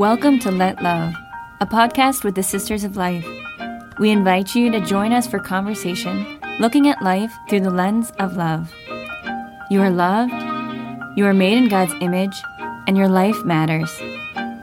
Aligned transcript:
Welcome 0.00 0.38
to 0.38 0.50
Let 0.50 0.82
Love, 0.82 1.12
a 1.60 1.66
podcast 1.66 2.24
with 2.24 2.34
the 2.34 2.42
Sisters 2.42 2.84
of 2.84 2.96
Life. 2.96 3.26
We 3.98 4.08
invite 4.08 4.54
you 4.54 4.70
to 4.70 4.80
join 4.80 5.12
us 5.12 5.26
for 5.26 5.38
conversation 5.38 6.40
looking 6.58 6.88
at 6.88 7.02
life 7.02 7.30
through 7.50 7.60
the 7.60 7.70
lens 7.70 8.10
of 8.18 8.34
love. 8.34 8.72
You 9.70 9.82
are 9.82 9.90
loved, 9.90 10.32
you 11.18 11.26
are 11.26 11.34
made 11.34 11.58
in 11.58 11.68
God's 11.68 11.92
image, 12.00 12.34
and 12.86 12.96
your 12.96 13.08
life 13.08 13.44
matters. 13.44 13.94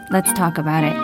Let's 0.09 0.33
talk 0.33 0.57
about 0.57 0.83
it. 0.83 0.97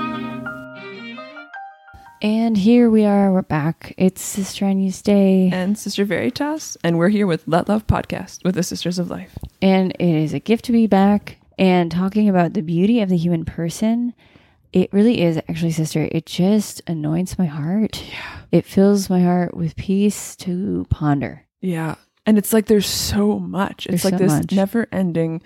And 2.24 2.58
here 2.58 2.90
we 2.90 3.06
are, 3.06 3.32
we're 3.32 3.44
back. 3.44 3.94
It's 4.00 4.24
Sister 4.24 4.66
Agnus 4.66 5.04
Dei. 5.04 5.52
And 5.54 5.78
Sister 5.78 6.06
Veritas, 6.06 6.76
and 6.84 6.98
we're 6.98 7.10
here 7.10 7.28
with 7.28 7.44
Let 7.46 7.70
Love 7.70 7.86
Podcast 7.86 8.44
with 8.44 8.56
the 8.56 8.64
Sisters 8.64 8.98
of 8.98 9.12
Life. 9.12 9.38
And 9.62 9.92
it 10.00 10.02
is 10.02 10.34
a 10.34 10.40
gift 10.40 10.66
to 10.66 10.72
be 10.72 10.88
back 10.88 11.38
and 11.58 11.92
talking 11.92 12.30
about 12.30 12.54
the 12.54 12.62
beauty 12.62 13.02
of 13.02 13.10
the 13.10 13.18
human 13.18 13.46
person. 13.46 14.14
It 14.72 14.92
really 14.92 15.22
is 15.22 15.38
actually, 15.38 15.72
sister. 15.72 16.08
It 16.12 16.26
just 16.26 16.82
anoints 16.88 17.38
my 17.38 17.46
heart. 17.46 18.04
Yeah. 18.10 18.38
It 18.52 18.66
fills 18.66 19.10
my 19.10 19.22
heart 19.22 19.56
with 19.56 19.76
peace 19.76 20.36
to 20.38 20.86
ponder. 20.90 21.46
Yeah. 21.62 21.96
And 22.26 22.38
it's 22.40 22.54
like 22.54 22.66
there's 22.66 22.88
so 22.88 23.38
much. 23.38 23.86
It's 23.86 24.02
There's 24.04 24.06
like 24.14 24.20
so 24.20 24.26
this 24.26 24.34
much. 24.44 24.52
never 24.52 24.88
ending 24.92 25.42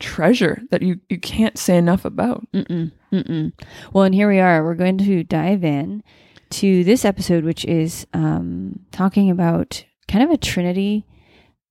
treasure 0.00 0.62
that 0.70 0.82
you, 0.82 1.00
you 1.08 1.18
can't 1.18 1.58
say 1.58 1.76
enough 1.76 2.04
about. 2.04 2.46
Mm-mm, 2.52 2.92
mm-mm. 3.12 3.52
Well, 3.92 4.04
and 4.04 4.14
here 4.14 4.28
we 4.28 4.40
are. 4.40 4.64
We're 4.64 4.74
going 4.74 4.98
to 4.98 5.22
dive 5.24 5.64
in 5.64 6.02
to 6.50 6.84
this 6.84 7.04
episode, 7.04 7.44
which 7.44 7.64
is 7.64 8.06
um, 8.14 8.80
talking 8.90 9.30
about 9.30 9.84
kind 10.08 10.24
of 10.24 10.30
a 10.30 10.36
trinity 10.36 11.04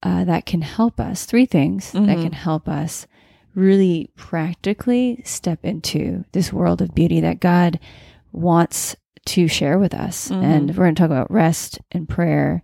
uh, 0.03 0.23
that 0.25 0.45
can 0.45 0.61
help 0.61 0.99
us. 0.99 1.25
Three 1.25 1.45
things 1.45 1.91
that 1.93 2.01
Mhm. 2.01 2.23
can 2.23 2.31
help 2.33 2.67
us 2.67 3.07
really 3.55 4.09
practically 4.15 5.21
step 5.25 5.59
into 5.63 6.23
this 6.31 6.51
world 6.53 6.81
of 6.81 6.95
beauty 6.95 7.19
that 7.21 7.39
God 7.39 7.79
wants 8.31 8.95
to 9.25 9.47
share 9.47 9.77
with 9.77 9.93
us. 9.93 10.29
Mhm. 10.29 10.43
And 10.43 10.69
we're 10.69 10.83
going 10.85 10.95
to 10.95 10.99
talk 10.99 11.11
about 11.11 11.31
rest 11.31 11.79
and 11.91 12.07
prayer 12.07 12.63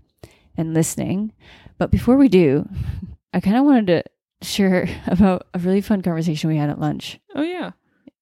and 0.55 0.73
listening. 0.73 1.33
But 1.77 1.91
before 1.91 2.17
we 2.17 2.29
do, 2.29 2.67
I 3.33 3.39
kind 3.39 3.57
of 3.57 3.66
wanted 3.66 3.88
to 3.88 4.03
share 4.41 4.88
about 5.07 5.47
a 5.53 5.59
really 5.59 5.81
fun 5.81 6.02
conversation 6.02 6.49
we 6.49 6.57
had 6.57 6.69
at 6.69 6.79
lunch. 6.79 7.19
Oh, 7.35 7.44
yeah. 7.44 7.72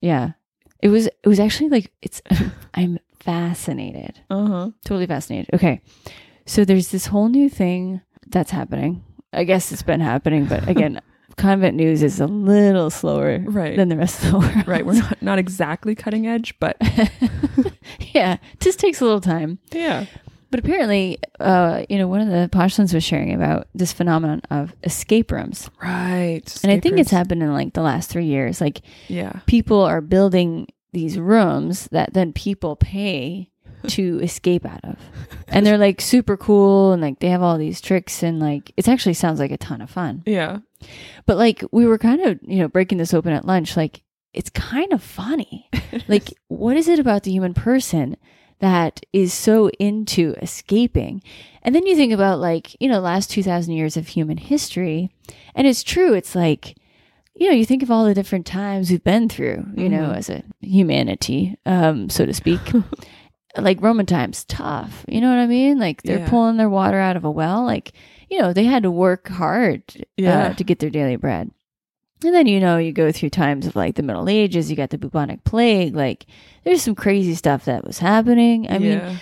Yeah. 0.01 0.31
It 0.81 0.89
was 0.89 1.07
it 1.07 1.27
was 1.27 1.39
actually 1.39 1.69
like 1.69 1.91
it's 2.01 2.21
I'm 2.73 2.99
fascinated. 3.19 4.19
Uh 4.29 4.45
huh. 4.47 4.69
Totally 4.85 5.07
fascinated. 5.07 5.49
Okay. 5.53 5.81
So 6.45 6.63
there's 6.65 6.89
this 6.89 7.07
whole 7.07 7.29
new 7.29 7.49
thing 7.49 8.01
that's 8.27 8.51
happening. 8.51 9.03
I 9.33 9.45
guess 9.45 9.71
it's 9.71 9.81
been 9.83 9.99
happening, 10.01 10.45
but 10.45 10.67
again, 10.67 11.01
convent 11.37 11.75
news 11.75 12.01
is 12.03 12.19
a 12.19 12.27
little 12.27 12.89
slower 12.89 13.39
Right. 13.45 13.75
than 13.75 13.89
the 13.89 13.97
rest 13.97 14.23
of 14.23 14.31
the 14.31 14.39
world. 14.39 14.67
Right. 14.67 14.85
We're 14.85 14.93
not, 14.93 15.21
not 15.21 15.39
exactly 15.39 15.95
cutting 15.95 16.27
edge, 16.27 16.55
but 16.59 16.77
yeah, 18.13 18.37
just 18.59 18.79
takes 18.79 19.01
a 19.01 19.05
little 19.05 19.21
time. 19.21 19.59
yeah. 19.71 20.05
But 20.51 20.63
apparently, 20.63 21.17
uh, 21.41 21.83
you 21.89 21.97
know, 21.97 22.07
one 22.07 22.21
of 22.21 22.29
the 22.29 22.47
postulants 22.49 22.93
was 22.93 23.03
sharing 23.03 23.33
about 23.33 23.67
this 23.75 23.91
phenomenon 23.91 24.41
of 24.49 24.73
escape 24.85 25.29
rooms. 25.31 25.69
Right. 25.83 26.43
And 26.63 26.71
I 26.71 26.79
think 26.79 26.97
it's 26.97 27.11
happened 27.11 27.43
in 27.43 27.51
like 27.51 27.73
the 27.73 27.81
last 27.81 28.09
three 28.09 28.27
years. 28.27 28.61
Like 28.61 28.81
Yeah. 29.09 29.39
people 29.47 29.81
are 29.81 29.99
building 29.99 30.67
these 30.93 31.19
rooms 31.19 31.89
that 31.91 32.13
then 32.13 32.31
people 32.31 32.77
pay 32.77 33.51
to 33.89 34.19
escape 34.21 34.65
out 34.65 34.83
of. 34.83 34.97
And 35.47 35.65
they're 35.65 35.77
like 35.77 36.01
super 36.01 36.35
cool 36.37 36.91
and 36.93 37.01
like 37.01 37.19
they 37.19 37.29
have 37.29 37.41
all 37.41 37.57
these 37.57 37.81
tricks 37.81 38.23
and 38.23 38.39
like 38.39 38.71
it 38.77 38.87
actually 38.87 39.13
sounds 39.13 39.39
like 39.39 39.51
a 39.51 39.57
ton 39.57 39.81
of 39.81 39.89
fun. 39.89 40.23
Yeah. 40.25 40.59
But 41.25 41.37
like 41.37 41.63
we 41.71 41.85
were 41.85 41.97
kind 41.97 42.21
of, 42.21 42.39
you 42.43 42.57
know, 42.59 42.67
breaking 42.67 42.97
this 42.97 43.13
open 43.13 43.33
at 43.33 43.45
lunch 43.45 43.75
like 43.77 44.01
it's 44.33 44.49
kind 44.49 44.91
of 44.93 45.01
funny. 45.01 45.69
like 46.07 46.33
what 46.47 46.75
is 46.77 46.87
it 46.87 46.99
about 46.99 47.23
the 47.23 47.31
human 47.31 47.53
person 47.53 48.17
that 48.59 49.01
is 49.13 49.33
so 49.33 49.69
into 49.79 50.35
escaping? 50.41 51.21
And 51.63 51.73
then 51.75 51.85
you 51.85 51.95
think 51.95 52.11
about 52.13 52.39
like, 52.39 52.75
you 52.81 52.87
know, 52.89 52.99
last 52.99 53.29
2000 53.31 53.73
years 53.73 53.97
of 53.97 54.07
human 54.09 54.37
history 54.37 55.09
and 55.55 55.67
it's 55.67 55.83
true 55.83 56.13
it's 56.13 56.35
like 56.35 56.75
you 57.37 57.49
know, 57.49 57.53
you 57.53 57.65
think 57.65 57.83
of 57.83 57.91
all 57.91 58.05
the 58.05 58.13
different 58.13 58.45
times 58.45 58.89
we've 58.89 59.03
been 59.03 59.27
through, 59.27 59.65
you 59.75 59.89
know, 59.89 60.07
Mhm. 60.07 60.15
as 60.15 60.29
a 60.29 60.41
humanity, 60.61 61.57
um, 61.65 62.09
so 62.09 62.25
to 62.25 62.33
speak. 62.33 62.61
like 63.57 63.81
Roman 63.81 64.05
times, 64.05 64.43
tough. 64.45 65.05
You 65.07 65.21
know 65.21 65.29
what 65.29 65.39
I 65.39 65.47
mean? 65.47 65.79
Like 65.79 66.01
they're 66.03 66.19
Yeah. 66.19 66.29
pulling 66.29 66.57
their 66.57 66.69
water 66.69 66.99
out 66.99 67.15
of 67.17 67.23
a 67.25 67.31
well. 67.31 67.63
Like, 67.63 67.93
you 68.29 68.39
know, 68.39 68.53
they 68.53 68.63
had 68.65 68.83
to 68.83 68.91
work 68.91 69.27
hard 69.27 69.83
Yeah. 70.17 70.47
uh, 70.47 70.53
to 70.53 70.63
get 70.63 70.79
their 70.79 70.89
daily 70.89 71.15
bread. 71.15 71.51
And 72.23 72.33
then, 72.33 72.47
you 72.47 72.59
know, 72.59 72.77
you 72.77 72.91
go 72.91 73.11
through 73.11 73.29
times 73.31 73.67
of 73.67 73.75
like 73.75 73.95
the 73.95 74.03
Middle 74.03 74.29
Ages, 74.29 74.69
you 74.69 74.75
got 74.77 74.89
the 74.89 74.97
bubonic 74.97 75.43
plague. 75.43 75.95
Like, 75.95 76.25
there's 76.63 76.81
some 76.81 76.95
crazy 76.95 77.35
stuff 77.35 77.65
that 77.65 77.85
was 77.85 77.99
happening. 77.99 78.69
I 78.71 78.79
mean, 78.79 79.19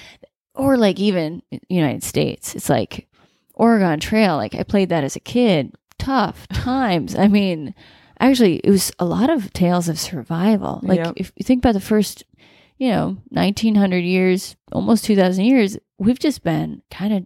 or 0.56 0.78
like 0.78 1.00
even 1.00 1.42
United 1.70 2.04
States. 2.04 2.56
It's 2.56 2.70
like 2.70 3.08
Oregon 3.56 4.00
Trail. 4.00 4.36
Like 4.38 4.56
I 4.56 4.64
played 4.64 4.90
that 4.90 5.04
as 5.04 5.16
a 5.16 5.20
kid. 5.20 5.74
Tough 5.98 6.48
times. 6.54 7.16
I 7.16 7.28
mean, 7.28 7.74
actually, 8.20 8.58
it 8.64 8.70
was 8.70 8.92
a 9.00 9.06
lot 9.06 9.30
of 9.30 9.52
tales 9.54 9.90
of 9.90 10.00
survival. 10.00 10.80
Like 10.84 11.00
Yep. 11.00 11.14
if 11.18 11.32
you 11.36 11.44
think 11.44 11.60
about 11.60 11.74
the 11.74 11.80
first, 11.82 12.24
you 12.78 12.90
know, 12.90 13.18
nineteen 13.32 13.76
hundred 13.76 14.04
years, 14.04 14.56
almost 14.72 15.06
two 15.06 15.16
thousand 15.16 15.46
years, 15.46 15.78
we've 15.98 16.20
just 16.20 16.44
been 16.44 16.82
kind 16.92 17.14
of 17.14 17.26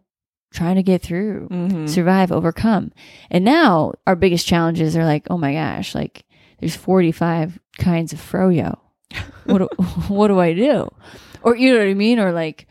trying 0.54 0.76
to 0.76 0.84
get 0.84 1.02
through, 1.02 1.48
Mhm. 1.52 1.90
survive, 1.90 2.32
overcome, 2.32 2.92
and 3.30 3.44
now 3.46 3.94
our 4.06 4.16
biggest 4.16 4.48
challenges 4.48 4.96
are 4.96 5.06
like, 5.06 5.28
oh 5.30 5.38
my 5.38 5.54
gosh, 5.54 5.94
like 5.96 6.24
there's 6.60 6.76
forty 6.76 7.12
five 7.12 7.60
kinds 7.78 8.14
of 8.14 8.20
froyo. 8.20 8.78
What 9.46 9.60
do, 9.60 9.68
what 10.14 10.28
do 10.28 10.40
I 10.40 10.54
do? 10.54 10.90
Or 11.42 11.56
you 11.56 11.72
know 11.74 11.80
what 11.80 11.88
I 11.88 11.94
mean? 11.94 12.20
Or 12.20 12.32
like 12.32 12.68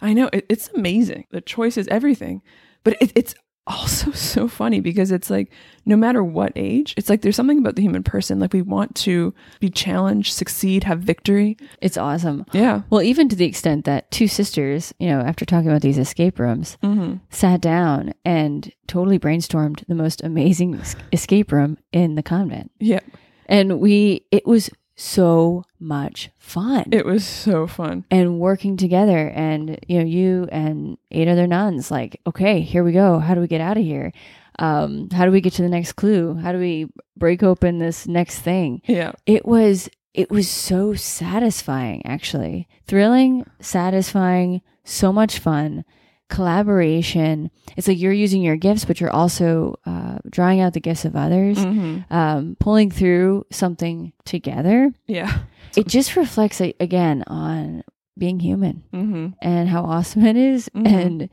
I 0.00 0.12
know 0.12 0.30
it, 0.32 0.46
it's 0.48 0.68
amazing. 0.74 1.24
The 1.30 1.40
choice 1.40 1.76
is 1.76 1.88
everything, 1.88 2.42
but 2.84 2.96
it, 3.00 3.12
it's 3.14 3.34
also 3.66 4.10
so 4.12 4.48
funny 4.48 4.80
because 4.80 5.10
it's 5.12 5.30
like 5.30 5.50
no 5.86 5.96
matter 5.96 6.22
what 6.22 6.52
age, 6.56 6.94
it's 6.96 7.08
like 7.08 7.22
there's 7.22 7.36
something 7.36 7.58
about 7.58 7.76
the 7.76 7.82
human 7.82 8.02
person. 8.02 8.38
Like 8.40 8.52
we 8.52 8.62
want 8.62 8.94
to 8.96 9.34
be 9.60 9.70
challenged, 9.70 10.32
succeed, 10.32 10.84
have 10.84 11.00
victory. 11.00 11.56
It's 11.80 11.96
awesome. 11.96 12.44
Yeah. 12.52 12.82
Well, 12.90 13.02
even 13.02 13.28
to 13.28 13.36
the 13.36 13.44
extent 13.46 13.84
that 13.86 14.10
two 14.10 14.28
sisters, 14.28 14.92
you 14.98 15.08
know, 15.08 15.20
after 15.20 15.44
talking 15.44 15.68
about 15.68 15.82
these 15.82 15.98
escape 15.98 16.38
rooms, 16.38 16.76
Mm-hmm. 16.82 17.16
sat 17.30 17.60
down 17.60 18.12
and 18.24 18.72
totally 18.86 19.18
brainstormed 19.18 19.84
the 19.86 19.94
most 19.94 20.22
amazing 20.22 20.80
escape 21.12 21.52
room 21.52 21.78
in 21.92 22.14
the 22.16 22.22
convent. 22.22 22.70
Yeah. 22.80 23.00
And 23.46 23.80
we, 23.80 24.24
it 24.30 24.46
was 24.46 24.70
so 25.00 25.64
much 25.78 26.28
fun. 26.38 26.84
It 26.92 27.06
was 27.06 27.24
so 27.26 27.66
fun. 27.66 28.04
and 28.10 28.38
working 28.38 28.76
together 28.76 29.28
and 29.34 29.78
you 29.88 29.98
know 29.98 30.04
you 30.04 30.46
and 30.52 30.98
eight 31.10 31.26
other 31.28 31.46
nuns 31.46 31.90
like 31.90 32.20
okay 32.26 32.60
here 32.60 32.84
we 32.84 32.92
go 32.92 33.18
how 33.18 33.34
do 33.34 33.40
we 33.40 33.46
get 33.46 33.60
out 33.62 33.78
of 33.78 33.82
here 33.82 34.12
um 34.58 35.08
how 35.10 35.24
do 35.24 35.30
we 35.30 35.40
get 35.40 35.54
to 35.54 35.62
the 35.62 35.68
next 35.68 35.92
clue 35.94 36.34
how 36.34 36.52
do 36.52 36.58
we 36.58 36.86
break 37.16 37.42
open 37.42 37.78
this 37.78 38.06
next 38.06 38.40
thing 38.40 38.82
Yeah. 38.86 39.12
it 39.24 39.46
was 39.46 39.88
it 40.12 40.30
was 40.30 40.48
so 40.50 40.92
satisfying 40.94 42.04
actually 42.04 42.68
thrilling 42.86 43.46
satisfying 43.60 44.60
so 44.84 45.12
much 45.12 45.38
fun 45.38 45.84
collaboration 46.30 47.50
it's 47.76 47.86
like 47.88 47.98
you're 47.98 48.12
using 48.12 48.42
your 48.42 48.56
gifts 48.56 48.84
but 48.84 49.00
you're 49.00 49.10
also 49.10 49.74
uh, 49.86 50.18
drawing 50.28 50.60
out 50.60 50.72
the 50.72 50.80
gifts 50.80 51.04
of 51.04 51.16
others 51.16 51.58
Mm-hmm. 51.58 52.12
um, 52.14 52.56
pulling 52.60 52.90
through 52.90 53.44
something 53.50 54.12
together 54.24 54.92
Yeah. 55.06 55.40
it 55.76 55.86
just 55.88 56.16
reflects 56.16 56.60
again 56.60 57.24
on 57.26 57.82
being 58.18 58.40
human 58.40 58.82
Mm-hmm. 58.92 59.26
and 59.42 59.68
how 59.68 59.84
awesome 59.84 60.24
it 60.26 60.36
is. 60.36 60.68
Mhm. 60.74 60.86
and 60.86 61.28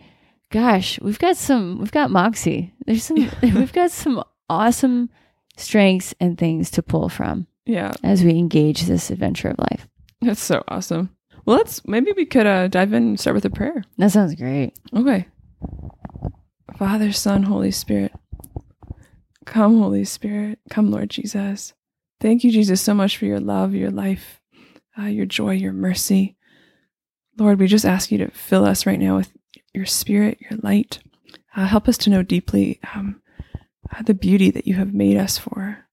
gosh 0.51 0.99
we've 1.01 1.19
got 1.19 1.35
some 1.37 1.79
we've 1.79 1.91
got 1.91 2.09
moxie 2.11 2.73
there's 2.85 3.03
some 3.03 3.17
we've 3.43 3.73
got 3.73 3.91
some 3.91 4.23
awesome 4.49 5.09
strengths 5.57 6.13
and 6.19 6.37
things 6.37 6.71
to 6.71 6.81
pull 6.83 7.09
from 7.09 7.47
Yeah. 7.65 7.91
as 8.03 8.23
we 8.23 8.31
engage 8.31 8.83
this 8.83 9.09
adventure 9.11 9.49
of 9.49 9.59
life 9.59 9.87
That's 10.21 10.41
so 10.41 10.63
awesome. 10.67 11.09
Well, 11.47 11.55
let's 11.55 11.87
maybe 11.87 12.11
we 12.11 12.25
could 12.25 12.45
uh, 12.45 12.67
dive 12.67 12.91
in 12.91 13.03
and 13.03 13.19
start 13.19 13.35
with 13.35 13.45
a 13.45 13.49
prayer. 13.49 13.85
that 13.97 14.11
sounds 14.11 14.35
great 14.35 14.73
Okay. 14.93 15.27
Father, 16.77 17.13
Son, 17.13 17.43
Holy 17.43 17.71
Spirit. 17.71 18.11
Come, 19.45 19.79
Holy 19.79 20.03
Spirit. 20.03 20.59
Come, 20.69 20.91
Lord 20.91 21.09
Jesus. 21.09 21.73
Thank 22.19 22.43
you, 22.43 22.51
Jesus, 22.51 22.81
so 22.81 22.93
much 22.93 23.15
for 23.17 23.25
your 23.25 23.39
love, 23.39 23.73
your 23.73 23.91
life, 23.91 24.41
uh, 24.99 25.05
your 25.05 25.25
joy, 25.25 25.51
your 25.51 25.71
mercy. 25.71 26.35
Lord, 27.37 27.59
we 27.59 27.67
just 27.67 27.85
ask 27.85 28.11
you 28.11 28.17
to 28.17 28.29
fill 28.31 28.65
us 28.65 28.85
right 28.85 28.99
now 28.99 29.15
with 29.15 29.31
your 29.73 29.85
spirit, 29.85 30.39
your 30.41 30.59
light. 30.61 30.99
Uh, 31.55 31.65
help 31.65 31.87
us 31.87 31.97
to 31.99 32.09
know 32.09 32.23
deeply 32.23 32.79
um, 32.93 33.21
uh, 33.95 34.01
the 34.03 34.13
beauty 34.13 34.51
that 34.51 34.67
you 34.67 34.73
have 34.75 34.93
made 34.93 35.15
us 35.15 35.37
for. 35.37 35.86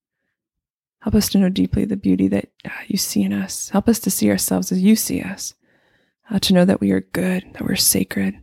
Help 1.05 1.15
us 1.17 1.29
to 1.29 1.39
know 1.39 1.51
deeply 1.51 1.85
the 1.85 1.99
beauty 1.99 2.29
that 2.29 2.49
uh, 2.65 2.71
you 2.87 2.97
see 2.97 3.23
in 3.23 3.35
us. 3.35 3.69
Help 3.69 3.91
us 3.91 3.99
to 3.99 4.11
see 4.11 4.31
ourselves 4.31 4.73
as 4.73 4.81
you 4.81 4.97
see 4.97 5.21
us. 5.21 5.53
Uh, 6.31 6.39
to 6.39 6.55
know 6.55 6.65
that 6.65 6.81
we 6.81 6.93
are 6.93 7.03
good, 7.03 7.45
that 7.53 7.61
we're 7.61 7.77
sacred, 7.77 8.39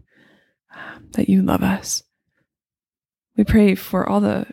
um, 0.76 1.08
that 1.14 1.28
you 1.28 1.42
love 1.42 1.64
us. 1.64 2.04
We 3.36 3.46
pray 3.46 3.74
for 3.74 4.08
all 4.08 4.22
the 4.22 4.46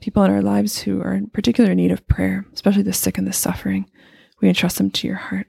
people 0.00 0.22
in 0.22 0.30
our 0.30 0.40
lives 0.40 0.78
who 0.78 1.02
are 1.02 1.12
in 1.12 1.26
particular 1.26 1.74
need 1.74 1.92
of 1.92 2.08
prayer, 2.08 2.46
especially 2.54 2.82
the 2.82 2.94
sick 2.94 3.18
and 3.18 3.26
the 3.26 3.32
suffering. 3.34 3.84
We 4.40 4.48
entrust 4.48 4.78
them 4.78 4.90
to 4.92 5.06
your 5.06 5.18
heart. 5.18 5.46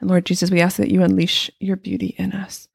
And 0.00 0.08
Lord 0.08 0.24
Jesus, 0.24 0.50
we 0.50 0.62
ask 0.62 0.78
that 0.78 0.90
you 0.90 1.02
unleash 1.02 1.50
your 1.60 1.76
beauty 1.76 2.14
in 2.16 2.32
us. 2.32 2.68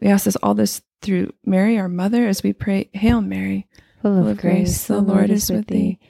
We 0.00 0.08
ask 0.08 0.24
this 0.24 0.34
all 0.42 0.54
this 0.54 0.82
through 1.00 1.32
Mary, 1.44 1.78
our 1.78 1.88
mother, 1.88 2.26
as 2.26 2.42
we 2.42 2.52
pray, 2.52 2.90
Hail 2.92 3.20
Mary, 3.20 3.68
Full 4.00 4.26
of 4.26 4.36
grace, 4.38 4.88
the 4.88 5.00
Lord 5.00 5.30
is 5.30 5.48
with 5.48 5.68
thee. 5.68 6.00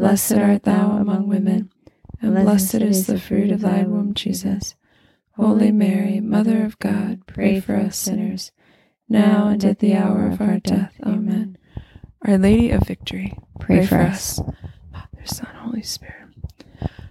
Blessed 0.00 0.32
art 0.32 0.62
thou 0.62 0.92
among 0.92 1.28
women, 1.28 1.70
and 2.22 2.34
blessed 2.34 2.76
is 2.76 3.06
the 3.06 3.20
fruit 3.20 3.52
of 3.52 3.60
thy 3.60 3.82
womb, 3.82 4.14
Jesus. 4.14 4.74
Holy 5.32 5.70
Mary, 5.70 6.20
Mother 6.20 6.64
of 6.64 6.78
God, 6.78 7.26
pray 7.26 7.60
for 7.60 7.76
us 7.76 7.98
sinners, 7.98 8.50
now 9.10 9.48
and 9.48 9.62
at 9.62 9.80
the 9.80 9.94
hour 9.94 10.26
of 10.26 10.40
our 10.40 10.58
death. 10.58 10.94
Amen. 11.04 11.58
Our 12.26 12.38
Lady 12.38 12.70
of 12.70 12.86
Victory, 12.86 13.36
Pray 13.58 13.84
for 13.84 13.98
us. 13.98 14.36
Father, 14.90 15.24
Son, 15.26 15.54
Holy 15.60 15.82
Spirit. 15.82 16.28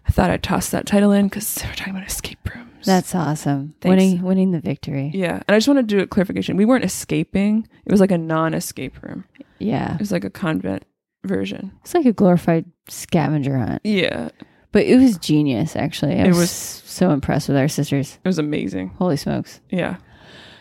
I 0.07 0.12
thought 0.12 0.31
I'd 0.31 0.42
toss 0.42 0.69
that 0.71 0.88
title 0.88 1.12
in 1.12 1.27
because 1.27 1.62
we're 1.63 1.75
talking 1.75 1.95
about 1.95 2.07
escape 2.07 2.39
rooms. 2.56 2.88
That's 2.88 3.13
awesome. 3.13 3.75
Thanks. 3.81 3.89
Winning, 3.92 4.24
winning 4.24 4.51
the 4.51 4.59
victory. 4.59 5.12
yeah. 5.13 5.44
And 5.47 5.56
I 5.56 5.57
just 5.57 5.68
want 5.68 5.77
to 5.77 5.83
do 5.83 6.00
a 6.01 6.07
clarification. 6.07 6.57
We 6.57 6.65
weren't 6.65 6.83
escaping. 6.85 7.68
It 7.85 7.92
was 7.92 8.01
like 8.01 8.09
a 8.12 8.18
non-escape 8.18 9.03
room. 9.03 9.25
Yeah. 9.59 9.94
It 9.94 10.00
was 10.00 10.12
like 10.12 10.24
a 10.24 10.30
convent 10.31 10.85
version. 11.24 11.71
It's 11.81 11.94
like 11.94 12.06
a 12.06 12.13
glorified 12.13 12.66
scavenger 12.88 13.57
hunt. 13.57 13.81
Yeah. 13.83 14.30
But 14.71 14.86
it 14.86 14.98
was 14.98 15.18
genius, 15.18 15.75
actually. 15.75 16.13
I 16.19 16.25
It 16.25 16.27
was, 16.30 16.38
was- 16.38 16.51
so 16.51 17.12
impressed 17.12 17.48
with 17.48 17.57
our 17.57 17.68
sisters. 17.68 18.19
It 18.24 18.27
was 18.27 18.38
amazing. 18.39 18.89
Holy 18.98 19.18
smokes. 19.18 19.62
Yeah. 19.69 19.98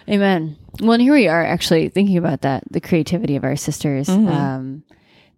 Amen. 0.08 0.56
Well, 0.80 0.92
and 0.92 1.02
here 1.02 1.12
we 1.12 1.28
are 1.28 1.44
actually 1.44 1.88
thinking 1.90 2.16
about 2.16 2.40
that, 2.42 2.64
the 2.70 2.80
creativity 2.80 3.36
of 3.36 3.44
our 3.44 3.56
sisters. 3.56 4.08
Mhm. 4.08 4.28
Um, 4.30 4.82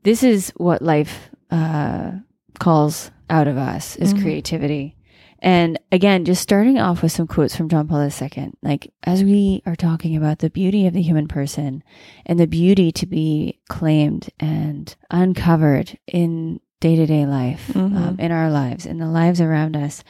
this 0.04 0.22
is 0.22 0.50
what 0.56 0.82
life 0.82 1.30
uh, 1.50 2.12
calls 2.60 3.10
out 3.28 3.48
of 3.48 3.56
us 3.56 3.96
is 3.96 4.14
Mhm. 4.14 4.22
creativity. 4.22 4.96
And 5.42 5.78
again, 5.90 6.24
just 6.26 6.42
starting 6.42 6.78
off 6.78 7.02
with 7.02 7.12
some 7.12 7.26
quotes 7.26 7.56
from 7.56 7.68
John 7.70 7.88
Paul 7.88 8.02
II, 8.06 8.52
like 8.62 8.92
as 9.04 9.24
we 9.24 9.62
are 9.64 9.76
talking 9.76 10.14
about 10.16 10.40
the 10.40 10.50
beauty 10.50 10.86
of 10.86 10.92
the 10.92 11.00
human 11.02 11.28
person 11.28 11.82
and 12.26 12.38
the 12.38 12.46
beauty 12.46 12.92
to 12.92 13.06
be 13.06 13.58
claimed 13.68 14.28
and 14.38 14.94
uncovered 15.10 15.98
in 16.06 16.60
day 16.80 16.96
to 16.96 17.06
day 17.06 17.24
life, 17.26 17.74
um, 17.74 17.92
Mhm. 17.92 18.20
in 18.20 18.32
our 18.32 18.50
lives, 18.50 18.84
in 18.84 18.98
the 18.98 19.08
lives 19.08 19.40
around 19.40 19.76
us. 19.76 20.04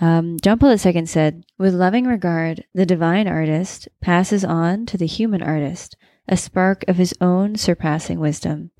Um, 0.00 0.38
John 0.42 0.58
Paul 0.58 0.70
II 0.76 1.06
said, 1.06 1.44
With 1.56 1.72
loving 1.74 2.04
regard, 2.06 2.64
the 2.74 2.84
divine 2.86 3.28
artist 3.28 3.88
passes 4.00 4.44
on 4.44 4.86
to 4.86 4.98
the 4.98 5.06
human 5.06 5.40
artist 5.42 5.96
a 6.26 6.36
spark 6.36 6.84
of 6.88 6.96
his 6.96 7.14
own 7.20 7.54
surpassing 7.54 8.18
wisdom, 8.18 8.70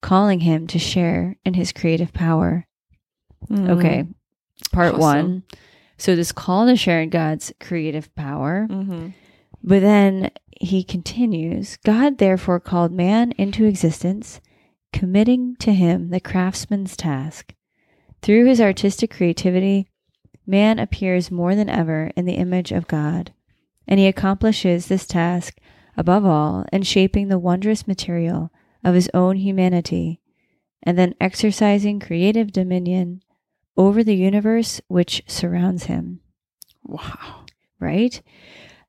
calling 0.00 0.40
him 0.40 0.66
to 0.68 0.78
share 0.78 1.36
in 1.44 1.52
his 1.54 1.70
creative 1.72 2.14
power. 2.14 2.66
Okay, 3.52 4.06
part 4.72 4.94
Awesome. 4.94 5.00
one. 5.00 5.42
So, 5.96 6.16
this 6.16 6.32
call 6.32 6.66
to 6.66 6.76
share 6.76 7.00
in 7.00 7.10
God's 7.10 7.52
creative 7.60 8.14
power. 8.14 8.66
Mm-hmm. 8.68 9.08
But 9.62 9.80
then 9.80 10.30
he 10.60 10.84
continues 10.84 11.76
God 11.78 12.18
therefore 12.18 12.60
called 12.60 12.92
man 12.92 13.32
into 13.32 13.64
existence, 13.64 14.40
committing 14.92 15.56
to 15.56 15.72
him 15.72 16.10
the 16.10 16.20
craftsman's 16.20 16.96
task. 16.96 17.54
Through 18.22 18.46
his 18.46 18.60
artistic 18.60 19.10
creativity, 19.10 19.88
man 20.46 20.78
appears 20.78 21.30
more 21.30 21.54
than 21.54 21.68
ever 21.68 22.10
in 22.16 22.24
the 22.24 22.34
image 22.34 22.72
of 22.72 22.88
God, 22.88 23.32
and 23.86 23.98
he 23.98 24.06
accomplishes 24.06 24.86
this 24.86 25.06
task 25.06 25.58
above 25.96 26.24
all 26.24 26.64
in 26.72 26.82
shaping 26.82 27.28
the 27.28 27.38
wondrous 27.38 27.86
material 27.86 28.50
of 28.82 28.94
his 28.94 29.10
own 29.14 29.36
humanity, 29.36 30.20
and 30.82 30.98
then 30.98 31.14
exercising 31.20 32.00
creative 32.00 32.52
dominion 32.52 33.22
over 33.76 34.02
the 34.04 34.14
universe 34.16 34.80
which 34.88 35.22
surrounds 35.26 35.84
him 35.84 36.20
Wow. 36.86 37.44
right? 37.80 38.20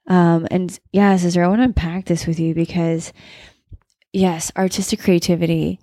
Um, 0.08 0.48
and 0.52 0.78
yeah, 0.92 1.16
sister, 1.18 1.44
I 1.44 1.48
want 1.48 1.60
to 1.60 1.64
unpack 1.66 2.06
this 2.06 2.28
with 2.28 2.40
you 2.40 2.54
because, 2.54 3.12
yes, 4.14 4.52
artistic 4.58 5.00
creativity. 5.00 5.80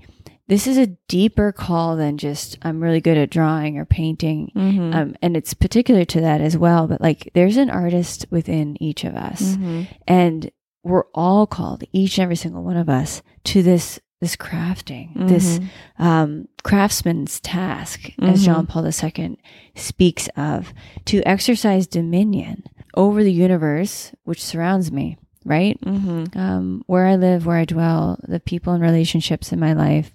This 0.49 0.67
is 0.67 0.77
a 0.77 0.89
deeper 1.09 1.53
call 1.53 1.97
than 1.97 2.19
just 2.19 2.59
I'm 2.63 2.83
really 2.83 3.01
good 3.01 3.17
at 3.17 3.31
drawing 3.31 3.79
or 3.79 3.85
painting, 3.85 4.51
Mm-hmm. 4.55 4.93
um, 4.95 5.17
and 5.23 5.37
it's 5.37 5.55
particular 5.55 6.05
to 6.05 6.21
that 6.21 6.41
as 6.41 6.57
well. 6.57 6.87
But 6.87 7.01
like, 7.01 7.31
there's 7.35 7.57
an 7.57 7.71
artist 7.71 8.27
within 8.31 8.81
each 8.83 9.05
of 9.05 9.15
us, 9.17 9.41
Mm-hmm. 9.57 9.83
and 10.07 10.51
we're 10.85 11.05
all 11.15 11.47
called, 11.47 11.85
each 11.93 12.19
and 12.19 12.25
every 12.25 12.37
single 12.37 12.63
one 12.63 12.77
of 12.77 12.89
us, 12.89 13.23
to 13.45 13.63
this 13.63 14.01
this 14.23 14.37
crafting, 14.37 15.09
this 15.29 15.59
Mm-hmm. 15.59 16.03
um, 16.03 16.49
craftsman's 16.63 17.41
task, 17.41 18.09
as 18.21 18.41
Mhm. 18.41 18.45
John 18.45 18.67
Paul 18.67 18.87
II 18.87 19.37
speaks 19.75 20.29
of, 20.37 20.73
to 21.07 21.21
exercise 21.29 21.87
dominion 21.89 22.63
over 22.95 23.25
the 23.25 23.33
universe 23.33 24.13
which 24.25 24.43
surrounds 24.43 24.93
me, 24.93 25.17
right? 25.45 25.77
Mm-hmm. 25.85 26.39
Um, 26.39 26.83
where 26.87 27.07
I 27.07 27.17
live, 27.17 27.47
where 27.47 27.57
I 27.59 27.65
dwell, 27.65 28.19
the 28.27 28.39
people 28.39 28.73
and 28.73 28.83
relationships 28.83 29.53
in 29.53 29.59
my 29.59 29.73
life, 29.73 30.15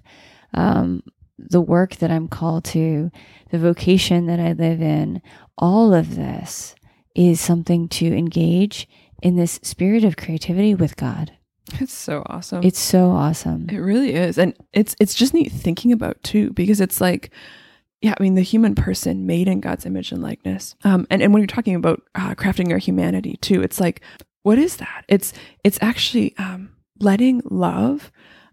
um, 0.54 1.02
the 1.38 1.60
work 1.60 1.96
that 1.96 2.10
I'm 2.10 2.28
called 2.28 2.64
to, 2.72 3.10
the 3.50 3.58
vocation 3.58 4.24
that 4.26 4.40
I 4.40 4.52
live 4.52 4.80
in, 4.80 5.20
all 5.58 5.92
of 5.92 6.16
this 6.16 6.74
is 7.14 7.40
something 7.42 7.88
to 7.88 8.06
engage 8.06 8.88
in 9.22 9.36
this 9.36 9.60
spirit 9.62 10.02
of 10.04 10.16
creativity 10.16 10.74
with 10.74 10.96
God. 10.96 11.32
It's 11.80 11.92
so 11.92 12.22
awesome. 12.26 12.62
It's 12.62 12.78
so 12.78 13.10
awesome. 13.10 13.68
It 13.70 13.78
really 13.78 14.14
is. 14.14 14.38
And 14.38 14.54
it's 14.72 14.94
it's 15.00 15.14
just 15.14 15.34
neat 15.34 15.52
thinking 15.52 15.92
about 15.92 16.22
too, 16.22 16.50
because 16.52 16.80
it's 16.80 17.00
like, 17.00 17.30
yeah, 18.00 18.14
I 18.18 18.22
mean, 18.22 18.34
the 18.34 18.42
human 18.42 18.74
person 18.74 19.26
made 19.26 19.48
in 19.48 19.60
God's 19.60 19.86
image 19.86 20.12
and 20.12 20.22
likeness. 20.22 20.76
Um, 20.84 21.06
and, 21.10 21.22
and 21.22 21.32
when 21.32 21.42
you're 21.42 21.46
talking 21.48 21.74
about 21.74 22.02
uh, 22.14 22.34
crafting 22.34 22.70
our 22.72 22.78
humanity 22.78 23.36
too, 23.40 23.62
it's 23.62 23.80
like, 23.80 24.00
what 24.42 24.58
is 24.58 24.76
that? 24.76 25.04
It's 25.08 25.32
it's 25.64 25.78
actually 25.80 26.36
um, 26.38 26.70
letting 27.00 27.42
love 27.44 28.10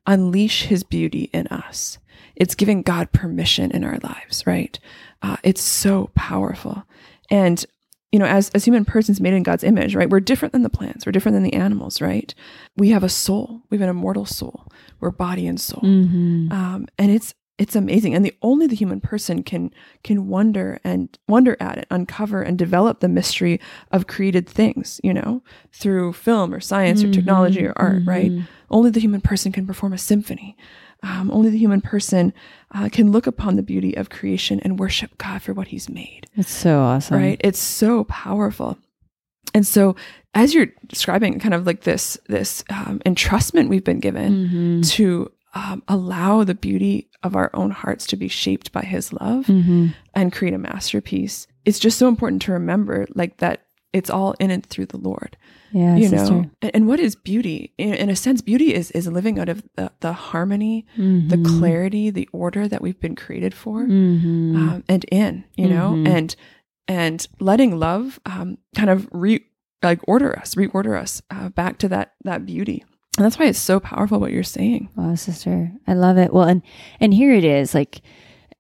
unleash 0.08 0.64
his 0.64 0.84
beauty 0.84 1.30
in 1.34 1.48
us. 1.48 1.98
It's 2.36 2.56
giving 2.56 2.82
God 2.82 3.12
permission 3.12 3.72
in 3.72 3.84
our 3.84 3.98
lives, 4.04 4.46
right? 4.46 4.78
Uh, 5.22 5.38
it's 5.44 5.62
so 5.62 6.10
powerful. 6.16 6.84
And 7.32 7.66
you 8.12 8.20
know, 8.20 8.26
as 8.26 8.50
as 8.52 8.64
human 8.66 8.86
persons 8.86 9.20
made 9.20 9.34
in 9.34 9.44
God's 9.44 9.64
image, 9.64 9.96
right? 9.96 10.10
We're 10.10 10.20
different 10.22 10.52
than 10.54 10.64
the 10.64 10.70
plants. 10.70 11.06
We're 11.06 11.12
different 11.12 11.36
than 11.36 11.44
the 11.44 11.54
animals, 11.54 12.02
right? 12.02 12.34
We 12.78 12.90
have 12.90 13.04
a 13.04 13.10
soul. 13.10 13.62
We 13.70 13.78
have 13.78 13.84
an 13.84 13.90
immortal 13.90 14.26
soul. 14.26 14.68
We're 15.00 15.12
body 15.12 15.48
and 15.48 15.60
soul, 15.60 15.82
Mm-hmm. 15.84 16.52
um, 16.52 16.88
and 16.98 17.12
it's 17.12 17.34
it's 17.58 17.76
amazing. 17.76 18.14
And 18.14 18.26
the 18.26 18.34
only 18.42 18.68
the 18.68 18.76
human 18.76 19.00
person 19.00 19.42
can 19.44 19.72
can 20.04 20.28
wonder 20.28 20.80
and 20.84 21.18
wonder 21.28 21.56
at 21.60 21.78
it, 21.78 21.88
uncover 21.90 22.42
and 22.42 22.58
develop 22.58 23.00
the 23.00 23.08
mystery 23.10 23.60
of 23.92 24.08
created 24.08 24.48
things. 24.48 25.00
You 25.04 25.14
know, 25.14 25.42
through 25.74 26.14
film 26.14 26.54
or 26.54 26.60
science 26.60 27.04
or 27.04 27.12
technology 27.12 27.66
or 27.66 27.74
art, 27.78 28.02
right? 28.06 28.32
Only 28.70 28.90
the 28.92 29.00
human 29.00 29.22
person 29.22 29.52
can 29.52 29.66
perform 29.68 29.94
a 29.94 29.98
symphony. 29.98 30.58
Um, 31.06 31.30
only 31.32 31.50
the 31.52 31.58
human 31.60 31.82
person 31.82 32.34
uh, 32.74 32.90
can 32.92 33.12
look 33.12 33.28
upon 33.28 33.56
the 33.58 33.62
beauty 33.64 33.96
of 33.96 34.10
creation 34.10 34.60
and 34.62 34.80
worship 34.80 35.18
God 35.20 35.42
for 35.44 35.54
what 35.54 35.68
He's 35.68 35.88
made 35.88 36.26
It's 36.36 36.50
so 36.52 36.80
awesome. 36.82 37.18
right 37.18 37.40
it's 37.44 37.60
so 37.60 38.06
powerful 38.06 38.78
and 39.54 39.66
so 39.68 39.96
as 40.34 40.54
you're 40.54 40.68
describing 40.88 41.40
kind 41.40 41.54
of 41.54 41.66
like 41.68 41.82
this 41.82 42.18
this 42.28 42.64
um, 42.70 43.00
entrustment 43.06 43.70
we've 43.70 43.84
been 43.84 44.00
given 44.00 44.32
Mhm. 44.82 44.90
to 44.96 45.32
um, 45.54 45.84
allow 45.88 46.44
the 46.44 46.56
beauty 46.56 47.10
of 47.24 47.36
our 47.36 47.50
own 47.54 47.72
hearts 47.72 48.06
to 48.08 48.18
be 48.18 48.28
shaped 48.28 48.72
by 48.72 48.82
his 48.82 49.14
love 49.14 49.46
Mhm. 49.46 49.94
and 50.14 50.34
create 50.34 50.54
a 50.56 50.58
masterpiece 50.58 51.48
it's 51.66 51.80
just 51.80 51.98
so 52.00 52.08
important 52.08 52.42
to 52.44 52.52
remember 52.52 53.06
like 53.16 53.38
that 53.38 53.62
it's 53.94 54.10
all 54.10 54.34
in 54.40 54.50
and 54.52 54.66
through 54.66 54.88
the 54.88 54.98
lord 54.98 55.38
Yeah, 55.76 55.98
you 55.98 56.08
sister. 56.08 56.34
know 56.34 56.50
and, 56.62 56.72
and 56.76 56.88
what 56.88 57.00
is 57.02 57.16
beauty 57.18 57.74
in, 57.78 57.94
in 57.96 58.10
a 58.10 58.16
sense 58.16 58.40
beauty 58.42 58.74
is 58.74 58.92
is 58.92 59.08
living 59.08 59.38
out 59.40 59.50
of 59.50 59.62
the, 59.76 59.92
the 60.00 60.14
harmony 60.14 60.86
the 60.96 61.36
Mhm. 61.38 61.60
clarity 61.60 62.10
the 62.12 62.30
order 62.32 62.64
that 62.72 62.82
we've 62.82 63.00
been 63.06 63.16
created 63.16 63.54
for 63.54 63.84
Mhm. 63.84 64.56
um, 64.56 64.84
and 64.88 65.04
in, 65.12 65.44
you 65.58 65.68
know, 65.68 65.92
Mhm. 65.92 66.08
and 66.08 66.36
and 66.88 67.28
letting 67.40 67.78
love 67.78 68.20
um, 68.26 68.58
kind 68.76 68.90
of 68.90 69.08
re 69.12 69.44
like 69.84 70.00
order 70.08 70.32
us, 70.40 70.56
reorder 70.56 70.96
us 71.00 71.22
uh, 71.30 71.50
back 71.50 71.78
to 71.80 71.88
that 71.90 72.14
that 72.24 72.46
beauty. 72.46 72.84
And 73.18 73.26
that's 73.26 73.38
why 73.40 73.46
it's 73.46 73.60
so 73.60 73.80
powerful 73.80 74.20
what 74.20 74.32
you're 74.32 74.44
saying. 74.60 74.90
Wow, 74.96 75.16
sister, 75.16 75.72
I 75.88 75.94
love 75.94 76.18
it. 76.18 76.34
Well, 76.34 76.48
and 76.48 76.62
and 77.02 77.14
here 77.14 77.34
it 77.34 77.44
is. 77.44 77.74
Like 77.76 78.02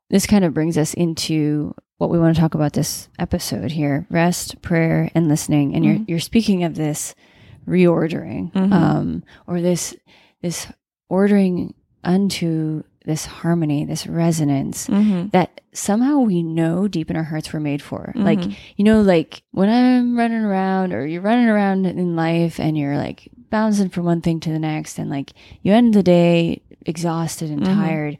this 0.09 0.25
kind 0.27 0.43
of 0.45 0.53
brings 0.53 0.77
us 0.77 0.93
into 0.93 1.73
what 1.97 2.09
we 2.09 2.19
want 2.19 2.35
to 2.35 2.41
talk 2.41 2.53
about 2.55 2.73
this 2.73 3.09
episode 3.19 3.71
here: 3.71 4.05
rest, 4.09 4.61
prayer, 4.61 5.09
and 5.15 5.27
listening. 5.27 5.75
And 5.75 5.85
you're 5.85 5.95
Mhm. 5.95 6.05
you're 6.09 6.19
speaking 6.19 6.63
of 6.63 6.75
this 6.75 7.15
reordering, 7.67 8.51
Mhm. 8.53 8.71
um, 8.73 9.23
or 9.47 9.61
this 9.61 9.95
this 10.41 10.67
ordering 11.09 11.73
unto 12.03 12.83
this 13.05 13.25
harmony, 13.25 13.85
this 13.85 14.07
resonance 14.07 14.87
Mm-hmm. 14.87 15.27
that 15.31 15.61
somehow 15.73 16.19
we 16.19 16.41
know 16.41 16.87
deep 16.87 17.09
in 17.11 17.15
our 17.15 17.23
hearts 17.23 17.53
we're 17.53 17.59
made 17.59 17.81
for. 17.81 18.11
Like 18.15 18.39
Mhm. 18.39 18.55
you 18.77 18.83
know, 18.85 19.01
like 19.01 19.43
when 19.51 19.69
I'm 19.69 20.17
running 20.17 20.41
around 20.43 20.93
or 20.93 21.05
you're 21.05 21.21
running 21.21 21.47
around 21.47 21.85
in 21.85 22.15
life 22.15 22.59
and 22.59 22.77
you're 22.77 22.97
like 22.97 23.29
bouncing 23.51 23.89
from 23.89 24.05
one 24.05 24.21
thing 24.21 24.39
to 24.41 24.49
the 24.51 24.59
next 24.59 24.97
and 24.99 25.09
like 25.09 25.33
you 25.61 25.71
end 25.73 25.93
the 25.93 26.03
day 26.03 26.61
exhausted 26.85 27.49
and 27.51 27.61
Mhm. 27.61 27.73
tired, 27.75 28.17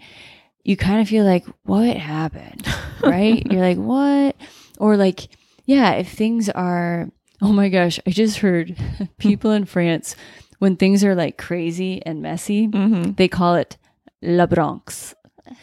you 0.64 0.76
kind 0.78 1.00
of 1.02 1.08
feel 1.08 1.26
like, 1.26 1.46
what 1.64 1.98
happened? 1.98 2.66
Right? 3.04 3.46
You're 3.52 3.62
like, 3.62 3.78
what? 3.78 4.36
Or 4.80 4.98
like, 4.98 5.28
yeah, 5.66 5.94
if 5.94 6.10
things 6.12 6.50
are, 6.50 7.10
oh 7.42 7.52
my 7.54 7.70
gosh, 7.70 8.00
I 8.06 8.10
just 8.12 8.38
heard 8.40 8.76
people 9.18 9.52
in 9.52 9.66
France, 9.66 10.16
when 10.60 10.76
things 10.76 11.04
are 11.04 11.16
like 11.16 11.38
crazy 11.38 12.02
and 12.06 12.22
messy, 12.22 12.68
Mm-hmm. 12.68 13.14
they 13.14 13.28
call 13.28 13.56
it 13.56 13.78
La 14.22 14.46
Bronx. 14.46 15.14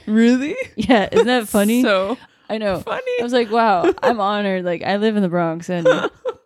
Really? 0.06 0.56
Yeah, 0.76 1.08
isn't 1.10 1.26
that 1.26 1.48
funny? 1.48 1.82
So 1.82 2.16
I 2.48 2.58
know. 2.58 2.80
funny. 2.80 3.12
I 3.20 3.22
was 3.22 3.32
like, 3.32 3.50
wow, 3.50 3.92
I'm 4.02 4.20
honored. 4.32 4.64
Like, 4.64 4.82
I 4.82 4.96
live 4.96 5.16
in 5.16 5.22
the 5.22 5.28
Bronx, 5.28 5.68
and 5.68 5.86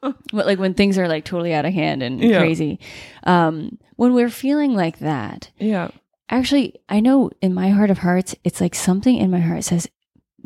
but 0.01 0.47
like 0.47 0.59
when 0.59 0.75
things 0.75 0.99
are 0.99 1.09
like 1.09 1.25
totally 1.25 1.53
out 1.53 1.65
of 1.67 1.73
hand 1.73 2.03
and 2.03 2.21
Yeah. 2.21 2.39
crazy, 2.39 2.79
um, 3.25 3.79
when 3.97 4.15
we're 4.15 4.29
feeling 4.31 4.75
like 4.75 4.99
that, 5.01 5.51
yeah. 5.59 5.89
actually, 6.31 6.75
I 6.89 7.01
know 7.01 7.31
in 7.43 7.53
my 7.55 7.71
heart 7.71 7.91
of 7.91 7.99
hearts, 7.99 8.35
it's 8.45 8.61
like 8.61 8.75
something 8.75 9.17
in 9.17 9.31
my 9.31 9.41
heart 9.41 9.65
says, 9.65 9.89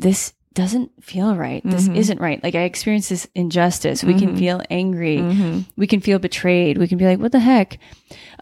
this 0.01 0.33
doesn't 0.53 0.91
feel 1.01 1.33
right. 1.35 1.61
This 1.63 1.87
Mhm. 1.87 1.95
isn't 1.95 2.19
right. 2.19 2.43
Like 2.43 2.55
I 2.55 2.63
experience 2.63 3.07
this 3.07 3.25
injustice. 3.33 4.03
We 4.03 4.15
can 4.19 4.35
Mhm. 4.35 4.37
feel 4.39 4.61
angry. 4.69 5.17
Mm-hmm. 5.19 5.59
We 5.77 5.87
can 5.87 6.01
feel 6.01 6.19
betrayed. 6.19 6.77
We 6.77 6.89
can 6.89 6.97
be 6.97 7.05
like, 7.05 7.19
what 7.19 7.31
the 7.31 7.39
heck? 7.39 7.77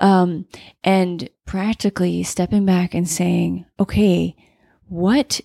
Um, 0.02 0.46
and 0.84 1.30
practically 1.46 2.24
stepping 2.24 2.66
back 2.66 2.96
and 2.96 3.08
saying, 3.08 3.66
okay, 3.80 4.36
what 4.88 5.40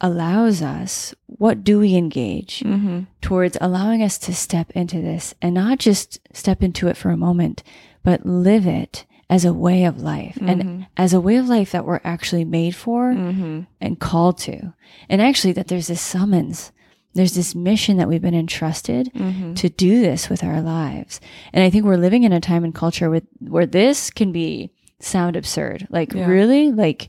allows 0.00 0.62
us, 0.62 1.14
what 1.26 1.62
do 1.64 1.78
we 1.80 1.94
engage 1.96 2.60
Mm-hmm. 2.60 3.00
towards 3.20 3.58
allowing 3.60 4.02
us 4.02 4.16
to 4.18 4.34
step 4.34 4.70
into 4.72 5.00
this 5.02 5.34
and 5.42 5.54
not 5.54 5.78
just 5.78 6.18
step 6.32 6.62
into 6.62 6.88
it 6.88 6.96
for 6.96 7.10
a 7.10 7.16
moment, 7.16 7.62
but 8.02 8.24
live 8.24 8.66
it 8.66 9.04
as 9.28 9.44
a 9.44 9.52
way 9.52 9.84
of 9.84 10.00
life 10.02 10.38
and 10.40 10.86
as 10.96 11.12
a 11.12 11.20
way 11.20 11.36
of 11.36 11.48
life 11.48 11.72
that 11.72 11.84
we're 11.84 12.00
actually 12.04 12.44
made 12.44 12.74
for 12.76 13.12
Mm-hmm. 13.12 13.60
and 13.80 13.98
called 13.98 14.38
to. 14.38 14.72
And 15.08 15.20
actually, 15.20 15.52
that 15.54 15.66
there's 15.68 15.88
this 15.88 16.00
summons, 16.00 16.70
there's 17.14 17.34
this 17.34 17.54
mission 17.54 17.96
that 17.96 18.08
we've 18.08 18.22
been 18.22 18.34
entrusted 18.34 19.10
Mm-hmm. 19.14 19.54
to 19.54 19.68
do 19.68 20.00
this 20.00 20.28
with 20.30 20.44
our 20.44 20.60
lives. 20.60 21.20
And 21.52 21.64
I 21.64 21.70
think 21.70 21.84
we're 21.84 21.96
living 21.96 22.22
in 22.22 22.32
a 22.32 22.40
time 22.40 22.62
and 22.62 22.74
culture 22.74 23.10
with 23.10 23.24
where 23.40 23.66
this 23.66 24.10
can 24.10 24.30
be 24.32 24.70
sound 25.00 25.34
absurd. 25.36 25.88
Like 25.90 26.12
Yeah. 26.14 26.26
really, 26.26 26.70
like 26.70 27.08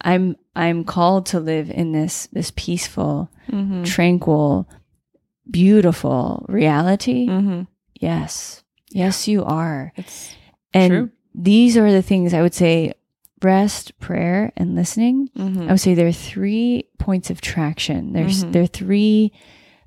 I'm 0.00 0.36
I'm 0.54 0.84
called 0.84 1.26
to 1.26 1.40
live 1.40 1.68
in 1.70 1.90
this 1.92 2.28
this 2.32 2.52
peaceful, 2.54 3.28
Mm-hmm. 3.50 3.82
tranquil, 3.84 4.68
beautiful 5.50 6.44
reality. 6.48 7.28
Mm-hmm. 7.28 7.62
Yes. 7.94 8.62
Yes, 8.90 9.28
you 9.28 9.44
are. 9.44 9.92
It's 9.96 10.34
And 10.74 10.90
True. 10.90 11.10
These 11.38 11.76
are 11.76 11.92
the 11.92 12.02
things 12.02 12.32
I 12.32 12.40
would 12.42 12.54
say 12.54 12.94
rest, 13.42 13.98
prayer, 14.00 14.50
and 14.56 14.74
listening. 14.74 15.28
mm-hmm. 15.36 15.62
I 15.68 15.72
would 15.72 15.80
say 15.80 15.92
there 15.94 16.08
are 16.08 16.12
three 16.12 16.88
points 16.98 17.28
of 17.30 17.40
traction. 17.42 18.12
There's 18.14 18.44
Mhm. 18.44 18.52
there 18.52 18.62
are 18.62 18.66
three 18.66 19.32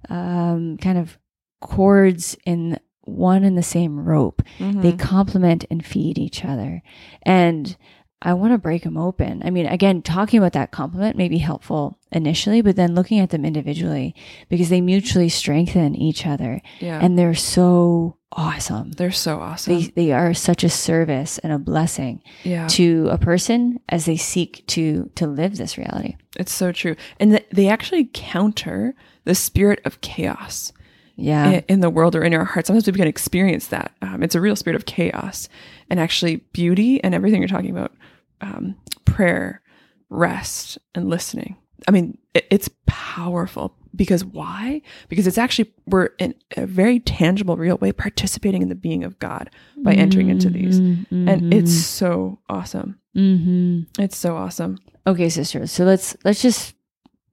um, 0.10 0.78
kind 0.78 0.98
of 0.98 1.18
cords 1.60 2.38
in 2.46 2.80
one 3.04 3.44
and 3.44 3.58
the 3.58 3.64
same 3.64 4.00
rope. 4.00 4.42
Mm-hmm. 4.60 4.82
They 4.82 4.94
complement 4.94 5.66
and 5.72 5.84
feed 5.86 6.18
each 6.18 6.46
other, 6.46 6.82
and 7.24 7.76
I 8.22 8.34
want 8.34 8.52
to 8.54 8.58
break 8.58 8.84
them 8.84 8.98
open. 8.98 9.42
I 9.46 9.50
mean, 9.50 9.66
again, 9.66 10.02
talking 10.02 10.40
about 10.40 10.52
that 10.54 10.72
compliment 10.72 11.16
may 11.16 11.30
be 11.30 11.38
helpful 11.38 11.98
initially, 12.12 12.62
but 12.62 12.76
then 12.76 12.94
looking 12.94 13.20
at 13.20 13.30
them 13.30 13.46
individually 13.46 14.14
because 14.50 14.68
they 14.70 14.82
mutually 14.82 15.30
strengthen 15.30 15.96
each 15.96 16.26
other, 16.26 16.62
yeah. 16.80 17.00
and 17.02 17.18
they're 17.18 17.34
so 17.34 18.18
awesome. 18.34 18.92
they're 18.94 19.12
so 19.12 19.40
awesome. 19.40 19.74
They, 19.80 19.84
they 19.96 20.12
are 20.12 20.34
such 20.34 20.64
a 20.66 20.70
service 20.70 21.38
and 21.40 21.54
a 21.54 21.58
blessing 21.60 22.22
yeah. 22.44 22.68
to 22.70 23.08
a 23.10 23.18
person 23.18 23.80
as 23.88 24.06
they 24.06 24.18
seek 24.18 24.66
to 24.68 25.10
to 25.16 25.26
live 25.26 25.58
this 25.58 25.78
reality. 25.78 26.18
It's 26.38 26.54
so 26.54 26.72
true. 26.74 26.96
And 27.20 27.32
th- 27.32 27.48
they 27.52 27.70
actually 27.70 28.10
counter 28.14 28.96
the 29.24 29.34
spirit 29.36 29.80
of 29.86 30.02
chaos 30.02 30.74
Yeah. 31.16 31.48
i- 31.50 31.64
in 31.70 31.80
the 31.80 31.90
world 31.90 32.16
or 32.16 32.24
in 32.24 32.34
our 32.34 32.46
hearts. 32.46 32.68
Sometimes 32.68 32.88
we 32.88 32.94
can 32.94 33.08
experience 33.08 33.68
that. 33.68 33.94
Um, 34.02 34.24
it's 34.24 34.36
a 34.36 34.42
real 34.42 34.56
spirit 34.56 34.76
of 34.76 34.86
chaos 34.86 35.48
and 35.90 36.00
actually 36.00 36.38
beauty 36.54 37.04
and 37.04 37.14
everything 37.16 37.42
you're 37.42 37.48
talking 37.48 37.72
about 37.72 37.94
um, 38.42 38.76
prayer, 39.06 39.62
rest, 40.10 40.78
and 40.96 41.10
listening. 41.10 41.58
I 41.88 41.92
mean, 41.92 42.18
it, 42.34 42.46
it's 42.52 42.70
powerful 42.86 43.76
because 43.96 44.24
why? 44.24 44.82
Because 45.08 45.26
it's 45.28 45.38
actually, 45.38 45.74
we're 45.88 46.10
in 46.20 46.36
a 46.58 46.66
very 46.68 47.00
tangible, 47.00 47.58
real 47.58 47.78
way 47.78 47.92
participating 47.92 48.62
in 48.62 48.70
the 48.70 48.76
being 48.76 49.04
of 49.04 49.18
God 49.20 49.50
by 49.78 49.94
entering 49.94 50.30
into 50.30 50.50
these. 50.50 50.78
And 50.80 51.54
it's 51.54 51.74
so 51.74 52.40
awesome. 52.50 53.00
hmm 53.14 53.82
It's 53.98 54.18
so 54.18 54.36
awesome. 54.36 54.78
okay, 55.08 55.30
sisters. 55.30 55.72
So 55.72 55.86
let's 55.86 56.16
let's 56.24 56.42
just 56.42 56.76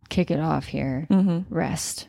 kick 0.08 0.30
it 0.30 0.40
off 0.40 0.66
here. 0.66 1.06
Mm-hmm. 1.10 1.52
Rest. 1.54 2.08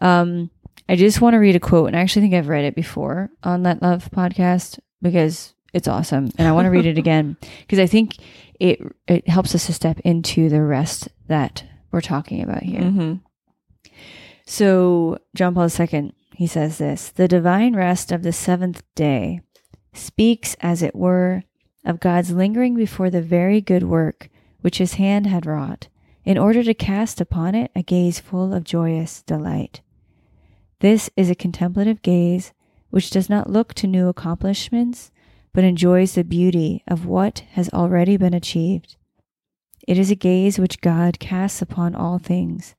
Um, 0.00 0.50
I 0.88 0.96
just 0.96 1.20
want 1.20 1.34
to 1.34 1.38
read 1.38 1.56
a 1.56 1.60
quote, 1.60 1.88
and 1.88 1.96
I 1.96 2.00
actually 2.00 2.22
think 2.22 2.34
I've 2.34 2.48
read 2.48 2.64
it 2.64 2.74
before 2.74 3.30
on 3.42 3.62
Let 3.62 3.82
Love 3.82 4.08
podcast 4.12 4.78
because 5.02 5.54
it's 5.72 5.88
awesome, 5.88 6.30
and 6.38 6.48
I 6.48 6.52
want 6.52 6.66
to 6.66 6.70
read 6.70 6.86
it 6.86 6.98
again 6.98 7.36
because 7.60 7.78
I 7.78 7.86
think 7.86 8.16
it 8.58 8.80
it 9.06 9.28
helps 9.28 9.54
us 9.54 9.66
to 9.66 9.72
step 9.72 10.00
into 10.00 10.48
the 10.48 10.62
rest 10.62 11.08
that 11.28 11.64
we're 11.90 12.00
talking 12.00 12.42
about 12.42 12.62
here. 12.62 12.82
Mm-hmm. 12.82 13.14
So, 14.46 15.18
John 15.34 15.54
Paul 15.54 15.68
II, 15.78 16.12
he 16.34 16.46
says 16.46 16.78
this 16.78 17.10
The 17.10 17.28
divine 17.28 17.76
rest 17.76 18.12
of 18.12 18.22
the 18.22 18.32
seventh 18.32 18.82
day 18.94 19.42
speaks, 19.92 20.56
as 20.60 20.82
it 20.82 20.94
were, 20.94 21.44
of 21.84 22.00
God's 22.00 22.32
lingering 22.32 22.74
before 22.74 23.10
the 23.10 23.22
very 23.22 23.60
good 23.60 23.84
work 23.84 24.28
which 24.60 24.78
his 24.78 24.94
hand 24.94 25.26
had 25.26 25.46
wrought, 25.46 25.88
in 26.24 26.36
order 26.36 26.62
to 26.62 26.74
cast 26.74 27.20
upon 27.20 27.54
it 27.54 27.70
a 27.74 27.82
gaze 27.82 28.20
full 28.20 28.52
of 28.52 28.64
joyous 28.64 29.22
delight. 29.22 29.80
This 30.80 31.10
is 31.16 31.30
a 31.30 31.34
contemplative 31.34 32.02
gaze 32.02 32.52
which 32.90 33.10
does 33.10 33.30
not 33.30 33.50
look 33.50 33.72
to 33.74 33.86
new 33.86 34.08
accomplishments, 34.08 35.10
but 35.52 35.64
enjoys 35.64 36.14
the 36.14 36.24
beauty 36.24 36.82
of 36.86 37.06
what 37.06 37.40
has 37.52 37.68
already 37.70 38.16
been 38.16 38.34
achieved. 38.34 38.96
It 39.86 39.98
is 39.98 40.10
a 40.10 40.16
gaze 40.16 40.58
which 40.58 40.80
God 40.80 41.18
casts 41.18 41.60
upon 41.60 41.94
all 41.94 42.18
things 42.18 42.74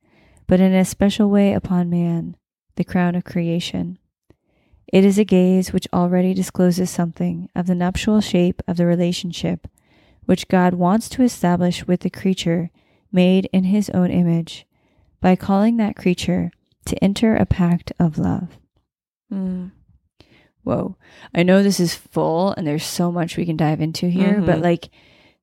but 0.52 0.60
in 0.60 0.74
a 0.74 0.84
special 0.84 1.30
way 1.30 1.54
upon 1.54 1.88
man, 1.88 2.36
the 2.76 2.84
crown 2.84 3.14
of 3.14 3.24
creation. 3.24 3.98
It 4.92 5.02
is 5.02 5.18
a 5.18 5.24
gaze 5.24 5.72
which 5.72 5.88
already 5.94 6.34
discloses 6.34 6.90
something 6.90 7.48
of 7.56 7.66
the 7.66 7.74
nuptial 7.74 8.20
shape 8.20 8.60
of 8.68 8.76
the 8.76 8.84
relationship 8.84 9.66
which 10.26 10.48
God 10.48 10.74
wants 10.74 11.08
to 11.08 11.22
establish 11.22 11.86
with 11.86 12.00
the 12.00 12.10
creature 12.10 12.70
made 13.10 13.48
in 13.50 13.64
his 13.64 13.88
own 13.90 14.10
image 14.10 14.66
by 15.22 15.36
calling 15.36 15.78
that 15.78 15.96
creature 15.96 16.50
to 16.84 17.02
enter 17.02 17.34
a 17.34 17.46
pact 17.46 17.92
of 17.98 18.18
love. 18.18 18.58
Mm. 19.32 19.70
Whoa. 20.64 20.96
I 21.34 21.42
know 21.42 21.62
this 21.62 21.80
is 21.80 21.94
full 21.94 22.52
and 22.52 22.66
there's 22.66 22.84
so 22.84 23.10
much 23.10 23.36
we 23.36 23.46
can 23.46 23.56
dive 23.56 23.80
into 23.80 24.08
here, 24.08 24.40
but 24.40 24.58
Mhm. 24.58 24.62
like 24.62 24.90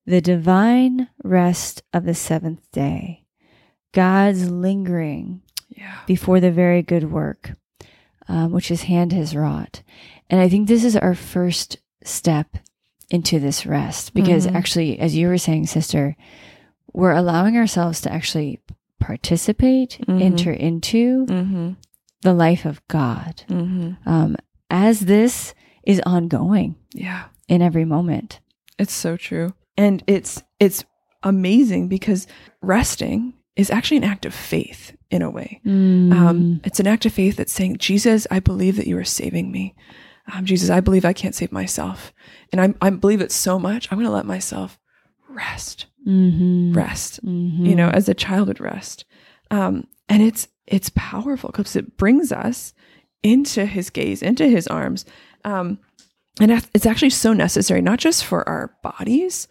the 0.06 0.22
divine 0.22 1.08
rest 1.24 1.84
of 1.94 2.06
the 2.06 2.14
seventh 2.16 2.62
day, 2.72 3.26
God's 3.94 4.50
lingering 4.50 5.42
Yeah. 5.70 6.00
before 6.08 6.40
the 6.40 6.52
very 6.52 6.82
good 6.82 7.12
work 7.12 7.56
um, 8.28 8.52
which 8.52 8.68
his 8.68 8.84
hand 8.84 9.12
has 9.12 9.36
wrought. 9.36 9.82
And 10.30 10.40
I 10.40 10.48
think 10.48 10.68
this 10.68 10.84
is 10.84 10.96
our 10.96 11.16
first 11.16 11.78
step 12.04 12.58
into 13.10 13.40
this 13.40 13.66
rest 13.66 14.14
because 14.14 14.46
Mhm. 14.46 14.54
actually, 14.54 15.00
as 15.00 15.16
you 15.16 15.28
were 15.28 15.40
saying, 15.40 15.66
sister, 15.66 16.16
we're 16.94 17.14
allowing 17.16 17.58
ourselves 17.58 18.02
to 18.02 18.14
actually 18.14 18.60
participate, 19.00 19.98
Mhm. 20.08 20.22
enter 20.22 20.52
into 20.54 21.26
Mm-hmm. 21.26 21.70
the 22.22 22.34
life 22.34 22.66
of 22.66 22.88
God 22.88 23.44
Mm-hmm. 23.50 24.08
um, 24.08 24.36
as 24.70 25.02
this 25.02 25.54
is 25.84 26.02
ongoing 26.06 26.76
Yeah. 26.94 27.26
in 27.48 27.62
every 27.62 27.86
moment. 27.86 28.40
It's 28.78 28.94
so 28.94 29.18
true. 29.18 29.54
And 29.78 30.04
it's 30.08 30.44
it's 30.60 30.84
amazing 31.24 31.88
because 31.88 32.28
resting 32.62 33.34
is 33.56 33.70
actually 33.72 33.98
an 33.98 34.04
act 34.06 34.26
of 34.26 34.34
faith 34.34 34.96
in 35.10 35.22
a 35.22 35.30
way. 35.30 35.60
Mm. 35.66 36.14
Um, 36.14 36.62
it's 36.64 36.80
an 36.80 36.88
act 36.88 37.06
of 37.06 37.14
faith 37.14 37.36
that's 37.38 37.52
saying, 37.52 37.78
Jesus, 37.78 38.26
I 38.32 38.40
believe 38.40 38.76
that 38.78 38.88
you 38.88 38.98
are 38.98 39.04
saving 39.04 39.52
me. 39.52 39.76
Um, 40.32 40.46
Jesus, 40.46 40.70
I 40.70 40.80
believe 40.80 41.04
I 41.06 41.14
can't 41.14 41.36
save 41.36 41.52
myself. 41.52 42.14
And 42.54 42.62
I, 42.62 42.74
I 42.86 42.90
believe 42.92 43.20
it 43.22 43.32
so 43.32 43.58
much, 43.60 43.88
I'm 43.92 43.98
going 43.98 44.06
to 44.08 44.14
let 44.14 44.26
myself 44.26 44.78
rest, 45.28 45.88
Mhm. 46.08 46.76
rest, 46.76 47.26
Mhm. 47.26 47.66
you 47.66 47.76
know, 47.76 47.90
as 47.90 48.08
a 48.08 48.14
child 48.14 48.48
would 48.48 48.60
rest. 48.62 49.04
Um, 49.52 49.88
and 50.08 50.22
it's, 50.24 50.48
it's 50.68 50.92
powerful 50.96 51.50
because 51.50 51.76
it 51.76 51.98
brings 51.98 52.32
us 52.32 52.74
into 53.24 53.66
his 53.66 53.90
gaze, 53.90 54.22
into 54.22 54.48
his 54.48 54.68
arms. 54.68 55.06
Um, 55.46 55.80
and 56.42 56.52
it's- 56.52 56.86
actually 56.86 57.10
so 57.10 57.34
necessary, 57.34 57.82
not 57.82 58.00
just 58.00 58.24
for 58.26 58.48
our 58.48 58.74
bodies, 58.84 59.48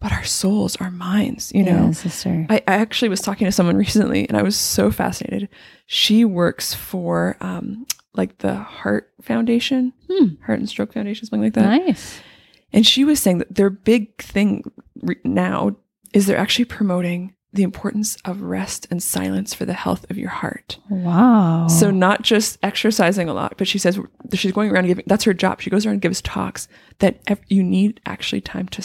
but 0.00 0.12
our 0.12 0.24
souls, 0.24 0.76
our 0.76 0.90
minds, 0.90 1.52
you 1.54 1.62
know. 1.62 1.86
Yeah, 1.86 1.90
sister. 1.92 2.46
I, 2.48 2.56
I 2.66 2.74
actually 2.76 3.10
was 3.10 3.20
talking 3.20 3.44
to 3.44 3.52
someone 3.52 3.76
recently 3.86 4.26
and 4.28 4.36
I 4.38 4.42
was 4.42 4.56
so 4.56 4.90
fascinated. 4.90 5.48
She 5.86 6.24
works 6.24 6.72
for 6.72 7.36
um, 7.42 7.86
like 8.14 8.38
the 8.38 8.54
Heart 8.54 9.10
Foundation, 9.20 9.92
Hmm. 10.10 10.34
Heart 10.46 10.60
and 10.60 10.68
Stroke 10.68 10.92
Foundation, 10.94 11.26
something 11.26 11.42
like 11.44 11.52
that. 11.54 11.66
nice. 11.86 12.20
And 12.72 12.86
she 12.86 13.04
was 13.04 13.20
saying 13.20 13.38
that 13.38 13.54
their 13.54 13.68
big 13.68 14.16
thing 14.22 14.62
re- 15.02 15.16
now 15.24 15.76
is 16.14 16.26
they're 16.26 16.38
actually 16.38 16.64
promoting 16.66 17.34
the 17.52 17.62
importance 17.62 18.16
of 18.24 18.42
rest 18.42 18.86
and 18.90 19.02
silence 19.02 19.54
for 19.54 19.64
the 19.64 19.72
health 19.72 20.08
of 20.08 20.16
your 20.16 20.30
heart. 20.30 20.78
Wow. 20.88 21.66
So 21.66 21.90
not 21.90 22.22
just 22.22 22.58
exercising 22.62 23.28
a 23.28 23.34
lot, 23.34 23.54
but 23.58 23.66
she 23.66 23.78
says 23.78 23.98
she's 24.34 24.52
going 24.52 24.70
around 24.70 24.86
giving. 24.86 25.04
That's 25.06 25.24
her 25.24 25.34
job. 25.34 25.60
She 25.60 25.70
goes 25.70 25.84
around 25.84 25.94
and 25.94 26.02
gives 26.02 26.22
talks 26.22 26.68
that 27.00 27.20
you 27.48 27.62
need 27.62 28.00
actually 28.06 28.40
time 28.40 28.68
to 28.68 28.82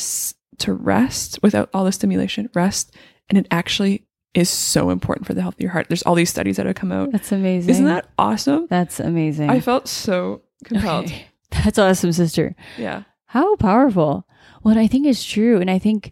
to 0.57 0.74
rest 0.74 1.39
without 1.43 1.69
all 1.74 1.86
the 1.86 1.91
stimulation. 1.91 2.50
Rest, 2.55 2.95
and 3.29 3.38
it 3.38 3.48
actually 3.51 4.05
is 4.34 4.50
so 4.50 4.89
important 4.89 5.25
for 5.25 5.34
the 5.34 5.41
health 5.41 5.55
of 5.55 5.62
your 5.62 5.72
heart. 5.72 5.88
There's 5.88 6.03
all 6.03 6.15
these 6.15 6.29
studies 6.29 6.57
that 6.57 6.65
have 6.65 6.75
come 6.75 6.91
out. 6.91 7.12
that's 7.12 7.31
amazing. 7.31 7.69
Isn't 7.69 7.86
that 7.86 8.10
awesome? 8.17 8.67
That's 8.69 9.00
amazing. 9.00 9.50
I 9.50 9.60
felt 9.62 9.88
so 9.88 10.41
compelled. 10.65 11.05
Okay. 11.05 11.27
That's 11.63 11.79
awesome, 11.79 12.12
sister. 12.12 12.53
Yeah. 12.77 13.03
How 13.27 13.55
powerful. 13.55 14.27
What 14.62 14.75
I 14.75 14.88
think 14.88 15.07
is 15.07 15.24
true. 15.24 15.62
And 15.62 15.72
I 15.72 15.79
think 15.79 16.12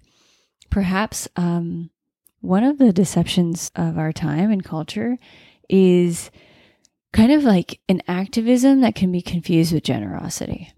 perhaps 0.69 1.27
um, 1.36 1.89
one 2.43 2.65
of 2.65 2.77
the 2.77 2.91
deceptions 2.91 3.71
of 3.73 3.97
our 3.97 4.12
time 4.12 4.51
and 4.51 4.65
culture 4.65 5.17
is 5.69 6.29
kind 7.13 7.31
of 7.31 7.45
like 7.45 7.79
an 7.88 8.01
activism 8.05 8.81
that 8.81 8.95
can 8.95 9.13
be 9.13 9.21
confused 9.21 9.71
with 9.71 9.83
generosity. 9.83 10.73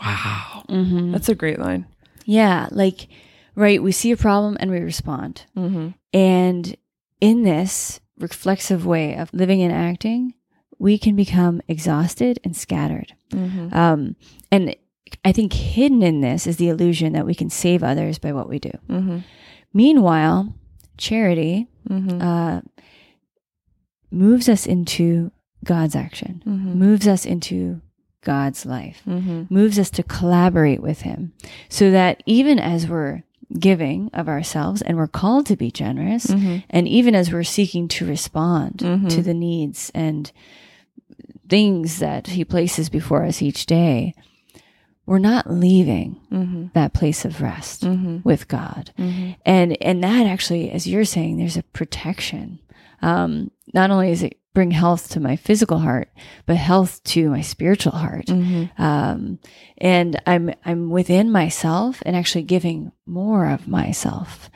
Wow. 0.00 0.64
Mm-hmm. 0.68 1.10
That's 1.10 1.28
a 1.28 1.34
great 1.34 1.58
line. 1.58 1.86
Yeah. 2.26 2.68
Like, 2.70 3.08
right, 3.56 3.82
we 3.82 3.90
see 3.90 4.12
a 4.12 4.16
problem 4.16 4.56
and 4.60 4.70
we 4.70 4.78
respond. 4.78 5.46
Mm-hmm. 5.56 5.88
And 6.14 6.76
in 7.20 7.42
this 7.42 7.98
reflexive 8.16 8.86
way 8.86 9.16
of 9.16 9.34
living 9.34 9.62
and 9.62 9.72
acting, 9.72 10.34
we 10.78 10.96
can 10.96 11.16
become 11.16 11.60
exhausted 11.66 12.38
and 12.44 12.56
scattered. 12.56 13.14
Mm-hmm. 13.32 13.76
Um, 13.76 14.14
and 14.52 14.76
I 15.24 15.32
think 15.32 15.54
hidden 15.54 16.04
in 16.04 16.20
this 16.20 16.46
is 16.46 16.58
the 16.58 16.68
illusion 16.68 17.14
that 17.14 17.26
we 17.26 17.34
can 17.34 17.50
save 17.50 17.82
others 17.82 18.20
by 18.20 18.32
what 18.32 18.48
we 18.48 18.60
do. 18.60 18.70
Mm-hmm. 18.88 19.18
Meanwhile, 19.74 20.54
charity 21.00 21.66
Mm-hmm. 21.88 22.20
uh, 22.22 22.60
moves 24.10 24.48
us 24.48 24.66
into 24.66 25.32
God's 25.64 25.96
action, 25.96 26.42
Mm-hmm. 26.46 26.78
moves 26.78 27.08
us 27.08 27.24
into 27.26 27.80
God's 28.22 28.66
life, 28.66 29.02
Mm-hmm. 29.08 29.52
moves 29.52 29.78
us 29.78 29.90
to 29.90 30.02
collaborate 30.02 30.82
with 30.82 31.00
Him, 31.02 31.32
so 31.68 31.90
that 31.90 32.22
even 32.26 32.58
as 32.58 32.86
we're 32.86 33.22
giving 33.58 34.10
of 34.12 34.28
ourselves 34.28 34.80
and 34.82 34.96
we're 34.96 35.08
called 35.08 35.46
to 35.46 35.56
be 35.56 35.70
generous, 35.70 36.26
Mm-hmm. 36.26 36.58
and 36.70 36.86
even 36.86 37.14
as 37.14 37.32
we're 37.32 37.42
seeking 37.44 37.88
to 37.88 38.06
respond 38.06 38.78
Mhm. 38.78 39.08
to 39.10 39.22
the 39.22 39.34
needs 39.34 39.90
and 39.94 40.30
things 41.48 41.98
that 41.98 42.28
He 42.28 42.44
places 42.44 42.88
before 42.90 43.24
us 43.24 43.42
each 43.42 43.66
day, 43.66 44.14
we're 45.10 45.18
not 45.18 45.50
leaving 45.50 46.20
Mm-hmm. 46.30 46.66
that 46.74 46.94
place 46.94 47.24
of 47.24 47.42
rest 47.42 47.82
Mm-hmm. 47.82 48.18
with 48.22 48.46
God. 48.46 48.92
Mm-hmm. 48.96 49.32
And 49.44 49.76
and 49.82 50.04
that 50.04 50.24
actually, 50.26 50.70
as 50.70 50.86
you're 50.86 51.04
saying, 51.04 51.36
there's 51.36 51.56
a 51.56 51.64
protection. 51.64 52.60
Um, 53.02 53.50
not 53.74 53.90
only 53.90 54.10
does 54.10 54.22
it 54.22 54.36
bring 54.54 54.70
health 54.70 55.08
to 55.10 55.20
my 55.20 55.36
physical 55.36 55.78
heart, 55.78 56.08
but 56.46 56.56
health 56.56 57.02
to 57.04 57.30
my 57.30 57.40
spiritual 57.40 57.92
heart. 57.92 58.26
Mm-hmm. 58.26 58.80
Um, 58.82 59.38
and 59.78 60.20
I'm 60.26 60.54
I'm 60.64 60.90
within 60.90 61.30
myself 61.32 62.02
and 62.06 62.14
actually 62.14 62.44
giving 62.44 62.92
more 63.06 63.46
of 63.50 63.66
myself 63.68 64.48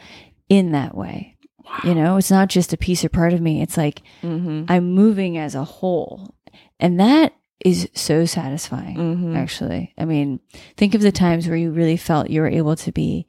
in 0.49 0.71
that 0.73 0.97
way. 0.97 1.37
You 1.83 1.95
know, 1.97 2.17
it's 2.19 2.31
not 2.31 2.49
just 2.49 2.73
a 2.73 2.77
piece 2.77 3.05
or 3.05 3.09
part 3.09 3.33
of 3.33 3.41
me. 3.41 3.61
It's 3.63 3.77
like 3.77 4.03
Mm-hmm. 4.23 4.67
I'm 4.69 4.93
moving 4.93 5.37
as 5.39 5.55
a 5.57 5.65
whole. 5.65 6.35
And 6.79 7.01
that 7.01 7.33
is 7.61 7.89
so 7.95 8.25
satisfying, 8.25 8.97
Mm-hmm. 8.97 9.37
actually. 9.37 9.95
I 9.99 10.05
mean, 10.05 10.41
think 10.77 10.95
of 10.95 11.01
the 11.03 11.13
times 11.13 11.47
where 11.49 11.57
you 11.57 11.71
really 11.71 11.97
felt 11.97 12.31
you 12.31 12.41
were 12.41 12.49
able 12.49 12.77
to 12.77 12.93
be 12.93 13.27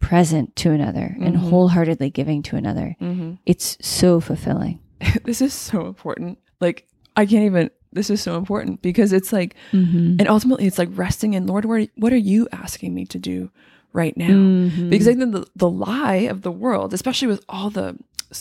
present 0.00 0.54
to 0.56 0.70
another 0.72 1.16
and 1.20 1.36
Mhm. 1.36 1.48
wholeheartedly 1.50 2.10
giving 2.10 2.42
to 2.42 2.56
another. 2.56 2.96
Mm-hmm. 3.00 3.32
It's 3.46 3.76
so 3.80 4.20
fulfilling. 4.20 4.80
this 5.24 5.40
is 5.40 5.52
so 5.54 5.86
important. 5.86 6.38
Like 6.60 6.86
I 7.16 7.26
can't 7.26 7.44
even. 7.44 7.70
This 7.92 8.10
is 8.10 8.20
so 8.20 8.36
important 8.36 8.82
because 8.82 9.12
it's 9.12 9.32
like, 9.32 9.54
Mm-hmm. 9.72 10.16
and 10.18 10.28
ultimately, 10.28 10.66
it's 10.66 10.78
like 10.78 10.90
resting 10.92 11.32
in 11.34 11.46
Lord. 11.46 11.64
What 11.64 11.88
what 11.96 12.12
are 12.12 12.16
you 12.18 12.46
asking 12.52 12.92
me 12.94 13.06
to 13.06 13.18
do 13.18 13.50
right 13.94 14.14
now? 14.16 14.28
Mm-hmm. 14.28 14.90
Because 14.90 15.08
I 15.08 15.14
think 15.14 15.32
the 15.32 15.46
the 15.56 15.70
lie 15.70 16.26
of 16.28 16.42
the 16.42 16.52
world, 16.52 16.92
especially 16.92 17.28
with 17.28 17.42
all 17.48 17.70
the 17.70 17.96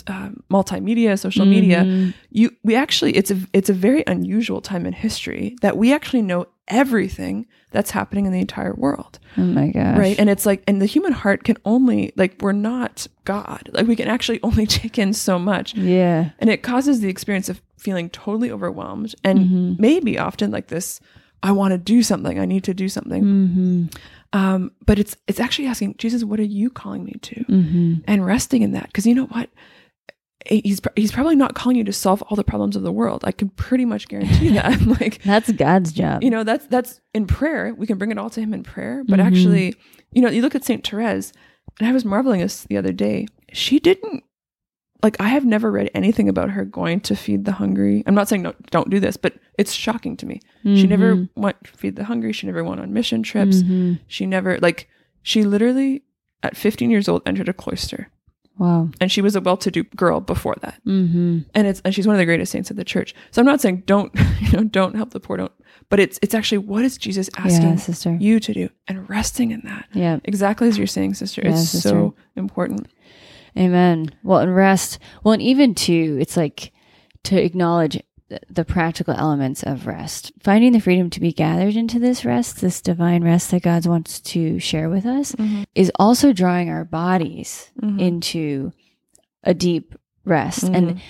um, 0.07 0.43
multimedia, 0.49 1.17
social 1.19 1.45
media, 1.45 1.83
Mhm. 1.83 2.13
you 2.31 2.51
we 2.63 2.75
actually 2.75 3.11
it's 3.15 3.31
a 3.31 3.37
it's 3.53 3.69
a 3.69 3.73
very 3.73 4.03
unusual 4.07 4.61
time 4.61 4.85
in 4.85 4.93
history 4.93 5.55
that 5.61 5.77
we 5.77 5.93
actually 5.93 6.21
know 6.23 6.45
everything 6.67 7.45
that's 7.71 7.91
happening 7.91 8.25
in 8.25 8.31
the 8.31 8.39
entire 8.39 8.73
world 8.73 9.19
Oh 9.37 9.43
my 9.43 9.67
gosh. 9.67 9.97
right 9.97 10.17
and 10.19 10.29
it's 10.29 10.45
like 10.45 10.63
and 10.67 10.81
the 10.81 10.87
human 10.87 11.13
heart 11.13 11.43
can 11.43 11.57
only 11.63 12.11
like 12.15 12.37
we're 12.41 12.53
not 12.73 13.05
god 13.23 13.69
like 13.73 13.85
we 13.87 13.95
can 13.95 14.07
actually 14.07 14.39
only 14.49 14.65
take 14.65 14.97
in 14.97 15.13
so 15.13 15.37
much 15.37 15.75
Yeah. 15.75 16.31
and 16.39 16.49
it 16.49 16.63
causes 16.63 17.01
the 17.01 17.09
experience 17.09 17.49
of 17.49 17.61
feeling 17.77 18.09
totally 18.09 18.49
overwhelmed 18.51 19.13
and 19.23 19.39
Mhm. 19.39 19.79
maybe 19.79 20.17
often 20.17 20.49
like 20.49 20.67
this 20.67 20.99
i 21.43 21.51
want 21.51 21.71
to 21.73 21.77
do 21.77 22.01
something 22.01 22.39
i 22.39 22.45
need 22.45 22.63
to 22.63 22.73
do 22.73 22.89
something 22.89 23.23
Mm-hmm. 23.23 23.85
um 24.33 24.71
but 24.87 24.97
it's 24.97 25.15
it's 25.27 25.39
actually 25.39 25.67
asking 25.67 25.95
jesus 25.99 26.23
what 26.23 26.39
are 26.39 26.43
you 26.59 26.71
calling 26.71 27.03
me 27.03 27.13
to 27.21 27.35
Mm-hmm. 27.47 27.93
and 28.07 28.25
resting 28.25 28.63
in 28.63 28.71
that 28.71 28.87
because 28.87 29.05
you 29.05 29.13
know 29.13 29.25
what 29.27 29.49
he's 30.47 30.79
he's 30.95 31.11
probably 31.11 31.35
not 31.35 31.55
calling 31.55 31.77
you 31.77 31.83
to 31.83 31.93
solve 31.93 32.21
all 32.23 32.35
the 32.35 32.43
problems 32.43 32.75
of 32.75 32.83
the 32.83 32.91
world. 32.91 33.23
I 33.25 33.31
can 33.31 33.49
pretty 33.49 33.85
much 33.85 34.07
guarantee 34.07 34.49
that 34.53 34.81
like 35.01 35.21
That's 35.23 35.51
God's 35.51 35.91
job. 35.91 36.23
you 36.23 36.29
know 36.29 36.43
that's 36.43 36.67
that's 36.67 37.01
in 37.13 37.25
prayer. 37.27 37.73
We 37.75 37.87
can 37.87 37.97
bring 37.97 38.11
it 38.11 38.17
all 38.17 38.29
to 38.31 38.39
him 38.41 38.53
in 38.53 38.63
prayer. 38.63 39.03
But 39.07 39.19
Mhm. 39.19 39.25
actually 39.25 39.75
you 40.11 40.21
know 40.21 40.29
you 40.29 40.41
look 40.41 40.55
at 40.55 40.63
saint 40.63 40.85
therese 40.87 41.33
and 41.79 41.87
i 41.89 41.91
was 41.91 42.05
marveling 42.05 42.39
this 42.41 42.63
the 42.63 42.77
other 42.77 42.93
day. 42.93 43.27
She 43.53 43.79
didn't 43.79 44.23
like 45.03 45.17
i 45.19 45.27
have 45.27 45.45
never 45.45 45.71
read 45.71 45.91
anything 45.93 46.29
about 46.29 46.49
her 46.51 46.63
going 46.65 46.99
to 47.01 47.15
feed 47.15 47.45
the 47.45 47.51
hungry. 47.53 48.03
I'm 48.07 48.15
not 48.15 48.27
saying 48.29 48.41
no 48.43 48.53
don't 48.71 48.89
do 48.89 48.99
this 48.99 49.17
but 49.17 49.33
it's 49.57 49.71
shocking 49.73 50.15
to 50.17 50.25
me. 50.25 50.41
She 50.63 50.87
never 50.87 51.15
Mhm. 51.15 51.29
went 51.35 51.63
to 51.63 51.71
feed 51.71 51.95
the 51.95 52.03
hungry. 52.05 52.33
She 52.33 52.45
never 52.47 52.63
went 52.63 52.81
on 52.81 52.93
mission 52.93 53.23
trips. 53.23 53.63
Mhm. 53.63 53.99
she 54.07 54.25
never 54.25 54.57
like 54.59 54.87
she 55.21 55.43
literally 55.43 56.03
at 56.43 56.55
15 56.55 56.91
years 56.91 57.07
old 57.09 57.21
entered 57.25 57.49
a 57.49 57.53
cloister 57.53 58.09
Wow. 58.57 58.89
and 59.01 59.11
she 59.11 59.21
was 59.21 59.35
a 59.35 59.41
well-to-do 59.41 59.83
girl 59.95 60.21
before 60.21 60.55
that 60.61 60.79
Mm-hmm. 60.85 61.39
and 61.53 61.67
it's 61.67 61.81
and 61.83 61.93
she's 61.93 62.07
one 62.07 62.15
of 62.15 62.19
the 62.19 62.25
greatest 62.25 62.51
saints 62.51 62.71
of 62.71 62.77
the 62.77 62.85
church 62.85 63.13
so 63.31 63.41
i'm 63.41 63.45
not 63.45 63.59
saying 63.61 63.83
don't 63.85 64.13
you 64.41 64.51
know 64.53 64.63
don't 64.63 64.95
help 64.95 65.09
the 65.11 65.19
poor 65.19 65.37
don't 65.37 65.51
but 65.89 65.99
it's 65.99 66.17
it's 66.21 66.33
actually 66.33 66.59
what 66.59 66.85
is 66.85 66.97
jesus 66.97 67.29
asking 67.37 67.69
Yeah, 67.71 67.75
sister. 67.75 68.15
you 68.19 68.39
to 68.39 68.53
do 68.53 68.69
and 68.87 69.09
resting 69.09 69.51
in 69.51 69.61
that 69.65 69.87
Yeah. 69.93 70.19
exactly 70.23 70.67
as 70.69 70.77
you're 70.77 70.87
saying 70.87 71.15
sister 71.15 71.41
Yeah, 71.43 71.51
it's 71.51 71.69
sister. 71.69 71.89
so 71.89 72.15
important 72.35 72.87
Amen. 73.57 74.13
Well, 74.21 74.39
and 74.39 74.53
rest. 74.53 74.99
Well, 75.23 75.31
and 75.31 75.41
even 75.41 75.75
too, 75.75 76.17
it's 76.19 76.35
like 76.35 76.73
to 77.23 77.41
acknowledge 77.41 77.97
th- 78.35 78.43
the 78.49 78.65
practical 78.65 79.13
elements 79.13 79.63
of 79.63 79.87
rest. 79.87 80.31
Finding 80.43 80.71
the 80.73 80.79
freedom 80.79 81.09
to 81.11 81.19
be 81.19 81.31
gathered 81.31 81.75
into 81.75 81.99
this 81.99 82.25
rest, 82.25 82.61
this 82.61 82.81
divine 82.81 83.23
rest 83.23 83.51
that 83.51 83.63
God 83.63 83.85
wants 83.85 84.19
to 84.21 84.59
share 84.59 84.89
with 84.89 85.05
us, 85.05 85.31
Mhm. 85.33 85.65
is 85.75 85.91
also 85.95 86.33
drawing 86.33 86.69
our 86.69 86.83
bodies 86.85 87.71
Mhm. 87.81 87.99
into 87.99 88.71
a 89.43 89.53
deep 89.53 89.95
rest. 90.25 90.65
Mhm. 90.65 90.75
And 90.77 91.01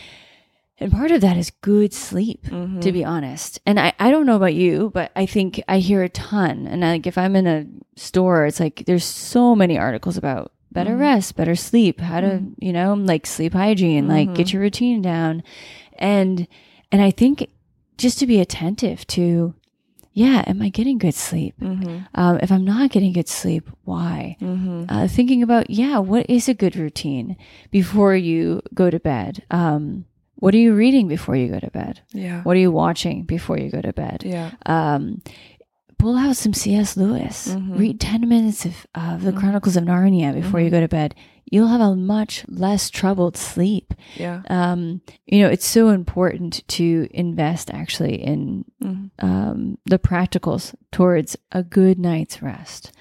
and 0.78 0.92
part 0.92 1.10
of 1.12 1.22
that 1.22 1.38
is 1.38 1.52
good 1.62 1.94
sleep 1.94 2.44
Mhm. 2.48 2.82
to 2.82 2.92
be 2.92 3.06
honest. 3.06 3.62
And 3.66 3.80
I, 3.80 3.94
I 3.98 4.12
don't 4.12 4.26
know 4.26 4.36
about 4.36 4.56
you, 4.56 4.92
but 4.94 5.10
I 5.16 5.26
think 5.26 5.64
I 5.70 5.80
hear 5.80 6.04
a 6.04 6.10
ton. 6.10 6.68
And 6.68 6.82
like 6.82 7.08
if 7.08 7.18
I'm 7.18 7.34
in 7.38 7.48
a 7.48 7.66
store, 7.96 8.46
it's 8.46 8.60
like 8.60 8.84
there's 8.86 9.06
so 9.06 9.56
many 9.56 9.78
articles 9.78 10.18
about 10.18 10.52
better 10.74 10.96
Mhm. 10.98 11.00
rest, 11.00 11.38
better 11.38 11.56
sleep, 11.56 12.02
how 12.02 12.20
to, 12.20 12.28
Mhm. 12.28 12.56
you 12.60 12.74
know, 12.74 12.94
like 12.94 13.26
sleep 13.26 13.54
hygiene, 13.54 14.10
like 14.10 14.34
get 14.34 14.48
Mhm. 14.48 14.54
your 14.54 14.62
routine 14.64 15.02
down. 15.02 15.44
And 15.98 16.46
and 16.96 17.04
I 17.04 17.12
think 17.12 17.50
just 17.98 18.20
to 18.20 18.26
be 18.28 18.40
attentive 18.40 19.06
to, 19.08 19.54
yeah, 20.14 20.44
am 20.48 20.62
I 20.62 20.70
getting 20.70 20.98
good 20.98 21.14
sleep? 21.16 21.56
Mhm. 21.60 22.08
Um, 22.16 22.40
if 22.42 22.50
I'm 22.52 22.64
not 22.64 22.90
getting 22.92 23.12
good 23.12 23.28
sleep, 23.28 23.70
why? 23.84 24.38
Mhm. 24.40 24.86
uh, 24.90 25.08
thinking 25.08 25.44
about 25.44 25.70
yeah 25.70 25.98
what 26.00 26.26
is 26.30 26.48
a 26.48 26.54
good 26.54 26.76
routine 26.78 27.36
before 27.72 28.16
you 28.16 28.62
go 28.74 28.90
to 28.90 29.00
bed 29.00 29.44
um, 29.52 30.06
what 30.40 30.54
are 30.56 30.64
you 30.68 30.74
reading 30.74 31.08
before 31.08 31.36
you 31.36 31.48
go 31.56 31.60
to 31.60 31.72
bed 31.72 32.00
yeah 32.14 32.42
what 32.46 32.56
are 32.56 32.64
you 32.68 32.72
watching 32.72 33.24
before 33.24 33.58
you 33.60 33.70
go 33.70 33.82
to 33.82 33.92
bed 33.94 34.24
yeah 34.26 34.52
um, 34.68 35.22
pull 36.06 36.18
out 36.18 36.36
some 36.36 36.54
cs 36.54 36.96
lewis 36.96 37.48
Mhm. 37.56 37.80
read 37.80 38.00
10 38.00 38.30
minutes 38.30 38.64
of, 38.64 38.86
of 38.94 39.24
the 39.24 39.32
Mhm. 39.32 39.38
chronicles 39.40 39.76
of 39.76 39.84
narnia 39.86 40.36
before 40.36 40.60
you 40.60 40.68
Mhm. 40.68 40.72
go 40.78 40.80
to 40.82 40.88
bed 40.88 41.16
you'll 41.52 41.68
have 41.76 41.82
a 41.82 41.96
much 41.96 42.46
less 42.48 42.92
troubled 42.92 43.36
sleep 43.36 43.92
yeah 44.16 44.44
um, 44.52 45.02
you 45.26 45.40
know 45.42 45.50
it's 45.50 45.66
so 45.66 45.90
important 45.90 46.62
to 46.68 47.08
invest 47.12 47.72
actually 47.74 48.22
in 48.22 48.66
Mhm. 48.84 49.10
um, 49.18 49.78
the 49.88 49.98
practicals 49.98 50.76
towards 50.92 51.36
a 51.52 51.64
good 51.64 51.98
night's 51.98 52.40
rest. 52.44 52.92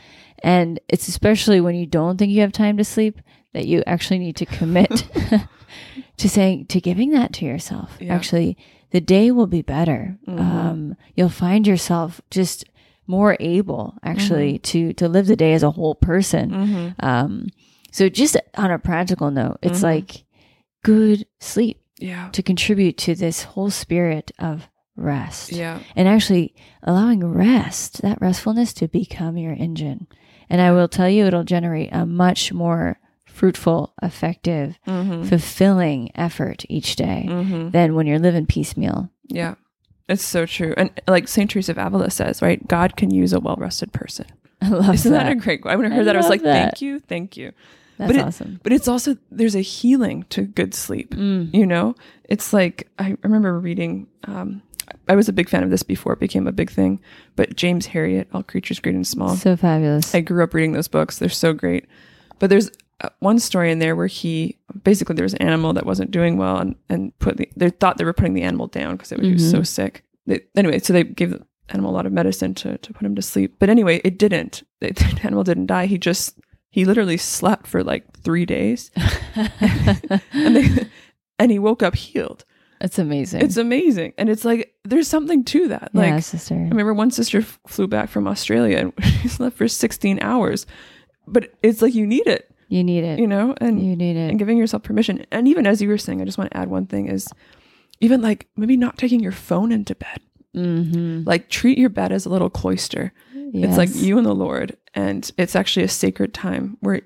And 0.42 0.80
it's 0.88 1.06
especially 1.08 1.60
when 1.60 1.74
you 1.74 1.86
don't 1.86 2.16
think 2.16 2.32
you 2.32 2.40
have 2.40 2.52
time 2.52 2.76
to 2.78 2.84
sleep 2.84 3.20
that 3.52 3.66
you 3.66 3.82
actually 3.86 4.18
need 4.18 4.36
to 4.36 4.46
commit 4.46 5.04
to 6.16 6.28
saying, 6.28 6.66
to 6.66 6.80
giving 6.80 7.10
that 7.10 7.32
to 7.34 7.44
yourself. 7.44 7.96
Yeah. 8.00 8.14
Actually, 8.14 8.56
the 8.92 9.00
day 9.00 9.30
will 9.30 9.46
be 9.46 9.62
better. 9.62 10.16
Mhm. 10.26 10.40
Um, 10.40 10.96
you'll 11.16 11.28
find 11.46 11.66
yourself 11.66 12.20
just 12.30 12.64
more 13.06 13.36
able 13.40 13.94
actually 14.02 14.58
to, 14.60 14.92
to 14.94 15.08
live 15.08 15.26
the 15.26 15.36
day 15.36 15.52
as 15.54 15.62
a 15.62 15.70
whole 15.70 15.94
person. 15.94 16.50
Mhm. 16.50 16.94
Um, 17.04 17.46
so 17.92 18.08
just 18.08 18.36
on 18.56 18.70
a 18.70 18.78
practical 18.78 19.30
note, 19.30 19.58
it's 19.62 19.80
Mhm. 19.80 19.82
like 19.84 20.24
good 20.82 21.26
sleep 21.40 21.80
Yeah. 21.98 22.28
to 22.32 22.42
contribute 22.42 22.96
to 22.98 23.14
this 23.14 23.42
whole 23.44 23.70
spirit 23.70 24.32
of 24.38 24.68
rest. 24.96 25.52
Yeah. 25.52 25.78
And 25.96 26.06
actually 26.08 26.54
allowing 26.82 27.24
rest, 27.24 28.02
that 28.02 28.20
restfulness 28.20 28.72
to 28.74 28.88
become 28.88 29.36
your 29.36 29.52
engine. 29.52 30.06
And 30.48 30.60
I 30.60 30.72
will 30.72 30.88
tell 30.88 31.08
you, 31.08 31.24
it'll 31.26 31.44
generate 31.44 31.90
a 31.92 32.04
much 32.06 32.52
more 32.52 32.98
fruitful, 33.26 33.92
effective, 34.02 34.78
Mm-hmm. 34.86 35.24
fulfilling 35.24 36.10
effort 36.14 36.64
each 36.68 36.94
day 36.96 37.26
Mm-hmm. 37.28 37.70
than 37.70 37.94
when 37.94 38.06
you're 38.06 38.18
living 38.20 38.46
piecemeal. 38.46 39.10
Yeah. 39.28 39.54
It's 40.08 40.24
so 40.24 40.44
true. 40.46 40.74
And 40.76 40.90
like 41.08 41.28
St. 41.28 41.50
Teresa 41.50 41.72
of 41.72 41.78
Avila 41.78 42.10
says, 42.10 42.42
right? 42.42 42.66
God 42.68 42.96
can 42.96 43.10
use 43.12 43.32
a 43.32 43.40
well 43.40 43.56
rested 43.58 43.92
person. 43.92 44.26
I 44.60 44.68
love 44.68 44.94
Isn't 44.94 45.12
that. 45.12 45.24
that. 45.24 45.32
a 45.32 45.34
great 45.34 45.62
quote? 45.62 45.76
When 45.78 45.90
I 45.90 45.94
I 45.94 45.98
heard 45.98 46.06
that, 46.06 46.16
I 46.16 46.18
was 46.18 46.28
like, 46.28 46.42
that. 46.42 46.62
thank 46.72 46.82
you, 46.82 47.00
thank 47.00 47.36
you. 47.36 47.52
That's 47.98 48.08
but 48.12 48.16
it- 48.16 48.24
awesome. 48.24 48.60
But 48.62 48.72
it's 48.72 48.88
also, 48.88 49.16
there's 49.30 49.54
a 49.54 49.60
healing 49.60 50.24
to 50.30 50.42
good 50.42 50.74
sleep. 50.74 51.14
Mm. 51.14 51.52
You 51.54 51.66
know, 51.66 51.94
it's 52.24 52.52
like, 52.52 52.88
I 52.98 53.16
remember 53.22 53.58
reading, 53.58 54.06
um, 54.24 54.62
I 55.08 55.14
was 55.16 55.28
a 55.28 55.32
big 55.32 55.48
fan 55.48 55.62
of 55.62 55.70
this 55.70 55.82
before 55.82 56.12
it 56.12 56.18
became 56.20 56.46
a 56.46 56.52
big 56.52 56.70
thing, 56.70 57.00
but 57.36 57.56
James 57.56 57.86
Herriot, 57.88 58.26
All 58.34 58.42
Creatures 58.42 58.80
Great 58.80 58.94
and 58.94 59.06
Small. 59.06 59.36
So 59.36 59.56
fabulous. 59.56 60.14
I 60.14 60.20
grew 60.20 60.42
up 60.44 60.52
reading 60.54 60.72
those 60.72 60.88
books. 60.88 61.18
They're 61.18 61.28
so 61.28 61.52
great. 61.52 61.86
But 62.38 62.50
there's 62.50 62.70
one 63.20 63.38
story 63.38 63.70
in 63.70 63.78
there 63.78 63.96
where 63.96 64.06
he 64.06 64.58
basically 64.82 65.14
there 65.14 65.24
was 65.24 65.34
an 65.34 65.42
animal 65.42 65.72
that 65.72 65.86
wasn't 65.86 66.10
doing 66.10 66.36
well 66.36 66.58
and, 66.58 66.76
and 66.88 67.16
put 67.18 67.36
the, 67.36 67.48
they 67.56 67.70
thought 67.70 67.98
they 67.98 68.04
were 68.04 68.12
putting 68.12 68.34
the 68.34 68.42
animal 68.42 68.66
down 68.66 68.96
because 68.96 69.12
it 69.12 69.18
was, 69.18 69.26
he 69.26 69.32
was 69.32 69.50
so 69.50 69.58
mm-hmm. 69.58 69.64
sick. 69.64 70.04
They, 70.26 70.40
anyway, 70.56 70.78
so 70.78 70.92
they 70.92 71.04
gave 71.04 71.30
the 71.30 71.44
animal 71.70 71.90
a 71.90 71.94
lot 71.94 72.06
of 72.06 72.12
medicine 72.12 72.54
to, 72.54 72.78
to 72.78 72.92
put 72.92 73.06
him 73.06 73.14
to 73.14 73.22
sleep. 73.22 73.56
But 73.58 73.70
anyway, 73.70 74.00
it 74.04 74.18
didn't. 74.18 74.62
The, 74.80 74.92
the 74.92 75.20
animal 75.22 75.44
didn't 75.44 75.66
die. 75.66 75.86
He 75.86 75.98
just, 75.98 76.38
he 76.70 76.84
literally 76.84 77.16
slept 77.16 77.66
for 77.66 77.84
like 77.84 78.18
three 78.18 78.46
days 78.46 78.90
and, 79.34 80.56
they, 80.56 80.86
and 81.38 81.50
he 81.50 81.58
woke 81.58 81.82
up 81.82 81.94
healed. 81.94 82.44
It's 82.80 82.98
amazing. 82.98 83.40
It's 83.40 83.56
amazing. 83.56 84.12
And 84.18 84.28
it's 84.28 84.44
like, 84.44 84.74
there's 84.84 85.08
something 85.08 85.44
to 85.44 85.68
that. 85.68 85.94
Like, 85.94 86.10
yeah, 86.10 86.20
sister. 86.20 86.54
I 86.54 86.58
remember 86.58 86.92
one 86.92 87.10
sister 87.10 87.38
f- 87.38 87.58
flew 87.66 87.86
back 87.86 88.10
from 88.10 88.28
Australia 88.28 88.76
and 88.76 88.92
she 89.22 89.28
slept 89.28 89.56
for 89.56 89.68
16 89.68 90.18
hours. 90.20 90.66
But 91.26 91.54
it's 91.62 91.80
like 91.80 91.94
you 91.94 92.06
need 92.06 92.26
it, 92.26 92.53
you 92.74 92.84
need 92.84 93.04
it. 93.04 93.18
you 93.18 93.26
know, 93.26 93.54
and 93.60 93.84
you 93.84 93.94
need 93.96 94.16
it. 94.16 94.30
and 94.30 94.38
giving 94.38 94.58
yourself 94.58 94.82
permission. 94.82 95.24
And 95.30 95.46
even 95.48 95.66
as 95.66 95.80
you 95.80 95.88
were 95.88 95.98
saying, 95.98 96.20
I 96.20 96.24
just 96.24 96.38
want 96.38 96.50
to 96.50 96.56
add 96.56 96.68
one 96.68 96.86
thing 96.86 97.08
is 97.08 97.28
even 98.00 98.20
like 98.20 98.48
maybe 98.56 98.76
not 98.76 98.98
taking 98.98 99.20
your 99.20 99.32
phone 99.32 99.72
into 99.72 99.94
bed. 99.94 100.20
mm-hmm. 100.54 101.22
Like 101.26 101.48
treat 101.48 101.78
your 101.78 101.90
bed 101.90 102.12
as 102.12 102.26
a 102.26 102.28
little 102.28 102.50
cloister. 102.50 103.12
It's 103.56 103.76
like 103.76 103.94
you 103.94 104.18
and 104.18 104.26
the 104.26 104.34
Lord, 104.34 104.76
and 104.94 105.30
it's 105.38 105.54
actually 105.54 105.84
a 105.84 105.88
sacred 105.88 106.34
time 106.34 106.76
where 106.80 107.02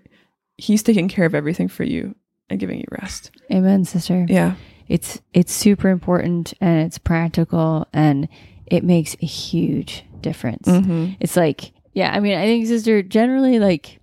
He's 0.57 0.83
taking 0.83 1.07
care 1.07 1.27
of 1.27 1.35
everything 1.35 1.69
for 1.69 1.85
you 1.85 2.15
and 2.49 2.59
giving 2.59 2.79
you 2.79 2.87
rest. 2.91 3.31
Amen, 3.53 3.85
sister. 3.85 4.27
Yeah. 4.29 4.55
It's 4.89 5.21
it's 5.35 5.53
super 5.53 5.91
important 5.91 6.55
and 6.61 6.87
it's 6.87 6.97
practical 6.97 7.87
and 7.93 8.29
it 8.67 8.83
makes 8.83 9.15
a 9.23 9.27
huge 9.27 10.05
difference. 10.23 10.67
Mm-hmm. 10.67 11.13
It's 11.21 11.37
like, 11.37 11.73
yeah, 11.93 12.13
I 12.13 12.21
mean, 12.21 12.37
I 12.39 12.47
think 12.47 12.67
sister 12.67 13.03
generally 13.03 13.59
like 13.59 14.01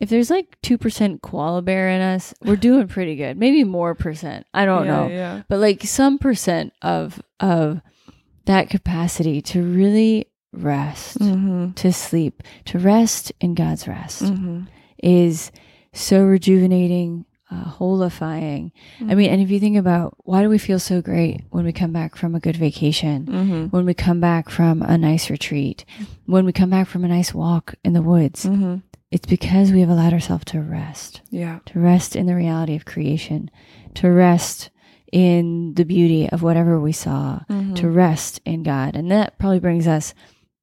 if 0.00 0.08
there's 0.08 0.30
like 0.30 0.56
2% 0.62 1.20
koala 1.22 1.62
bear 1.62 1.88
in 1.90 2.00
us, 2.00 2.34
we're 2.42 2.56
doing 2.56 2.88
pretty 2.88 3.14
good. 3.16 3.36
Maybe 3.38 3.62
more 3.64 3.94
percent. 3.94 4.46
I 4.54 4.64
don't 4.64 4.86
yeah, 4.86 4.96
know. 4.96 5.06
Yeah. 5.08 5.42
But 5.48 5.58
like 5.60 5.82
some 5.84 6.18
percent 6.18 6.72
of 6.82 7.22
of 7.38 7.80
that 8.46 8.70
capacity 8.70 9.40
to 9.42 9.62
really 9.62 10.26
rest, 10.52 11.18
Mm-hmm. 11.18 11.72
to 11.72 11.92
sleep, 11.92 12.42
to 12.64 12.78
rest 12.78 13.30
in 13.40 13.54
God's 13.54 13.86
rest 13.86 14.22
Mm-hmm. 14.24 14.62
is 15.02 15.52
so 15.92 16.22
rejuvenating, 16.24 17.24
uh, 17.50 17.64
holifying. 17.64 18.72
I 19.00 19.14
mean, 19.14 19.30
and 19.30 19.40
if 19.42 19.50
you 19.50 19.60
think 19.60 19.76
about 19.76 20.16
why 20.24 20.42
do 20.42 20.48
we 20.48 20.58
feel 20.58 20.78
so 20.78 21.00
great 21.02 21.42
when 21.50 21.64
we 21.64 21.72
come 21.72 21.92
back 21.92 22.16
from 22.16 22.34
a 22.34 22.40
good 22.40 22.56
vacation, 22.56 23.26
Mm-hmm. 23.26 23.64
when 23.66 23.84
we 23.86 23.94
come 23.94 24.20
back 24.20 24.48
from 24.50 24.82
a 24.82 24.96
nice 24.98 25.30
retreat, 25.30 25.84
when 26.26 26.44
we 26.46 26.52
come 26.52 26.70
back 26.70 26.88
from 26.88 27.04
a 27.04 27.08
nice 27.08 27.34
walk 27.34 27.74
in 27.84 27.92
the 27.92 28.02
woods, 28.02 28.44
Mm-hmm. 28.46 28.76
It's 29.10 29.26
because 29.26 29.72
we 29.72 29.80
have 29.80 29.88
allowed 29.90 30.12
ourselves 30.12 30.44
to 30.46 30.60
rest, 30.60 31.20
Yeah. 31.30 31.58
to 31.66 31.80
rest 31.80 32.14
in 32.16 32.26
the 32.26 32.34
reality 32.34 32.76
of 32.76 32.84
creation, 32.84 33.50
to 33.94 34.08
rest 34.10 34.70
in 35.12 35.74
the 35.74 35.84
beauty 35.84 36.28
of 36.28 36.42
whatever 36.42 36.78
we 36.80 36.92
saw, 36.92 37.40
Mm-hmm. 37.48 37.74
to 37.74 37.88
rest 37.88 38.40
in 38.44 38.62
God. 38.62 38.94
And 38.94 39.10
that 39.10 39.38
probably 39.38 39.58
brings 39.58 39.88
us 39.88 40.14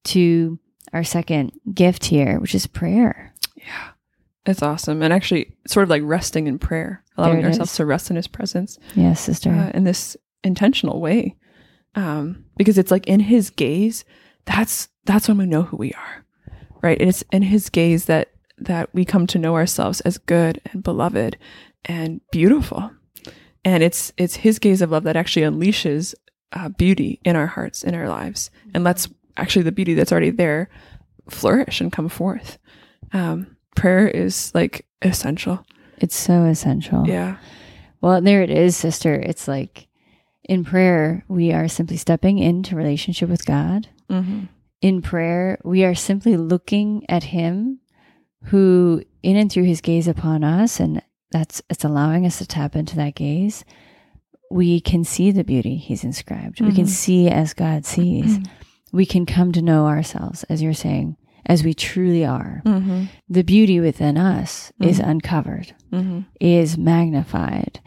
to 0.05 0.60
our 0.93 1.03
second 1.03 1.51
gift 1.73 2.05
here, 2.05 2.39
which 2.39 2.55
is 2.55 2.65
prayer. 2.67 3.33
Yeah. 3.55 3.89
It's 4.45 4.62
awesome. 4.63 5.01
And 5.03 5.12
actually, 5.12 5.51
sort 5.67 5.83
of 5.83 5.89
like 5.89 6.03
resting 6.05 6.47
in 6.47 6.57
prayer, 6.57 7.03
allowing 7.17 7.43
ourselves 7.43 7.71
is. 7.71 7.77
to 7.77 7.86
rest 7.86 8.10
in 8.10 8.15
His 8.15 8.27
presence 8.27 8.79
Yes, 8.95 9.19
sister. 9.19 9.49
uh, 9.49 9.71
in 9.73 9.83
this 9.83 10.15
intentional 10.45 11.01
way. 11.01 11.36
Um, 11.95 12.45
because 12.55 12.77
it's 12.77 12.91
like 12.91 13.05
in 13.07 13.19
His 13.19 13.49
gaze, 13.49 14.05
that's 14.45 14.88
that's 15.03 15.27
when 15.27 15.38
we 15.38 15.45
know 15.45 15.63
who 15.63 15.75
we 15.75 15.91
are, 15.91 16.25
right? 16.81 16.99
It's 17.01 17.23
in 17.33 17.41
His 17.41 17.69
gaze 17.69 18.05
that 18.05 18.29
that 18.58 18.93
we 18.93 19.06
come 19.06 19.28
to 19.28 19.39
know 19.39 19.56
ourselves 19.56 20.02
as 20.02 20.17
good 20.17 20.62
and 20.72 20.84
beloved 20.84 21.38
and 21.86 22.22
beautiful. 22.32 22.91
And 23.63 23.84
it's 23.84 24.13
it's 24.17 24.38
His 24.38 24.60
gaze 24.60 24.82
of 24.82 24.91
love 24.91 25.04
that 25.04 25.15
actually 25.15 25.46
unleashes 25.46 26.13
uh, 26.54 26.70
beauty 26.70 27.20
in 27.24 27.36
our 27.36 27.48
hearts, 27.48 27.84
in 27.84 27.93
our 27.96 28.08
lives, 28.08 28.50
and 28.74 28.84
lets 28.84 29.08
actually 29.36 29.63
the 29.63 29.72
beauty 29.72 29.93
that's 29.93 30.12
already 30.12 30.32
there 30.32 30.70
flourish 31.30 31.82
and 31.82 31.91
come 31.91 32.10
forth. 32.10 32.58
Um, 33.13 33.58
prayer 33.76 34.08
is 34.08 34.52
like 34.56 34.86
essential. 35.02 35.65
It's 35.98 36.15
so 36.15 36.46
essential. 36.46 37.08
Yeah. 37.08 37.38
Well, 38.02 38.22
there 38.22 38.41
it 38.41 38.50
is, 38.50 38.78
sister. 38.78 39.13
It's 39.13 39.48
like 39.48 39.88
in 40.43 40.63
prayer, 40.63 41.26
we 41.28 41.52
are 41.52 41.67
simply 41.67 41.98
stepping 41.98 42.39
into 42.39 42.76
relationship 42.76 43.30
with 43.30 43.46
God. 43.46 43.89
Mm-hmm. 44.10 44.46
In 44.82 45.02
prayer, 45.02 45.60
we 45.63 45.84
are 45.84 45.96
simply 45.96 46.38
looking 46.38 47.06
at 47.10 47.24
Him 47.24 47.80
who, 48.47 49.01
in 49.23 49.36
and 49.36 49.51
through 49.51 49.63
His 49.65 49.81
gaze 49.81 50.07
upon 50.07 50.43
us, 50.43 50.79
and 50.79 51.01
that's 51.31 51.62
it's 51.69 51.83
allowing 51.83 52.25
us 52.25 52.38
to 52.39 52.45
tap 52.47 52.75
into 52.75 52.95
that 52.97 53.15
gaze. 53.15 53.63
We 54.49 54.79
can 54.79 55.03
see 55.03 55.31
the 55.31 55.43
beauty 55.43 55.75
He's 55.75 56.03
inscribed. 56.03 56.62
We 56.62 56.71
can 56.71 56.86
Mhm. 56.86 56.89
see 56.89 57.27
as 57.29 57.53
God 57.53 57.86
sees. 57.86 58.39
we 58.93 59.05
can 59.05 59.25
come 59.25 59.51
to 59.51 59.62
know 59.62 59.86
ourselves, 59.86 60.43
as 60.45 60.62
you're 60.62 60.73
saying, 60.73 61.17
as 61.45 61.62
we 61.63 61.73
truly 61.73 62.25
are. 62.25 62.62
Mm-hmm. 62.65 63.03
The 63.29 63.43
beauty 63.43 63.81
within 63.81 64.17
us 64.17 64.71
is 64.81 64.99
Mhm. 64.99 65.10
uncovered. 65.10 65.73
Mm-hmm. 65.91 66.19
is 66.39 66.77
magnified. 66.77 67.79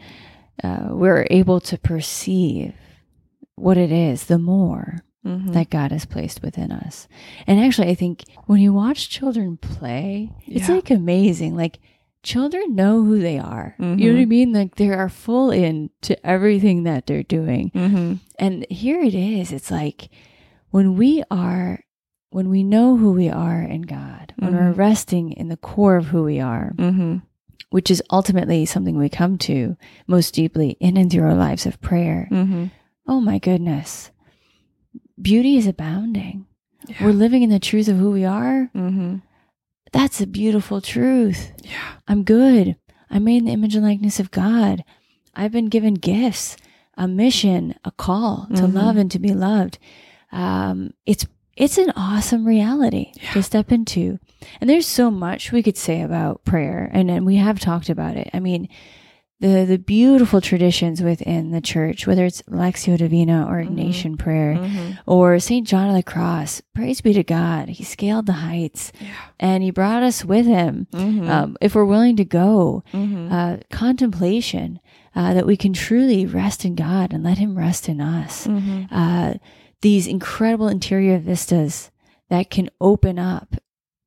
Uh, 0.63 0.89
we're 0.91 1.25
able 1.31 1.59
to 1.61 1.77
perceive 1.79 2.73
what 3.55 3.77
it 3.77 3.91
is 3.91 4.25
the 4.25 4.37
more 4.39 5.03
Mm-hmm. 5.25 5.51
that 5.51 5.69
God 5.69 5.91
has 5.91 6.05
placed 6.05 6.41
within 6.41 6.71
us. 6.71 7.07
And 7.45 7.59
actually, 7.59 7.89
I 7.89 7.93
think 7.95 8.23
when 8.47 8.59
you 8.59 8.73
watch 8.73 9.07
children 9.09 9.57
play, 9.57 10.31
it's 10.47 10.67
Yeah. 10.67 10.75
like 10.75 10.89
amazing. 10.89 11.55
Like 11.55 11.77
children 12.23 12.73
know 12.75 13.03
who 13.03 13.19
they 13.19 13.37
are. 13.37 13.75
You 13.79 13.85
know 13.85 14.13
what 14.13 14.21
I 14.21 14.25
Mhm. 14.25 14.27
mean? 14.27 14.51
Like 14.53 14.75
they 14.75 14.89
are 14.89 15.09
full 15.09 15.51
in 15.51 15.91
to 16.01 16.25
everything 16.25 16.83
that 16.83 17.05
they're 17.05 17.21
doing. 17.23 17.69
Mm-hmm. 17.75 18.13
And 18.39 18.65
here 18.69 18.99
it 18.99 19.13
is. 19.13 19.51
It's 19.51 19.69
like 19.69 20.09
when 20.71 20.95
we 20.97 21.23
are, 21.29 21.83
when 22.31 22.49
we 22.49 22.63
know 22.63 22.97
who 22.97 23.11
we 23.11 23.29
are 23.29 23.61
in 23.61 23.81
God, 23.83 24.33
when 24.39 24.53
we're 24.55 24.73
Mhm. 24.73 24.77
resting 24.77 25.31
in 25.33 25.49
the 25.49 25.57
core 25.57 25.97
of 25.97 26.07
who 26.07 26.23
we 26.23 26.39
are, 26.39 26.73
Mm-hmm. 26.77 27.17
which 27.69 27.91
is 27.91 28.01
ultimately 28.09 28.65
something 28.65 28.97
we 28.97 29.09
come 29.09 29.37
to 29.39 29.77
most 30.07 30.33
deeply 30.33 30.77
in 30.79 30.97
and 30.97 31.11
through 31.11 31.23
our 31.25 31.35
lives 31.35 31.65
of 31.67 31.79
prayer. 31.81 32.27
Mm-hmm. 32.31 32.65
Oh 33.07 33.21
my 33.21 33.37
goodness. 33.37 34.09
Beauty 35.21 35.57
is 35.57 35.67
abounding. 35.67 36.45
Yeah. 36.87 37.05
We're 37.05 37.11
living 37.13 37.43
in 37.43 37.49
the 37.49 37.59
truth 37.59 37.87
of 37.87 37.97
who 37.97 38.11
we 38.11 38.25
are. 38.25 38.69
mm-hmm. 38.75 39.17
That's 39.93 40.21
a 40.21 40.27
beautiful 40.27 40.79
truth. 40.81 41.51
Yeah. 41.63 41.95
I'm 42.07 42.23
good. 42.23 42.77
I'm 43.09 43.25
made 43.25 43.39
in 43.39 43.45
the 43.45 43.51
image 43.51 43.75
and 43.75 43.83
likeness 43.85 44.19
of 44.21 44.31
God. 44.31 44.83
I've 45.35 45.51
been 45.51 45.67
given 45.67 45.95
gifts, 45.95 46.55
a 46.97 47.07
mission, 47.09 47.75
a 47.83 47.91
call 47.91 48.47
to 48.55 48.61
Mhm. 48.63 48.73
love 48.73 48.95
and 48.95 49.11
to 49.11 49.19
be 49.19 49.33
loved. 49.33 49.77
Um, 50.31 50.93
it's 51.05 51.25
it's 51.57 51.77
an 51.77 51.91
awesome 51.97 52.45
reality 52.47 53.11
Yeah. 53.21 53.33
to 53.33 53.43
step 53.43 53.71
into. 53.73 54.17
And 54.61 54.69
there's 54.69 54.87
so 54.87 55.11
much 55.11 55.51
we 55.51 55.61
could 55.61 55.77
say 55.77 56.01
about 56.01 56.45
prayer, 56.45 56.89
and, 56.93 57.11
and 57.11 57.25
we 57.25 57.35
have 57.35 57.59
talked 57.59 57.89
about 57.89 58.15
it. 58.15 58.29
I 58.33 58.39
mean, 58.39 58.69
the 59.41 59.65
the 59.67 59.77
beautiful 59.77 60.39
traditions 60.39 61.01
within 61.03 61.51
the 61.51 61.59
church, 61.61 62.07
whether 62.07 62.23
it's 62.25 62.41
Lectio 62.43 62.97
Divina 62.97 63.45
or 63.49 63.61
Mhm. 63.61 63.67
Ignatian 63.75 64.17
prayer 64.17 64.55
Mm-hmm. 64.55 64.91
or 65.05 65.39
St. 65.39 65.67
John 65.67 65.89
of 65.89 65.95
the 65.95 66.03
Cross, 66.03 66.61
praise 66.73 67.01
be 67.01 67.11
to 67.13 67.23
God. 67.23 67.67
He 67.69 67.83
scaled 67.83 68.27
the 68.27 68.33
heights 68.47 68.91
Yeah. 69.01 69.07
and 69.39 69.63
he 69.63 69.71
brought 69.71 70.03
us 70.03 70.23
with 70.23 70.45
him. 70.45 70.87
Mm-hmm. 70.93 71.29
Um, 71.29 71.57
if 71.59 71.75
we're 71.75 71.85
willing 71.85 72.15
to 72.17 72.25
go, 72.25 72.83
mm-hmm. 72.93 73.33
uh, 73.33 73.57
contemplation, 73.71 74.79
uh, 75.15 75.33
that 75.33 75.45
we 75.45 75.57
can 75.57 75.73
truly 75.73 76.25
rest 76.25 76.63
in 76.63 76.73
God 76.75 77.11
and 77.11 77.21
let 77.23 77.37
Him 77.37 77.57
rest 77.57 77.89
in 77.89 77.99
us. 77.99 78.47
mm-hmm. 78.47 78.83
Uh, 78.89 79.33
these 79.81 80.07
incredible 80.07 80.67
interior 80.69 81.17
vistas 81.17 81.91
that 82.29 82.49
can 82.49 82.69
open 82.79 83.17
up 83.19 83.55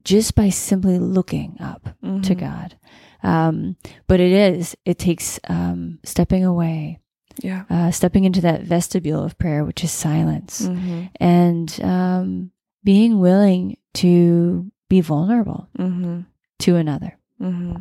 just 0.04 0.34
by 0.34 0.48
simply 0.48 0.98
looking 0.98 1.56
up 1.60 1.84
to 2.02 2.06
Mm-hmm. 2.06 2.38
God. 2.38 2.76
Um, 3.24 3.76
but 4.06 4.20
it 4.20 4.32
is, 4.32 4.76
it 4.84 4.98
takes 4.98 5.40
um, 5.48 5.98
stepping 6.04 6.44
away, 6.44 7.00
Yeah. 7.42 7.64
uh, 7.70 7.90
stepping 7.90 8.24
into 8.24 8.40
that 8.42 8.62
vestibule 8.62 9.22
of 9.24 9.38
prayer, 9.38 9.64
which 9.64 9.82
is 9.82 9.90
silence, 9.90 10.62
Mm-hmm. 10.62 11.04
and 11.20 11.80
um, 11.82 12.50
being 12.84 13.18
willing 13.18 13.78
to 13.94 14.70
be 14.88 15.00
vulnerable 15.00 15.68
Mm-hmm. 15.78 16.20
to 16.60 16.76
another. 16.76 17.16
Mm-hmm. 17.40 17.76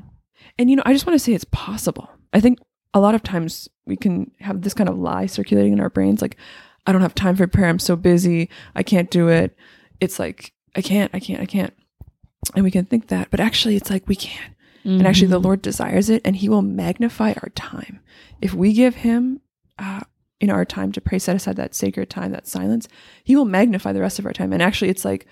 And 0.57 0.69
you 0.69 0.75
know, 0.75 0.83
I 0.85 0.93
just 0.93 1.05
want 1.05 1.15
to 1.15 1.23
say 1.23 1.33
it's 1.33 1.45
possible. 1.51 2.09
I 2.33 2.39
think 2.39 2.59
a 2.93 2.99
lot 2.99 3.15
of 3.15 3.23
times 3.23 3.67
we 3.85 3.95
can 3.97 4.31
have 4.39 4.61
this 4.61 4.73
kind 4.73 4.89
of 4.89 4.97
lie 4.97 5.25
circulating 5.25 5.73
in 5.73 5.79
our 5.79 5.89
brains, 5.89 6.21
like, 6.21 6.37
I 6.85 6.91
don't 6.91 7.01
have 7.01 7.15
time 7.15 7.35
for 7.35 7.47
prayer. 7.47 7.69
I'm 7.69 7.79
so 7.79 7.95
busy. 7.95 8.49
I 8.75 8.83
can't 8.83 9.09
do 9.09 9.29
it. 9.29 9.55
It's 10.01 10.19
like 10.19 10.51
I 10.75 10.81
can't. 10.81 11.09
I 11.13 11.19
can't. 11.19 11.39
I 11.41 11.45
can't. 11.45 11.73
And 12.55 12.63
we 12.65 12.71
can 12.71 12.83
think 12.85 13.07
that, 13.07 13.29
but 13.31 13.39
actually, 13.39 13.77
it's 13.77 13.89
like 13.89 14.05
we 14.07 14.15
can. 14.17 14.53
And 14.85 15.07
actually, 15.07 15.27
the 15.29 15.39
Mhm. 15.39 15.45
Lord 15.45 15.61
desires 15.61 16.09
it, 16.09 16.21
and 16.25 16.35
He 16.35 16.49
will 16.49 16.61
magnify 16.61 17.33
our 17.41 17.49
time 17.55 17.99
if 18.41 18.53
we 18.53 18.73
give 18.73 18.95
Him. 18.95 19.39
Uh, 19.79 20.01
in 20.41 20.49
our 20.49 20.65
time 20.65 20.91
to 20.91 20.99
pray, 20.99 21.17
set 21.19 21.37
aside 21.37 21.55
that 21.55 21.73
sacred 21.73 22.09
time, 22.09 22.31
that 22.33 22.45
silence, 22.47 22.89
He 23.23 23.33
will 23.33 23.45
magnify 23.45 23.93
the 23.93 24.01
rest 24.01 24.19
of 24.19 24.25
our 24.25 24.33
time. 24.33 24.51
And 24.51 24.61
actually, 24.61 24.89
it's 24.89 25.05
like 25.05 25.25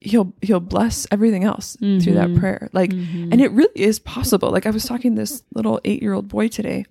He'll 0.00 0.32
He'll 0.40 0.60
bless 0.60 1.06
everything 1.10 1.44
else 1.44 1.76
through 1.78 2.14
that 2.14 2.30
Mhm. 2.30 2.38
prayer. 2.38 2.70
Like 2.72 2.90
Mhm. 2.90 3.28
and 3.32 3.40
it 3.42 3.50
really 3.52 3.68
is 3.74 3.98
possible. 3.98 4.50
Like 4.50 4.64
I 4.66 4.70
was 4.70 4.84
talking 4.86 5.14
to 5.14 5.20
this 5.22 5.42
little 5.54 5.78
eight 5.84 6.00
year 6.02 6.14
old 6.14 6.28
boy 6.28 6.48
today, 6.48 6.86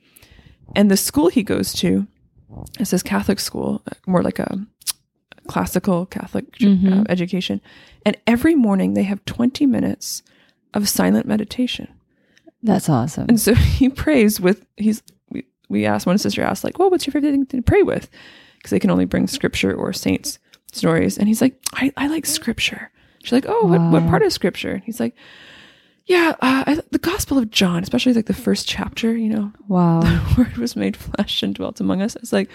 and 0.75 0.91
the 0.91 0.97
school 0.97 1.29
he 1.29 1.41
goes 1.41 1.73
to 1.73 2.05
is 2.79 2.91
this 2.91 3.01
Catholic 3.03 3.39
school, 3.39 3.81
uh, 3.91 3.95
more 4.05 4.21
like 4.21 4.37
a 4.39 4.63
classical 5.47 6.05
Catholic 6.05 6.45
uh, 6.61 6.65
Mhm. 6.65 7.05
education. 7.09 7.61
And 8.05 8.15
every 8.27 8.55
morning 8.55 8.93
they 8.93 9.03
have 9.03 9.23
20 9.25 9.65
minutes 9.65 10.23
of 10.73 10.87
silent 10.89 11.25
meditation. 11.27 11.87
That's 12.63 12.89
awesome. 12.89 13.25
And 13.29 13.39
so 13.39 13.53
he 13.55 13.89
prays 13.89 14.39
with, 14.39 14.65
he's, 14.77 15.03
we, 15.29 15.45
we 15.69 15.85
asked, 15.85 16.05
one 16.05 16.17
sister 16.17 16.41
asked, 16.41 16.63
like, 16.63 16.79
well, 16.79 16.89
what's 16.89 17.05
your 17.05 17.11
favorite 17.11 17.31
thing 17.31 17.45
to 17.47 17.61
pray 17.61 17.83
with? 17.83 18.09
Because 18.57 18.71
they 18.71 18.79
can 18.79 18.91
only 18.91 19.05
bring 19.05 19.27
scripture 19.27 19.73
or 19.73 19.93
saints 19.93 20.39
stories. 20.71 21.17
And 21.17 21.27
he's 21.27 21.41
like, 21.41 21.59
I, 21.73 21.91
I 21.97 22.07
like 22.07 22.25
scripture. 22.25 22.91
She's 23.23 23.31
like, 23.31 23.45
oh, 23.47 23.65
what, 23.65 23.81
what 23.81 24.07
part 24.07 24.21
of 24.21 24.31
scripture? 24.31 24.71
And 24.71 24.83
he's 24.83 24.99
like, 24.99 25.15
yeah, 26.07 26.35
uh, 26.39 26.63
I, 26.67 26.81
the 26.91 26.99
Gospel 26.99 27.37
of 27.39 27.49
John, 27.49 27.81
especially 27.81 28.13
like 28.13 28.27
the 28.27 28.33
first 28.33 28.67
chapter, 28.67 29.17
you 29.17 29.29
know, 29.29 29.51
wow. 29.67 30.01
the 30.01 30.35
word 30.37 30.57
was 30.57 30.75
made 30.75 30.95
flesh 30.95 31.41
and 31.41 31.55
dwelt 31.55 31.79
among 31.79 32.01
us. 32.01 32.15
It's 32.17 32.31
like, 32.31 32.49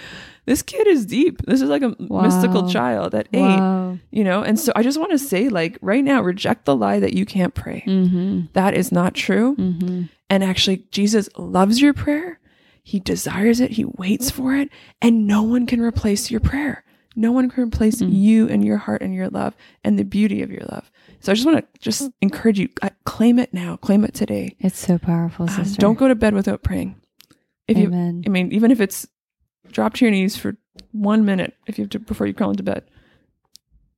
this 0.46 0.62
kid 0.62 0.86
is 0.86 1.04
deep. 1.04 1.42
This 1.46 1.60
is 1.60 1.68
like 1.68 1.82
a 1.82 1.96
mystical 1.98 2.70
child 2.70 3.14
at 3.14 3.28
eight, 3.32 3.40
Wow. 3.40 3.98
you 4.10 4.22
know? 4.22 4.42
And 4.42 4.58
so 4.58 4.72
I 4.76 4.82
just 4.82 4.98
want 4.98 5.10
to 5.10 5.18
say, 5.18 5.48
like, 5.48 5.78
right 5.82 6.04
now, 6.04 6.22
reject 6.22 6.64
the 6.64 6.76
lie 6.76 7.00
that 7.00 7.12
you 7.14 7.26
can't 7.26 7.54
pray. 7.54 7.82
Mm-hmm. 7.86 8.42
That 8.52 8.74
is 8.74 8.92
not 8.92 9.14
true. 9.14 9.56
Mm-hmm. 9.56 10.02
And 10.28 10.44
actually, 10.44 10.84
Jesus 10.92 11.28
loves 11.36 11.80
your 11.82 11.92
prayer. 11.92 12.38
He 12.82 13.00
desires 13.00 13.60
it. 13.60 13.72
He 13.72 13.84
waits 13.84 14.30
for 14.30 14.54
it. 14.54 14.70
And 15.02 15.26
no 15.26 15.42
one 15.42 15.66
can 15.66 15.80
replace 15.80 16.30
your 16.30 16.40
prayer. 16.40 16.84
No 17.16 17.32
one 17.32 17.50
can 17.50 17.64
replace 17.64 17.96
Mm. 17.96 18.08
you 18.12 18.48
and 18.48 18.64
your 18.64 18.76
heart 18.76 19.02
and 19.02 19.12
your 19.14 19.28
love 19.28 19.54
and 19.84 19.98
the 19.98 20.04
beauty 20.04 20.42
of 20.42 20.50
your 20.50 20.62
love. 20.70 20.90
So 21.20 21.32
I 21.32 21.34
just 21.34 21.46
want 21.46 21.58
to 21.58 21.80
just 21.80 22.10
encourage 22.20 22.58
you, 22.58 22.68
claim 23.04 23.38
it 23.38 23.52
now, 23.52 23.76
claim 23.76 24.04
it 24.04 24.14
today. 24.14 24.56
It's 24.60 24.78
so 24.78 24.96
powerful, 24.98 25.48
Um, 25.50 25.64
sister. 25.64 25.80
don't 25.80 25.98
go 25.98 26.08
to 26.08 26.14
bed 26.14 26.34
without 26.34 26.62
praying. 26.62 26.94
If 27.68 27.76
you, 27.78 27.92
I 27.92 28.28
mean, 28.28 28.52
even 28.52 28.70
if 28.70 28.80
it's 28.80 29.06
drop 29.70 29.94
to 29.94 30.04
your 30.04 30.12
knees 30.12 30.36
for 30.36 30.56
one 30.92 31.24
minute, 31.24 31.54
if 31.66 31.78
you 31.78 31.82
have 31.84 31.90
to 31.90 31.98
before 31.98 32.26
you 32.26 32.32
crawl 32.34 32.50
into 32.50 32.62
bed, 32.62 32.84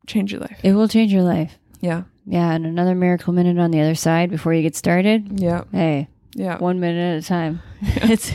change 0.06 0.32
your 0.32 0.40
life. 0.40 0.58
it 0.62 0.72
will 0.72 0.88
change 0.88 1.12
your 1.12 1.22
life. 1.22 1.58
Yeah, 1.80 2.02
Yeah, 2.26 2.52
and 2.52 2.64
another 2.66 2.94
miracle 2.94 3.32
minute 3.32 3.58
on 3.58 3.70
the 3.72 3.80
other 3.80 3.94
side 3.94 4.30
before 4.30 4.52
you 4.54 4.62
get 4.62 4.76
started. 4.76 5.40
yeah, 5.40 5.64
Hey, 5.72 6.08
yeah. 6.34 6.58
one 6.58 6.80
minute 6.80 7.16
at 7.18 7.24
a 7.24 7.26
time. 7.26 7.62
it's 7.82 8.32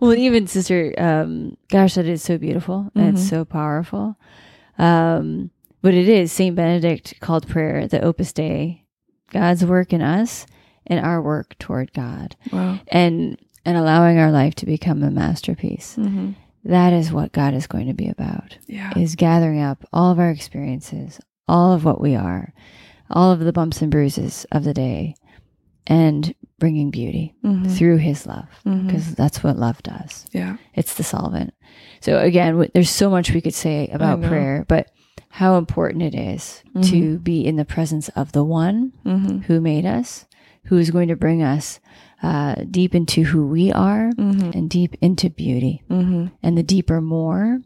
well, 0.00 0.14
even 0.14 0.46
sister. 0.46 0.94
Um, 0.98 1.56
gosh, 1.70 1.94
that 1.94 2.06
is 2.06 2.22
so 2.22 2.38
beautiful 2.38 2.90
and 2.94 3.16
it's 3.16 3.28
so 3.28 3.44
powerful. 3.44 4.16
Um, 4.78 5.50
but 5.82 5.94
it 5.94 6.08
is 6.08 6.32
Saint 6.32 6.56
Benedict 6.56 7.14
called 7.20 7.48
prayer 7.48 7.86
the 7.88 8.00
Opus 8.00 8.32
Dei, 8.32 8.84
God's 9.30 9.64
work 9.64 9.92
in 9.92 10.02
us 10.02 10.46
and 10.86 11.04
our 11.04 11.20
work 11.22 11.56
toward 11.58 11.92
God, 11.92 12.36
Wow. 12.52 12.80
and 12.88 13.38
and 13.64 13.76
allowing 13.76 14.18
our 14.18 14.30
life 14.30 14.54
to 14.56 14.66
become 14.66 15.02
a 15.02 15.10
masterpiece. 15.10 15.94
hmm 15.96 16.30
That 16.64 16.92
is 16.92 17.12
what 17.12 17.32
God 17.32 17.54
is 17.54 17.66
going 17.66 17.86
to 17.88 17.94
be 17.94 18.08
about. 18.08 18.56
Yeah. 18.66 18.92
Is 18.96 19.14
gathering 19.16 19.60
up 19.60 19.84
all 19.92 20.10
of 20.10 20.18
our 20.18 20.30
experiences, 20.30 21.20
all 21.46 21.72
of 21.72 21.84
what 21.84 22.00
we 22.00 22.14
are, 22.16 22.52
all 23.10 23.30
of 23.32 23.40
the 23.40 23.52
bumps 23.52 23.82
and 23.82 23.90
bruises 23.90 24.46
of 24.52 24.64
the 24.64 24.74
day, 24.74 25.14
and 25.88 26.34
bringing 26.58 26.90
beauty 26.90 27.34
Mhm. 27.44 27.70
through 27.70 27.96
His 27.98 28.26
love 28.26 28.46
because 28.64 29.14
that's 29.14 29.42
what 29.42 29.58
love 29.58 29.82
does. 29.82 30.26
Yeah. 30.32 30.56
It's 30.74 30.94
the 30.94 31.02
solvent. 31.04 31.54
So 32.00 32.18
again, 32.18 32.52
w- 32.54 32.70
there's 32.74 32.90
so 32.90 33.08
much 33.10 33.32
we 33.32 33.40
could 33.40 33.54
say 33.54 33.88
about 33.92 34.20
prayer, 34.22 34.64
but 34.68 34.90
how 35.30 35.56
important 35.56 36.02
it 36.02 36.14
is 36.14 36.62
to 36.82 37.18
be 37.18 37.44
in 37.46 37.56
the 37.56 37.64
presence 37.64 38.08
of 38.10 38.32
the 38.32 38.44
one 38.44 38.92
Mm-hmm. 39.06 39.38
who 39.46 39.60
made 39.60 39.86
us, 39.86 40.26
who 40.64 40.76
is 40.78 40.90
going 40.90 41.08
to 41.08 41.16
bring 41.16 41.42
us 41.42 41.80
uh, 42.22 42.56
deep 42.70 42.94
into 42.94 43.22
who 43.22 43.46
we 43.46 43.70
are 43.72 44.10
Mm-hmm. 44.18 44.50
and 44.58 44.68
deep 44.68 44.96
into 45.00 45.30
beauty 45.30 45.82
Mm-hmm. 45.88 46.26
and 46.42 46.58
the 46.58 46.62
deeper 46.64 47.00
more 47.00 47.60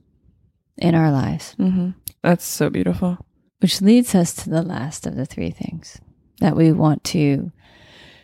in 0.78 0.94
our 0.94 1.10
lives, 1.10 1.54
Mm-hmm. 1.58 1.90
That's 2.22 2.44
so 2.44 2.68
beautiful. 2.70 3.18
which 3.60 3.80
leads 3.80 4.14
us 4.14 4.34
to 4.34 4.50
the 4.50 4.62
last 4.62 5.06
of 5.06 5.16
the 5.16 5.24
three 5.26 5.50
things 5.50 5.98
that 6.40 6.56
we 6.56 6.70
want 6.72 7.02
to 7.04 7.50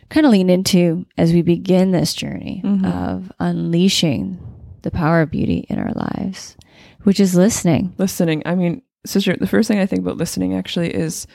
kind 0.09 0.25
of 0.25 0.31
lean 0.31 0.49
into 0.49 1.05
as 1.17 1.33
we 1.33 1.41
begin 1.41 1.91
this 1.91 2.13
journey 2.13 2.61
Mhm. 2.65 2.85
of 2.85 3.31
unleashing 3.39 4.39
the 4.81 4.91
power 4.91 5.21
of 5.21 5.31
beauty 5.31 5.65
in 5.69 5.77
our 5.79 5.91
lives, 5.93 6.55
which 7.03 7.19
is 7.19 7.35
listening. 7.35 7.93
Listening. 7.97 8.41
I 8.45 8.55
mean, 8.55 8.81
sister, 9.05 9.35
the 9.39 9.47
first 9.47 9.67
thing 9.67 9.79
I 9.79 9.85
think 9.85 10.01
about 10.01 10.17
listening 10.17 10.55
actually 10.55 10.93
is 10.93 11.27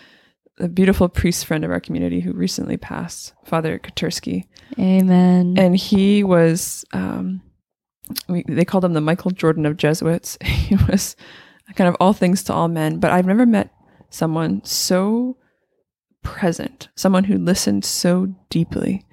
a 0.60 0.68
beautiful 0.68 1.08
priest 1.08 1.46
friend 1.46 1.64
of 1.64 1.70
our 1.70 1.80
community 1.80 2.20
who 2.20 2.32
recently 2.32 2.76
passed, 2.76 3.34
Father 3.44 3.78
Koterski. 3.78 4.44
Amen. 4.78 5.54
And 5.58 5.76
he 5.76 6.22
was, 6.24 6.84
um, 6.92 7.42
we, 8.28 8.44
they 8.48 8.64
called 8.64 8.84
him 8.84 8.92
the 8.92 9.00
Michael 9.00 9.30
Jordan 9.32 9.66
of 9.66 9.76
Jesuits. 9.76 10.38
He 10.44 10.76
was 10.88 11.16
kind 11.74 11.88
of 11.88 11.96
all 12.00 12.12
things 12.12 12.42
to 12.44 12.52
all 12.52 12.68
men, 12.68 12.98
but 12.98 13.10
I've 13.10 13.26
never 13.26 13.44
met 13.46 13.70
someone 14.10 14.62
so 14.64 15.36
present, 16.24 16.88
someone 16.96 17.24
who 17.24 17.38
listened 17.38 17.84
so 17.84 18.34
deeply. 18.50 19.04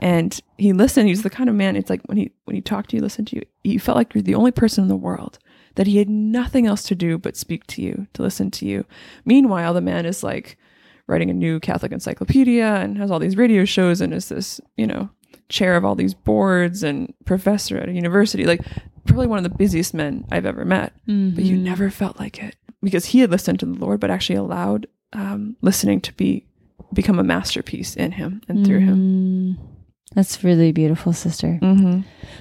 And 0.00 0.40
he 0.58 0.72
listened. 0.72 1.08
He's 1.08 1.22
the 1.22 1.30
kind 1.30 1.48
of 1.48 1.54
man. 1.54 1.76
It's 1.76 1.90
like 1.90 2.00
when 2.06 2.16
he 2.18 2.32
when 2.44 2.56
he 2.56 2.62
talked 2.62 2.90
to 2.90 2.96
you, 2.96 3.02
listened 3.02 3.28
to 3.28 3.36
you, 3.36 3.42
you 3.62 3.78
felt 3.78 3.96
like 3.96 4.14
you're 4.14 4.22
the 4.22 4.34
only 4.34 4.50
person 4.50 4.82
in 4.82 4.88
the 4.88 4.96
world 4.96 5.38
that 5.76 5.86
he 5.86 5.98
had 5.98 6.08
nothing 6.08 6.66
else 6.66 6.82
to 6.84 6.94
do 6.94 7.16
but 7.18 7.36
speak 7.36 7.66
to 7.66 7.80
you, 7.82 8.06
to 8.14 8.22
listen 8.22 8.50
to 8.52 8.66
you. 8.66 8.84
Meanwhile, 9.24 9.74
the 9.74 9.80
man 9.80 10.04
is 10.04 10.22
like 10.24 10.58
writing 11.06 11.30
a 11.30 11.34
new 11.34 11.60
Catholic 11.60 11.92
encyclopedia 11.92 12.66
and 12.66 12.98
has 12.98 13.10
all 13.10 13.18
these 13.20 13.36
radio 13.36 13.64
shows 13.64 14.00
and 14.00 14.12
is 14.12 14.28
this, 14.28 14.60
you 14.76 14.86
know, 14.86 15.08
chair 15.48 15.76
of 15.76 15.84
all 15.84 15.94
these 15.94 16.14
boards 16.14 16.82
and 16.82 17.14
professor 17.24 17.78
at 17.78 17.88
a 17.88 17.92
university. 17.92 18.44
Like 18.44 18.60
probably 19.06 19.28
one 19.28 19.38
of 19.38 19.44
the 19.44 19.56
busiest 19.56 19.94
men 19.94 20.24
I've 20.32 20.46
ever 20.46 20.64
met. 20.64 20.92
But 21.06 21.44
you 21.44 21.56
Mhm. 21.56 21.62
never 21.62 21.90
felt 21.90 22.18
like 22.18 22.42
it 22.42 22.56
because 22.82 23.06
he 23.06 23.20
had 23.20 23.30
listened 23.30 23.60
to 23.60 23.66
the 23.66 23.74
Lord, 23.78 24.00
but 24.00 24.10
actually 24.10 24.36
allowed 24.36 24.88
um, 25.14 25.56
listening 25.60 26.00
to 26.00 26.12
be 26.14 26.46
become 26.92 27.18
a 27.18 27.24
masterpiece 27.24 27.96
in 27.96 28.12
him 28.12 28.42
and 28.48 28.66
through 28.66 28.80
him. 28.80 29.56
Mm, 29.58 29.84
That's 30.14 30.42
really 30.44 30.72
beautiful, 30.72 31.12
sister. 31.12 31.58
Mm-hmm. 31.62 32.00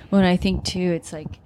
When 0.09 0.23
I 0.23 0.37
think 0.37 0.63
too, 0.63 0.79
it's 0.93 1.13
like 1.13 1.39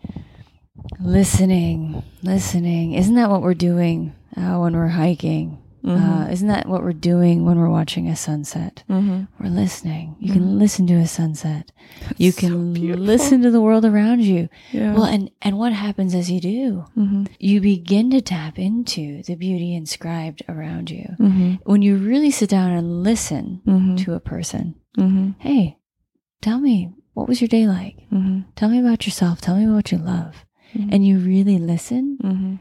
listening, 0.99 2.03
listening. 2.23 2.93
Isn't 2.93 3.15
that 3.15 3.29
what 3.29 3.41
we're 3.41 3.53
doing 3.53 4.15
uh, 4.38 4.58
when 4.58 4.75
we're 4.75 4.88
hiking? 4.88 5.62
Uh, 5.88 6.28
isn't 6.32 6.48
that 6.48 6.67
what 6.67 6.82
we're 6.84 6.93
doing 6.93 7.45
when 7.45 7.60
we're 7.60 7.69
watching 7.69 8.08
a 8.08 8.15
sunset? 8.15 8.84
Mm-hmm. 8.89 9.24
We're 9.39 9.50
listening. 9.50 10.15
You 10.19 10.34
can 10.34 10.58
listen 10.58 10.88
to 10.88 10.95
a 10.95 11.06
sunset. 11.08 11.71
you 12.17 12.34
can 12.34 12.74
beautiful. 12.74 13.04
listen 13.06 13.41
to 13.43 13.52
the 13.52 13.62
world 13.62 13.86
around 13.86 14.21
you. 14.21 14.50
Yeah. 14.71 14.93
Well, 14.93 15.04
and 15.06 15.30
and 15.41 15.58
what 15.60 15.74
happens 15.74 16.15
as 16.15 16.32
you 16.32 16.39
do? 16.41 16.86
mm-hmm. 16.98 17.26
You 17.39 17.62
begin 17.62 18.10
to 18.12 18.21
tap 18.21 18.58
into 18.58 19.21
the 19.24 19.36
beauty 19.36 19.76
inscribed 19.76 20.41
around 20.50 20.89
you. 20.89 21.06
Mm-hmm. 21.19 21.54
When 21.69 21.82
you 21.84 21.98
really 21.98 22.32
sit 22.32 22.50
down 22.50 22.71
and 22.71 23.04
listen 23.04 23.62
Mm-hmm. 23.67 23.95
to 23.98 24.13
a 24.13 24.19
person, 24.19 24.76
Mm-hmm. 24.98 25.32
hey, 25.39 25.78
tell 26.41 26.60
me 26.60 26.89
what 27.13 27.28
was 27.28 27.41
your 27.41 27.48
day 27.48 27.67
like? 27.67 27.98
Mm-hmm. 28.12 28.50
Tell 28.56 28.69
me 28.69 28.80
about 28.80 29.06
yourself. 29.06 29.39
Tell 29.39 29.56
me 29.56 29.67
what 29.67 29.91
you 29.91 29.98
love. 30.00 30.45
And 30.91 31.08
you 31.08 31.19
really 31.19 31.58
listen, 31.58 32.17
Mm-hmm. 32.24 32.56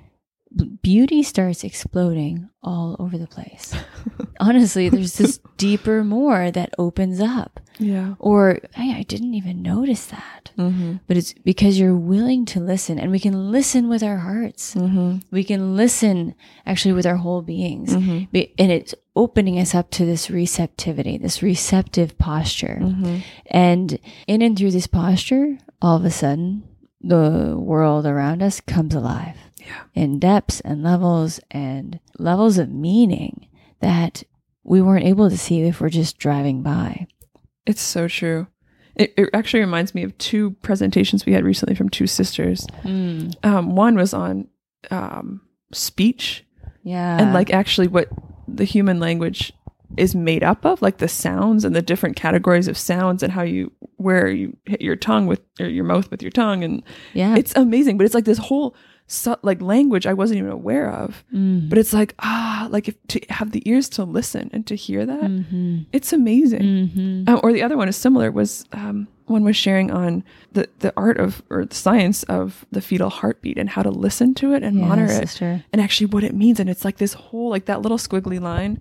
Beauty 0.54 1.22
starts 1.22 1.64
exploding 1.64 2.48
all 2.62 2.96
over 2.98 3.18
the 3.18 3.26
place. 3.26 3.74
Honestly, 4.40 4.88
there's 4.88 5.16
this 5.16 5.40
deeper 5.56 6.04
more 6.04 6.50
that 6.50 6.74
opens 6.78 7.20
up. 7.20 7.60
Yeah. 7.78 8.14
Or, 8.18 8.60
hey, 8.74 8.94
I 8.94 9.02
didn't 9.02 9.34
even 9.34 9.62
notice 9.62 10.06
that. 10.06 10.52
Mm-hmm. 10.56 10.96
But 11.06 11.16
it's 11.16 11.32
because 11.32 11.78
you're 11.78 11.96
willing 11.96 12.44
to 12.46 12.60
listen, 12.60 12.98
and 12.98 13.10
we 13.10 13.18
can 13.18 13.50
listen 13.50 13.88
with 13.88 14.02
our 14.02 14.18
hearts. 14.18 14.74
Mm-hmm. 14.74 15.18
We 15.32 15.42
can 15.42 15.76
listen 15.76 16.34
actually 16.64 16.94
with 16.94 17.06
our 17.06 17.16
whole 17.16 17.42
beings. 17.42 17.92
Mm-hmm. 17.92 18.36
And 18.58 18.72
it's 18.72 18.94
opening 19.16 19.58
us 19.58 19.74
up 19.74 19.90
to 19.92 20.04
this 20.04 20.30
receptivity, 20.30 21.18
this 21.18 21.42
receptive 21.42 22.16
posture. 22.18 22.78
Mm-hmm. 22.80 23.18
And 23.46 23.98
in 24.26 24.42
and 24.42 24.56
through 24.56 24.72
this 24.72 24.86
posture, 24.86 25.58
all 25.82 25.96
of 25.96 26.04
a 26.04 26.10
sudden, 26.10 26.62
the 27.00 27.56
world 27.58 28.06
around 28.06 28.42
us 28.42 28.60
comes 28.60 28.94
alive 28.94 29.36
Yeah. 29.66 29.82
in 29.94 30.18
depths 30.18 30.60
and 30.60 30.82
levels 30.82 31.40
and 31.50 31.98
levels 32.18 32.58
of 32.58 32.68
meaning 32.70 33.48
that 33.80 34.22
we 34.62 34.80
weren't 34.82 35.04
able 35.06 35.30
to 35.30 35.38
see 35.38 35.62
if 35.62 35.80
we're 35.80 35.88
just 35.88 36.18
driving 36.18 36.62
by. 36.62 37.06
It's 37.66 37.82
so 37.82 38.08
true. 38.08 38.46
It, 38.96 39.12
it 39.16 39.30
actually 39.34 39.60
reminds 39.60 39.94
me 39.94 40.02
of 40.04 40.16
two 40.18 40.52
presentations 40.62 41.26
we 41.26 41.32
had 41.32 41.44
recently 41.44 41.74
from 41.74 41.88
two 41.88 42.06
sisters. 42.06 42.66
Um, 42.84 43.30
one 43.74 43.96
was 43.96 44.14
on 44.14 44.48
um, 44.90 45.40
speech 45.72 46.44
Yeah. 46.82 47.18
and 47.20 47.32
like 47.32 47.50
actually 47.52 47.88
what 47.88 48.08
the 48.46 48.64
human 48.64 49.00
language 49.00 49.52
is 49.96 50.14
made 50.14 50.42
up 50.42 50.64
of, 50.66 50.82
like 50.82 50.98
the 50.98 51.08
sounds 51.08 51.64
and 51.64 51.74
the 51.74 51.82
different 51.82 52.16
categories 52.16 52.68
of 52.68 52.76
sounds 52.76 53.22
and 53.22 53.32
how 53.32 53.42
you 53.42 53.72
where 53.96 54.28
you 54.28 54.56
hit 54.66 54.80
your 54.82 54.96
tongue 54.96 55.26
with 55.26 55.40
or 55.60 55.66
your 55.66 55.84
mouth 55.84 56.10
with 56.10 56.20
your 56.20 56.32
tongue, 56.32 56.62
and 56.64 56.82
yeah. 57.14 57.36
it's 57.36 57.54
amazing. 57.56 57.96
But 57.96 58.04
it's 58.04 58.14
like 58.14 58.24
this 58.24 58.38
whole 58.38 58.74
su- 59.06 59.36
like 59.42 59.60
language 59.60 60.06
I 60.06 60.12
wasn't 60.14 60.38
even 60.38 60.50
aware 60.50 60.90
of. 60.90 61.24
Mm. 61.32 61.68
But 61.68 61.78
it's 61.78 61.92
like 61.92 62.14
ah, 62.20 62.68
like 62.70 62.88
if 62.88 62.94
to 63.08 63.20
have 63.30 63.52
the 63.52 63.62
ears 63.68 63.88
to 63.90 64.04
listen 64.04 64.50
and 64.52 64.66
to 64.66 64.74
hear 64.74 65.04
that, 65.06 65.22
Mm-hmm. 65.30 65.82
it's 65.92 66.12
amazing. 66.12 66.62
Mm-hmm. 66.62 67.28
Um, 67.28 67.40
or 67.42 67.52
the 67.52 67.62
other 67.62 67.76
one 67.76 67.88
is 67.88 67.96
similar. 67.96 68.30
Was 68.30 68.64
um, 68.72 69.08
one 69.26 69.44
was 69.44 69.56
sharing 69.56 69.90
on 69.90 70.22
the 70.52 70.68
the 70.80 70.92
art 70.96 71.18
of 71.18 71.42
or 71.50 71.64
the 71.64 71.74
science 71.74 72.22
of 72.24 72.64
the 72.72 72.80
fetal 72.80 73.10
heartbeat 73.10 73.58
and 73.58 73.70
how 73.70 73.82
to 73.82 73.90
listen 73.90 74.34
to 74.34 74.52
it 74.54 74.62
and 74.62 74.76
monitor 74.76 75.12
it 75.22 75.40
and 75.72 75.80
actually 75.82 76.06
what 76.06 76.24
it 76.24 76.34
means. 76.34 76.60
And 76.60 76.68
it's 76.70 76.84
like 76.84 76.98
this 76.98 77.14
whole 77.14 77.48
like 77.50 77.64
that 77.66 77.82
little 77.82 77.98
squiggly 77.98 78.40
line 78.40 78.80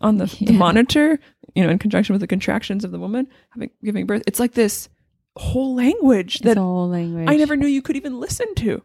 on 0.00 0.16
the, 0.18 0.26
the 0.40 0.52
monitor, 0.52 1.18
you 1.54 1.62
know, 1.62 1.70
in 1.70 1.78
conjunction 1.78 2.12
with 2.14 2.20
the 2.20 2.26
contractions 2.26 2.84
of 2.84 2.90
the 2.90 2.98
woman 2.98 3.28
having 3.50 3.70
giving 3.84 4.06
birth. 4.06 4.22
It's 4.26 4.40
like 4.40 4.52
this 4.52 4.88
whole 5.36 5.74
language 5.74 6.40
that 6.40 6.56
whole 6.56 6.88
language. 6.88 7.26
I 7.28 7.36
never 7.36 7.54
knew 7.56 7.66
you 7.68 7.82
could 7.82 7.96
even 7.96 8.18
listen 8.20 8.52
to. 8.56 8.82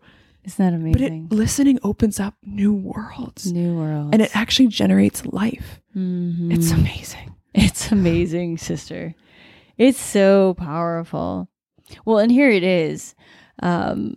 Isn't 0.47 0.65
that 0.65 0.73
amazing? 0.73 1.27
But 1.27 1.35
it 1.35 1.37
listening 1.37 1.77
opens 1.83 2.19
up 2.19 2.35
new 2.41 2.73
worlds. 2.73 3.51
New 3.51 3.75
world. 3.77 4.09
And 4.13 4.21
it 4.21 4.33
actually 4.35 4.67
generates 4.69 5.25
life. 5.25 5.81
Mhm. 5.95 6.53
It's 6.53 6.71
amazing. 6.71 7.35
It's 7.53 7.91
amazing, 7.91 8.57
sister. 8.57 9.13
It's 9.77 9.99
so 9.99 10.53
powerful. 10.53 11.49
Well, 12.05 12.19
and 12.19 12.31
here 12.31 12.49
it 12.49 12.63
is. 12.63 13.13
Um, 13.61 14.15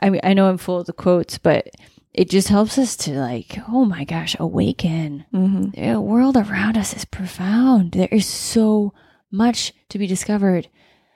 I 0.00 0.10
mean, 0.10 0.20
I 0.22 0.34
know 0.34 0.48
I'm 0.48 0.58
full 0.58 0.80
of 0.80 0.86
the 0.86 0.92
quotes, 0.92 1.38
but 1.38 1.68
it 2.12 2.30
just 2.30 2.48
helps 2.48 2.78
us 2.78 2.94
to 2.98 3.12
like, 3.18 3.58
oh 3.68 3.84
my 3.84 4.04
gosh, 4.04 4.36
awaken. 4.38 5.24
Mm-hmm. 5.34 5.80
The 5.92 6.00
world 6.00 6.36
around 6.36 6.76
us 6.78 6.94
is 6.94 7.04
profound. 7.04 7.92
There 7.92 8.08
is 8.12 8.26
so 8.26 8.92
much 9.30 9.72
to 9.88 9.98
be 9.98 10.06
discovered. 10.06 10.68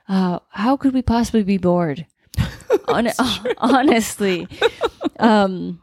Uh, 0.09 0.41
how 0.51 0.77
could 0.77 0.95
we 0.95 1.03
possibly 1.03 1.43
be 1.45 1.59
bored? 1.59 2.07
Hon- 2.87 3.13
honestly, 3.59 4.49
um, 5.19 5.81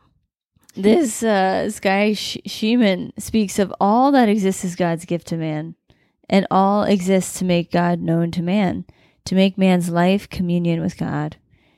this 0.76 1.24
uh, 1.24 1.64
this 1.66 1.80
guy 1.80 2.14
Sh- 2.14 2.38
Schmemann 2.48 3.12
speaks 3.20 3.60
of 3.60 3.74
all 3.80 4.12
that 4.12 4.30
exists 4.30 4.66
as 4.66 4.76
God's 4.76 5.06
gift 5.06 5.28
to 5.28 5.38
man, 5.38 5.76
and 6.30 6.48
all 6.52 6.84
exists 6.84 7.40
to 7.40 7.46
make 7.46 7.72
God 7.72 8.00
known 8.00 8.32
to 8.32 8.42
man, 8.42 8.86
to 9.26 9.36
make 9.36 9.58
man's 9.58 9.90
life 9.90 10.30
communion 10.30 10.82
with 10.82 10.98
God. 10.98 11.38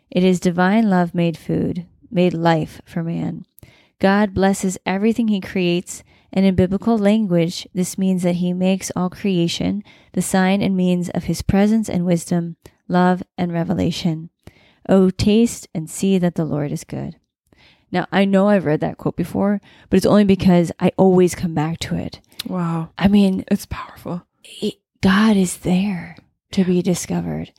It 0.09 0.23
is 0.23 0.39
divine 0.39 0.89
love 0.89 1.13
made 1.13 1.37
food, 1.37 1.85
made 2.09 2.33
life 2.33 2.81
for 2.85 3.03
man. 3.03 3.45
God 3.99 4.33
blesses 4.33 4.77
everything 4.85 5.27
he 5.27 5.41
creates, 5.41 6.03
and 6.31 6.45
in 6.45 6.55
biblical 6.55 6.97
language, 6.97 7.67
this 7.73 7.97
means 7.97 8.23
that 8.23 8.35
he 8.35 8.53
makes 8.53 8.91
all 8.95 9.09
creation 9.09 9.83
the 10.13 10.21
sign 10.21 10.61
and 10.61 10.77
means 10.77 11.09
of 11.09 11.25
his 11.25 11.41
presence 11.41 11.89
and 11.89 12.05
wisdom, 12.05 12.57
love 12.87 13.23
and 13.37 13.51
revelation. 13.51 14.29
Oh, 14.89 15.09
taste 15.09 15.67
and 15.73 15.89
see 15.89 16.17
that 16.17 16.35
the 16.35 16.45
Lord 16.45 16.71
is 16.71 16.83
good. 16.83 17.17
Now, 17.91 18.05
I 18.11 18.25
know 18.25 18.49
I've 18.49 18.65
read 18.65 18.81
that 18.81 18.97
quote 18.97 19.15
before, 19.15 19.61
but 19.89 19.97
it's 19.97 20.05
only 20.05 20.25
because 20.25 20.71
I 20.79 20.91
always 20.97 21.35
come 21.35 21.53
back 21.53 21.79
to 21.79 21.95
it. 21.95 22.19
Wow. 22.45 22.89
I 22.97 23.07
mean, 23.07 23.45
It's 23.49 23.65
powerful. 23.65 24.23
it, 24.43 24.75
God 25.01 25.37
is 25.37 25.57
there 25.59 26.17
to 26.51 26.63
be 26.65 26.81
discovered. 26.81 27.51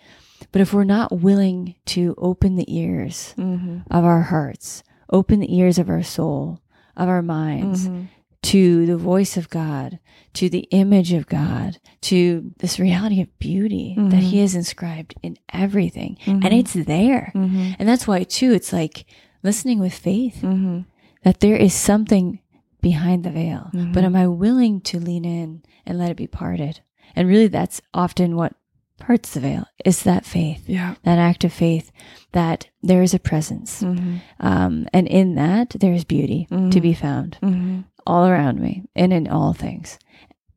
But 0.53 0.61
if 0.61 0.73
we're 0.73 0.85
not 0.85 1.13
willing 1.21 1.75
to 1.87 2.15
open 2.19 2.57
the 2.57 2.75
ears 2.75 3.35
Mm-hmm. 3.39 3.79
of 3.91 4.05
our 4.05 4.23
hearts, 4.23 4.83
open 5.11 5.41
the 5.41 5.55
ears 5.57 5.79
of 5.79 5.89
our 5.89 6.03
soul, 6.03 6.61
of 6.97 7.09
our 7.09 7.23
minds 7.23 7.89
Mm-hmm. 7.89 8.05
To 8.53 8.87
the 8.87 8.97
voice 8.97 9.37
of 9.37 9.51
God, 9.51 9.99
to 10.35 10.49
the 10.49 10.67
image 10.71 11.13
of 11.13 11.27
God, 11.27 11.79
to 12.03 12.53
this 12.59 12.79
reality 12.79 13.21
of 13.21 13.39
beauty 13.39 13.95
that 13.97 14.23
Mhm. 14.23 14.31
He 14.31 14.39
has 14.41 14.55
inscribed 14.55 15.15
in 15.23 15.37
everything. 15.53 16.17
Mhm. 16.25 16.45
And 16.45 16.55
it's 16.55 16.75
there. 16.75 17.33
Mm-hmm. 17.35 17.73
And 17.79 17.89
that's 17.89 18.07
why, 18.09 18.25
too, 18.25 18.53
it's 18.53 18.73
like 18.73 19.05
listening 19.43 19.79
with 19.81 19.93
faith 19.95 20.39
Mm-hmm. 20.43 20.81
that 21.25 21.41
there 21.41 21.57
is 21.57 21.75
something 21.75 22.39
behind 22.81 23.25
the 23.25 23.31
veil. 23.31 23.71
Mhm. 23.75 23.93
But 23.93 24.05
am 24.05 24.15
I 24.17 24.27
willing 24.29 24.81
to 24.83 25.01
lean 25.01 25.25
in 25.25 25.63
and 25.87 25.99
let 25.99 26.11
it 26.11 26.17
be 26.17 26.27
parted? 26.29 26.81
And 27.17 27.27
really, 27.29 27.49
that's 27.49 27.81
often 27.93 28.37
what 28.37 28.53
parts 29.01 29.33
the 29.35 29.41
veil 29.41 29.65
is 29.85 30.03
that 30.03 30.25
faith, 30.27 30.63
Yeah. 30.69 30.95
that 31.05 31.19
act 31.19 31.45
of 31.45 31.53
faith 31.53 31.91
that 32.33 32.69
there 32.83 33.03
is 33.03 33.15
a 33.15 33.19
presence. 33.31 33.83
Mm-hmm. 33.83 34.17
Um, 34.41 34.87
and 34.93 35.07
in 35.09 35.35
that, 35.37 35.71
there 35.81 35.93
is 35.93 36.05
beauty 36.05 36.47
to 36.51 36.55
Mhm. 36.57 36.83
be 36.83 36.95
found 36.95 37.39
Mm-hmm. 37.43 37.81
All 38.09 38.27
around 38.27 38.59
me 38.61 38.85
and 38.97 39.13
in 39.13 39.29
all 39.29 39.53
things. 39.53 39.99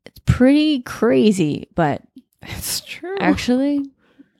It's 0.06 0.20
pretty 0.26 0.80
crazy, 0.82 1.68
but 1.74 2.02
It's 2.42 2.80
true. 2.80 3.16
actually, 3.20 3.84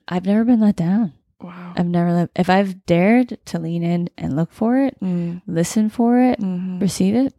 I've 0.07 0.25
never 0.25 0.43
been 0.43 0.59
let 0.59 0.75
down. 0.75 1.13
wow. 1.39 1.73
I've 1.77 1.87
never 1.87 2.11
let, 2.11 2.29
if 2.35 2.49
I've 2.49 2.85
dared 2.85 3.37
to 3.45 3.59
lean 3.59 3.83
in 3.83 4.09
and 4.17 4.35
look 4.35 4.51
for 4.51 4.77
it, 4.77 4.97
Mm. 5.01 5.41
listen 5.47 5.89
for 5.89 6.19
it, 6.19 6.39
Mm-hmm. 6.39 6.79
receive 6.79 7.15
it, 7.15 7.33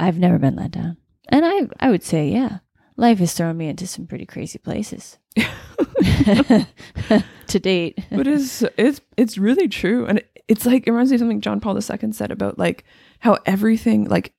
I've 0.00 0.18
never 0.18 0.38
been 0.38 0.56
let 0.56 0.70
down. 0.72 0.96
And 1.28 1.44
I, 1.44 1.68
I 1.78 1.90
would 1.90 2.02
say, 2.02 2.28
yeah, 2.30 2.58
life 2.96 3.18
has 3.18 3.34
thrown 3.34 3.56
me 3.56 3.68
into 3.68 3.86
some 3.86 4.06
pretty 4.06 4.26
crazy 4.26 4.58
places 4.58 5.18
to 7.48 7.58
date. 7.58 7.98
but 8.10 8.26
it's 8.26 8.62
it's 8.76 9.00
it's 9.16 9.38
really 9.38 9.68
true 9.68 10.06
and 10.06 10.22
it's 10.48 10.66
like 10.66 10.86
it 10.86 10.90
reminds 10.90 11.10
me 11.10 11.14
of 11.16 11.20
something 11.20 11.40
john 11.40 11.60
paul 11.60 11.76
ii 11.76 12.12
said 12.12 12.30
about 12.30 12.58
like 12.58 12.84
how 13.20 13.38
everything 13.46 14.04
like 14.04 14.32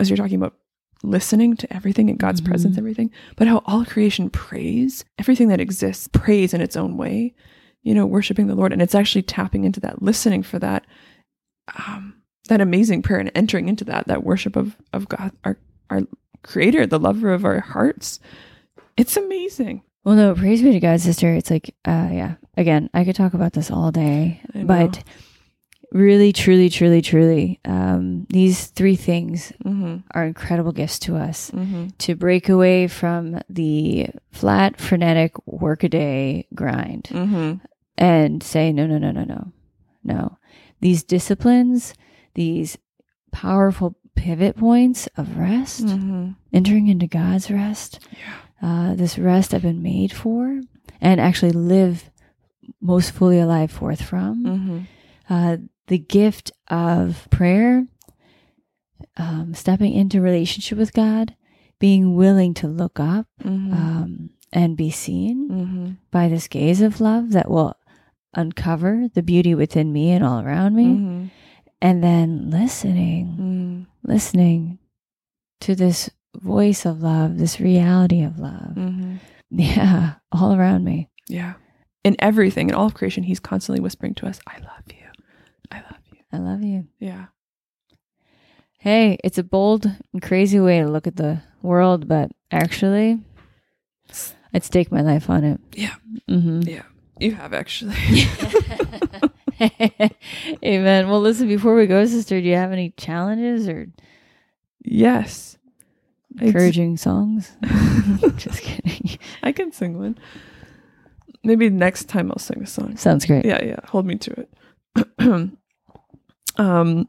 as 0.00 0.10
you're 0.10 0.16
talking 0.16 0.36
about 0.36 0.54
listening 1.02 1.56
to 1.56 1.72
everything 1.72 2.08
in 2.08 2.16
god's 2.16 2.40
Mhm. 2.40 2.46
presence 2.46 2.76
everything 2.76 3.10
but 3.36 3.46
how 3.48 3.62
all 3.66 3.84
creation 3.84 4.28
prays 4.30 5.04
everything 5.18 5.48
that 5.48 5.60
exists 5.60 6.08
prays 6.12 6.52
in 6.52 6.60
its 6.60 6.76
own 6.76 6.96
way 6.96 7.34
you 7.82 7.94
know 7.94 8.04
worshiping 8.04 8.46
the 8.48 8.54
lord 8.54 8.72
and 8.72 8.82
it's 8.82 8.94
actually 8.94 9.22
tapping 9.22 9.64
into 9.64 9.80
that 9.80 10.02
listening 10.02 10.42
for 10.42 10.58
that 10.58 10.84
um 11.88 12.14
that 12.48 12.60
amazing 12.60 13.00
prayer 13.02 13.18
and 13.20 13.30
entering 13.34 13.68
into 13.68 13.84
that 13.84 14.06
that 14.08 14.24
worship 14.24 14.56
of 14.56 14.76
of 14.92 15.08
god 15.08 15.32
our 15.44 15.56
our 15.88 16.02
creator 16.42 16.86
the 16.86 16.98
lover 16.98 17.32
of 17.32 17.44
our 17.44 17.60
hearts 17.60 18.20
it's 18.96 19.16
amazing 19.16 19.82
Well, 20.04 20.16
no, 20.16 20.34
praise 20.34 20.62
be 20.62 20.72
to 20.72 20.80
God, 20.80 20.98
sister. 21.00 21.34
It's 21.34 21.50
like, 21.50 21.74
uh, 21.84 22.08
yeah, 22.10 22.34
again, 22.56 22.88
I 22.94 23.04
could 23.04 23.14
talk 23.16 23.34
about 23.34 23.52
this 23.52 23.70
all 23.70 23.92
day, 23.92 24.40
but 24.54 25.04
really, 25.92 26.32
truly, 26.32 26.68
truly, 26.70 27.02
truly, 27.02 27.60
um, 27.64 28.26
these 28.30 28.66
three 28.66 28.96
things 28.96 29.52
mm-hmm, 29.64 29.96
are 30.12 30.24
incredible 30.24 30.72
gifts 30.72 30.98
to 31.00 31.16
us 31.16 31.50
mm-hmm. 31.50 31.88
to 31.98 32.14
break 32.14 32.48
away 32.48 32.86
from 32.88 33.40
the 33.48 34.08
flat, 34.32 34.80
frenetic 34.80 35.32
workaday 35.46 36.46
grind 36.54 37.04
Mm-hmm. 37.10 37.54
and 37.98 38.42
say, 38.42 38.72
no, 38.72 38.86
no, 38.86 38.98
no, 38.98 39.10
no, 39.10 39.24
no, 39.24 39.52
no. 40.04 40.38
These 40.80 41.02
disciplines, 41.02 41.94
these 42.34 42.78
powerful 43.32 43.96
pivot 44.14 44.56
points 44.56 45.08
of 45.16 45.36
rest, 45.36 45.86
Mm-hmm. 45.86 46.30
entering 46.52 46.88
into 46.88 47.06
God's 47.06 47.50
rest, 47.50 48.00
Yeah. 48.62 48.90
uh, 48.90 48.94
this 48.94 49.18
rest 49.18 49.52
I've 49.54 49.62
been 49.62 49.82
made 49.82 50.12
for, 50.12 50.60
and 51.00 51.20
actually 51.20 51.52
live 51.52 52.10
most 52.80 53.10
fully 53.12 53.38
alive 53.40 53.70
forth 53.72 54.02
from. 54.02 54.44
Mm-hmm. 54.44 54.78
Uh, 55.28 55.56
the 55.90 55.98
gift 55.98 56.50
of 56.68 57.26
prayer, 57.30 57.86
um, 59.16 59.52
stepping 59.54 59.92
into 59.92 60.20
relationship 60.20 60.78
with 60.78 60.92
God, 60.92 61.34
being 61.78 62.14
willing 62.14 62.54
to 62.54 62.66
look 62.68 62.98
up 63.00 63.26
Mm-hmm. 63.44 63.72
um, 63.72 64.30
and 64.52 64.76
be 64.76 64.90
seen 64.90 65.48
mm-hmm. 65.48 65.90
by 66.10 66.28
this 66.28 66.48
gaze 66.48 66.80
of 66.80 67.00
love 67.00 67.30
that 67.32 67.48
will 67.50 67.74
uncover 68.34 69.06
the 69.14 69.22
beauty 69.22 69.54
within 69.54 69.92
me 69.92 70.10
and 70.10 70.24
all 70.24 70.40
around 70.40 70.74
me, 70.74 70.86
Mm-hmm. 70.86 71.24
and 71.82 72.02
then 72.04 72.50
listening, 72.50 73.26
Mm-hmm. 73.38 73.82
listening 74.10 74.78
to 75.60 75.74
this 75.74 76.08
voice 76.36 76.86
of 76.86 77.02
love, 77.02 77.38
this 77.38 77.60
reality 77.60 78.22
of 78.22 78.38
love. 78.38 78.74
Mm-hmm. 78.76 79.16
Yeah, 79.50 80.14
all 80.32 80.54
around 80.54 80.84
me. 80.84 81.08
Yeah. 81.28 81.54
In 82.04 82.14
everything, 82.20 82.68
in 82.68 82.74
all 82.74 82.86
of 82.86 82.94
creation, 82.94 83.24
he's 83.24 83.40
constantly 83.40 83.80
whispering 83.82 84.14
to 84.16 84.26
us, 84.26 84.40
I 84.46 84.58
love 84.58 84.84
you. 84.88 84.99
I 86.32 86.38
love 86.38 86.62
you. 86.62 86.68
I 86.68 86.78
love 86.78 86.84
you. 86.84 86.86
Yeah. 86.98 87.26
hey, 88.78 89.18
it's 89.22 89.38
a 89.38 89.42
bold 89.42 89.86
and 90.12 90.22
crazy 90.22 90.58
way 90.60 90.80
to 90.80 90.88
look 90.88 91.06
at 91.06 91.16
the 91.16 91.42
world, 91.62 92.08
but 92.08 92.30
actually, 92.50 93.20
I'd 94.54 94.64
stake 94.64 94.90
my 94.90 95.02
life 95.02 95.28
on 95.30 95.44
it. 95.44 95.60
Yeah. 95.72 95.94
Mm-hmm. 96.28 96.62
Yeah. 96.62 96.82
You 97.18 97.32
have 97.34 97.52
actually. 97.52 97.96
Amen. 100.64 101.08
Well, 101.08 101.20
listen, 101.20 101.48
before 101.48 101.76
we 101.76 101.86
go, 101.86 102.04
sister, 102.06 102.40
do 102.40 102.46
you 102.46 102.54
have 102.54 102.72
any 102.72 102.90
challenges 102.96 103.68
or 103.68 103.88
yes. 104.82 105.58
Encouraging 106.40 106.96
songs? 106.96 107.52
Just 108.36 108.62
kidding. 108.62 109.18
I 109.42 109.52
can 109.52 109.72
sing 109.72 109.98
one. 109.98 110.16
Maybe 111.42 111.68
next 111.68 112.04
time 112.08 112.30
I'll 112.30 112.38
sing 112.38 112.62
a 112.62 112.66
song. 112.66 112.96
Sounds 112.96 113.26
great. 113.26 113.44
Yeah, 113.44 113.62
yeah. 113.62 113.80
Hold 113.88 114.06
me 114.06 114.16
to 114.16 114.46
it. 114.96 115.50
um, 116.60 117.08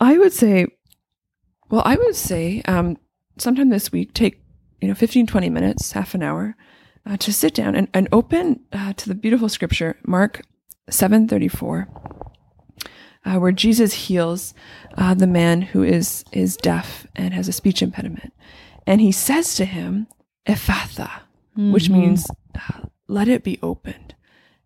I 0.00 0.18
would 0.18 0.32
say, 0.32 0.66
well, 1.70 1.82
I 1.84 1.96
would 1.96 2.16
say, 2.16 2.62
um, 2.66 2.96
sometime 3.38 3.68
this 3.70 3.90
week, 3.92 4.12
take 4.14 4.42
you 4.80 4.88
know 4.88 4.94
15, 4.94 5.26
20 5.26 5.50
minutes, 5.50 5.92
half 5.92 6.14
an 6.14 6.22
hour, 6.22 6.56
uh, 7.06 7.16
to 7.18 7.32
sit 7.32 7.54
down 7.54 7.74
and, 7.74 7.88
and 7.94 8.08
open 8.12 8.60
uh, 8.72 8.92
to 8.94 9.08
the 9.08 9.14
beautiful 9.14 9.48
scripture, 9.48 9.96
Mark 10.06 10.42
seven 10.88 11.26
thirty 11.28 11.48
four. 11.48 11.88
Uh, 13.24 13.36
where 13.38 13.52
Jesus 13.52 13.92
heals 13.92 14.54
uh, 14.96 15.12
the 15.14 15.26
man 15.26 15.60
who 15.62 15.82
is 15.82 16.24
is 16.32 16.56
deaf 16.56 17.06
and 17.14 17.34
has 17.34 17.48
a 17.48 17.52
speech 17.52 17.82
impediment, 17.82 18.32
and 18.86 19.00
he 19.00 19.12
says 19.12 19.54
to 19.56 19.64
him, 19.66 20.06
"Ephphatha," 20.46 21.10
which 21.54 21.88
Mhm. 21.88 21.92
means 21.92 22.26
uh, 22.54 22.80
let 23.08 23.28
it 23.28 23.44
be 23.44 23.58
opened. 23.62 24.14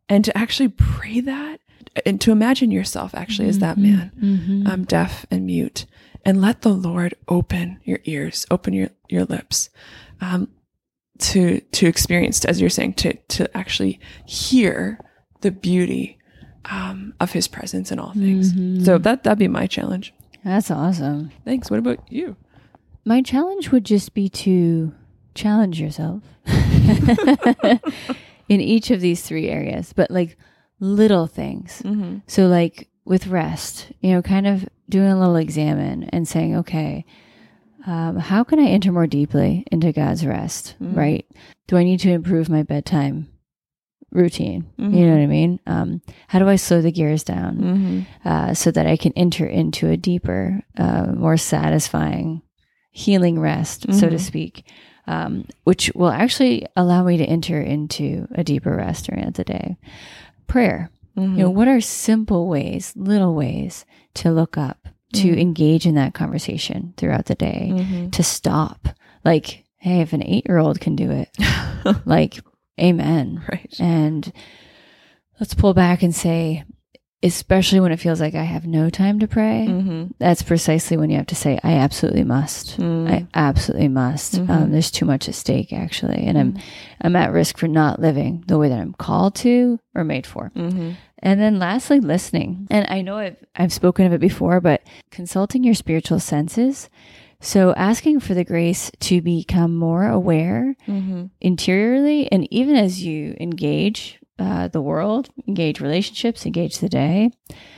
And 0.08 0.24
to 0.24 0.36
actually 0.38 0.68
pray 0.68 1.18
that 1.20 1.58
and 2.06 2.20
to 2.20 2.32
imagine 2.32 2.70
yourself 2.70 3.14
actually 3.14 3.48
as 3.48 3.58
that 3.60 3.78
man, 3.78 4.10
Mhm. 4.20 4.68
um, 4.68 4.84
deaf 4.84 5.26
and 5.30 5.46
mute, 5.46 5.86
and 6.24 6.40
let 6.40 6.62
the 6.62 6.72
Lord 6.74 7.14
open 7.28 7.78
your 7.84 8.00
ears, 8.04 8.46
open 8.50 8.74
your, 8.74 8.90
your 9.08 9.24
lips, 9.24 9.70
um, 10.20 10.48
to, 11.18 11.60
to 11.60 11.86
experience, 11.86 12.44
as 12.44 12.60
you're 12.60 12.70
saying, 12.70 12.94
to, 12.94 13.14
to 13.28 13.56
actually 13.56 14.00
hear 14.26 14.98
the 15.42 15.50
beauty, 15.52 16.18
um, 16.70 17.14
of 17.20 17.32
his 17.32 17.46
presence 17.46 17.92
in 17.92 17.98
all 17.98 18.12
things. 18.14 18.52
Mhm. 18.52 18.84
So 18.84 18.98
that, 18.98 19.22
that'd 19.22 19.38
be 19.38 19.48
my 19.48 19.66
challenge. 19.66 20.12
That's 20.44 20.70
awesome. 20.70 21.30
Thanks. 21.44 21.70
What 21.70 21.78
about 21.78 22.00
you? 22.10 22.36
My 23.04 23.22
challenge 23.22 23.70
would 23.70 23.84
just 23.84 24.14
be 24.14 24.28
to 24.30 24.92
challenge 25.34 25.80
yourself 25.80 26.22
in 28.48 28.60
each 28.60 28.90
of 28.90 29.00
these 29.00 29.22
three 29.22 29.48
areas, 29.48 29.92
but 29.94 30.10
like 30.10 30.36
little 30.84 31.26
things. 31.26 31.80
Mm-hmm. 31.84 32.18
So, 32.26 32.46
like 32.46 32.88
with 33.04 33.26
rest, 33.26 33.92
you 34.00 34.12
know, 34.12 34.22
kind 34.22 34.46
of 34.46 34.68
doing 34.88 35.08
a 35.08 35.18
little 35.18 35.36
examine 35.36 36.04
and 36.04 36.28
saying, 36.28 36.56
okay, 36.56 37.04
um, 37.86 38.16
how 38.16 38.44
can 38.44 38.58
I 38.60 38.66
enter 38.66 38.92
more 38.92 39.06
deeply 39.06 39.64
into 39.72 39.92
God's 39.92 40.24
rest, 40.26 40.74
Mm. 40.80 40.96
right? 40.96 41.26
Do 41.68 41.76
I 41.76 41.84
need 41.84 42.00
to 42.00 42.10
improve 42.10 42.48
my 42.48 42.62
bedtime 42.62 43.28
routine? 44.10 44.66
You 44.78 44.84
Mhm. 44.88 44.92
know 45.06 45.10
what 45.12 45.20
I 45.22 45.26
mean? 45.26 45.60
Um, 45.66 46.00
how 46.28 46.38
do 46.38 46.48
I 46.48 46.56
slow 46.56 46.80
the 46.80 46.92
gears 46.92 47.24
down? 47.24 47.56
Mm-hmm. 47.58 48.00
uh, 48.28 48.54
so 48.54 48.70
that 48.70 48.86
I 48.86 48.96
can 48.96 49.12
enter 49.16 49.46
into 49.46 49.88
a 49.90 49.96
deeper, 49.96 50.62
uh, 50.78 51.12
more 51.14 51.36
satisfying, 51.36 52.40
healing 52.90 53.38
rest, 53.40 53.92
so 53.92 54.08
to 54.08 54.16
Mhm. 54.16 54.20
speak, 54.20 54.64
um, 55.06 55.44
which 55.64 55.90
will 55.94 56.10
actually 56.10 56.64
allow 56.76 57.04
me 57.04 57.16
to 57.18 57.24
enter 57.24 57.60
into 57.60 58.26
a 58.34 58.42
deeper 58.44 58.74
rest 58.76 59.06
during 59.06 59.30
the 59.32 59.44
day. 59.44 59.76
Prayer. 60.46 60.90
Mm-hmm. 61.16 61.36
You 61.38 61.44
know, 61.44 61.50
what 61.50 61.68
are 61.68 61.80
simple 61.80 62.48
ways, 62.48 62.92
little 62.96 63.34
ways 63.34 63.84
to 64.14 64.30
look 64.32 64.56
up, 64.58 64.88
to 65.14 65.28
Mhm. 65.32 65.40
engage 65.40 65.86
in 65.86 65.94
that 65.94 66.14
conversation 66.14 66.92
throughout 66.96 67.26
the 67.26 67.34
day, 67.36 67.70
Mm-hmm. 67.72 68.10
to 68.10 68.22
stop? 68.22 68.88
Like, 69.24 69.64
hey, 69.78 70.00
if 70.00 70.12
an 70.12 70.22
eight 70.24 70.46
year 70.48 70.58
old 70.58 70.80
can 70.80 70.96
do 70.96 71.10
it, 71.10 71.28
like, 72.06 72.40
amen. 72.80 73.42
right. 73.50 73.72
And 73.78 74.32
let's 75.40 75.54
pull 75.54 75.72
back 75.74 76.02
and 76.02 76.14
say, 76.14 76.64
especially 77.24 77.80
when 77.80 77.90
it 77.90 77.98
feels 77.98 78.20
like 78.20 78.34
I 78.36 78.44
have 78.44 78.66
no 78.66 78.90
time 78.90 79.18
to 79.20 79.26
pray, 79.26 79.66
Mm-hmm. 79.68 80.12
that's 80.18 80.42
precisely 80.42 80.96
when 80.96 81.10
you 81.10 81.16
have 81.16 81.26
to 81.28 81.34
say, 81.34 81.58
I 81.64 81.72
absolutely 81.72 82.22
must. 82.24 82.78
Mm. 82.78 83.10
I 83.10 83.26
absolutely 83.34 83.88
must. 83.88 84.34
Mhm. 84.34 84.50
Um, 84.50 84.70
there's 84.70 84.90
too 84.90 85.06
much 85.06 85.28
at 85.28 85.34
stake, 85.34 85.72
actually. 85.72 86.22
And 86.26 86.38
I'm, 86.38 86.52
Mm. 86.52 86.60
I'm 87.00 87.16
at 87.16 87.32
risk 87.32 87.58
for 87.58 87.66
not 87.66 87.98
living 88.00 88.44
the 88.46 88.58
way 88.58 88.68
that 88.68 88.78
I'm 88.78 88.92
called 88.92 89.34
to 89.36 89.80
or 89.94 90.04
made 90.04 90.26
for. 90.26 90.52
Mm-hmm. 90.54 90.90
And 91.20 91.40
then 91.40 91.58
lastly, 91.58 92.00
listening. 92.00 92.66
And 92.70 92.86
I 92.90 93.00
know 93.00 93.16
I've, 93.16 93.36
I've 93.56 93.72
spoken 93.72 94.04
of 94.06 94.12
it 94.12 94.20
before, 94.20 94.60
but 94.60 94.82
consulting 95.10 95.64
your 95.64 95.74
spiritual 95.74 96.20
senses. 96.20 96.90
So 97.40 97.72
asking 97.74 98.20
for 98.20 98.34
the 98.34 98.44
grace 98.44 98.90
to 99.00 99.20
become 99.22 99.74
more 99.76 100.06
aware 100.06 100.76
Mm-hmm. 100.86 101.24
interiorly 101.40 102.30
and 102.30 102.46
even 102.52 102.76
as 102.76 103.02
you 103.04 103.34
engage 103.40 104.18
uh, 104.38 104.68
the 104.68 104.80
world 104.82 105.28
engage 105.48 105.80
relationships 105.80 106.44
engage 106.46 106.78
the 106.78 106.88
day 106.88 107.30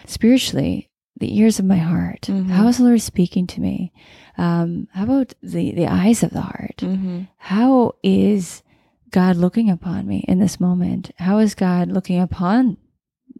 spiritually 0.06 0.88
the 1.18 1.38
ears 1.38 1.58
of 1.58 1.64
my 1.64 1.76
heart 1.78 2.22
Mhm. 2.22 2.48
how 2.50 2.66
is 2.68 2.78
the 2.78 2.84
lord 2.84 3.00
speaking 3.00 3.46
to 3.46 3.60
me 3.60 3.92
um, 4.38 4.86
how 4.92 5.04
about 5.04 5.34
the 5.42 5.72
the 5.72 5.86
eyes 5.86 6.22
of 6.22 6.30
the 6.30 6.40
heart 6.42 6.76
Mm-hmm. 6.78 7.22
how 7.38 7.92
is 8.02 8.62
god 9.10 9.36
looking 9.36 9.70
upon 9.70 10.06
me 10.06 10.24
in 10.28 10.38
this 10.38 10.60
moment 10.60 11.10
how 11.16 11.38
is 11.38 11.54
god 11.54 11.88
looking 11.90 12.20
upon 12.20 12.76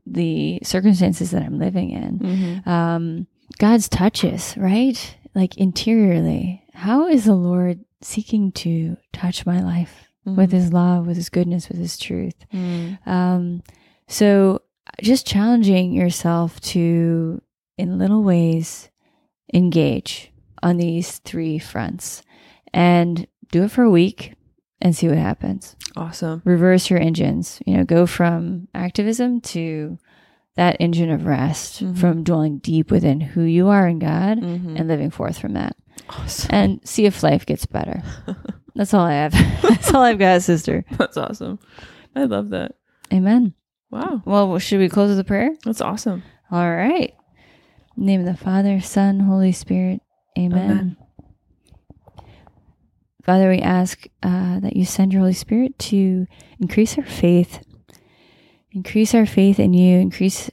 the 0.06 0.60
circumstances 0.62 1.30
that 1.32 1.42
i'm 1.42 1.58
living 1.58 1.90
in 1.90 2.18
Mm-hmm. 2.18 2.68
um, 2.68 3.26
God's 3.58 3.88
touches, 3.88 4.54
right? 4.58 5.16
Like 5.34 5.56
interiorly. 5.56 6.64
How 6.74 7.06
is 7.06 7.24
the 7.26 7.36
Lord 7.36 7.84
seeking 8.02 8.50
to 8.52 8.96
touch 9.12 9.46
my 9.46 9.62
life 9.62 10.05
with 10.26 10.50
his 10.52 10.72
love, 10.72 11.06
with 11.06 11.16
his 11.16 11.28
goodness, 11.28 11.68
with 11.68 11.78
his 11.78 11.96
truth? 11.96 12.34
Mm-hmm. 12.52 13.08
Um, 13.08 13.62
so 14.08 14.62
just 15.02 15.26
challenging 15.26 15.92
yourself 15.92 16.60
to, 16.60 17.40
in 17.78 17.98
little 17.98 18.22
ways, 18.22 18.90
engage 19.54 20.32
on 20.62 20.76
these 20.78 21.18
three 21.18 21.58
fronts 21.58 22.22
and 22.74 23.26
do 23.52 23.62
it 23.64 23.70
for 23.70 23.82
a 23.82 23.90
week 23.90 24.34
and 24.80 24.94
see 24.94 25.08
what 25.08 25.18
happens. 25.18 25.76
Awesome. 25.96 26.42
Reverse 26.44 26.90
your 26.90 26.98
engines, 27.00 27.60
you 27.66 27.76
know, 27.76 27.84
go 27.84 28.06
from 28.06 28.68
activism 28.74 29.40
to 29.42 29.98
that 30.56 30.76
engine 30.80 31.10
of 31.10 31.26
rest, 31.26 31.82
Mhm. 31.84 31.96
from 31.98 32.22
dwelling 32.24 32.58
deep 32.58 32.90
within 32.90 33.20
who 33.20 33.42
you 33.42 33.68
are 33.68 33.86
in 33.86 33.98
God 33.98 34.40
Mm-hmm. 34.40 34.76
and 34.76 34.88
living 34.88 35.10
forth 35.10 35.38
from 35.38 35.52
that 35.52 35.76
awesome. 36.08 36.50
and 36.54 36.80
see 36.84 37.04
if 37.06 37.22
life 37.22 37.44
gets 37.46 37.66
better. 37.66 38.02
That's 38.76 38.92
all 38.92 39.06
I 39.06 39.14
have. 39.14 39.32
That's 39.62 39.92
all 39.94 40.02
I've 40.02 40.18
got, 40.18 40.42
sister. 40.42 40.84
That's 40.98 41.16
awesome. 41.16 41.58
I 42.14 42.24
love 42.24 42.50
that. 42.50 42.76
Amen. 43.12 43.54
Wow. 43.90 44.22
Well, 44.24 44.58
should 44.58 44.80
we 44.80 44.88
close 44.90 45.08
with 45.08 45.18
a 45.18 45.24
prayer? 45.24 45.50
That's 45.64 45.80
awesome. 45.80 46.22
All 46.50 46.70
right. 46.70 47.14
In 47.96 48.04
the 48.04 48.06
name 48.06 48.20
of 48.20 48.26
the 48.26 48.36
Father, 48.36 48.80
Son, 48.80 49.20
Holy 49.20 49.52
Spirit. 49.52 50.02
Amen. 50.38 50.70
Amen. 50.70 50.96
Father, 53.24 53.48
we 53.48 53.60
ask 53.60 54.06
uh, 54.22 54.60
that 54.60 54.76
you 54.76 54.84
send 54.84 55.12
your 55.12 55.20
Holy 55.20 55.32
Spirit 55.32 55.78
to 55.78 56.26
increase 56.60 56.98
our 56.98 57.04
faith, 57.04 57.60
increase 58.72 59.14
our 59.14 59.26
faith 59.26 59.58
in 59.58 59.72
you, 59.72 59.98
increase 59.98 60.50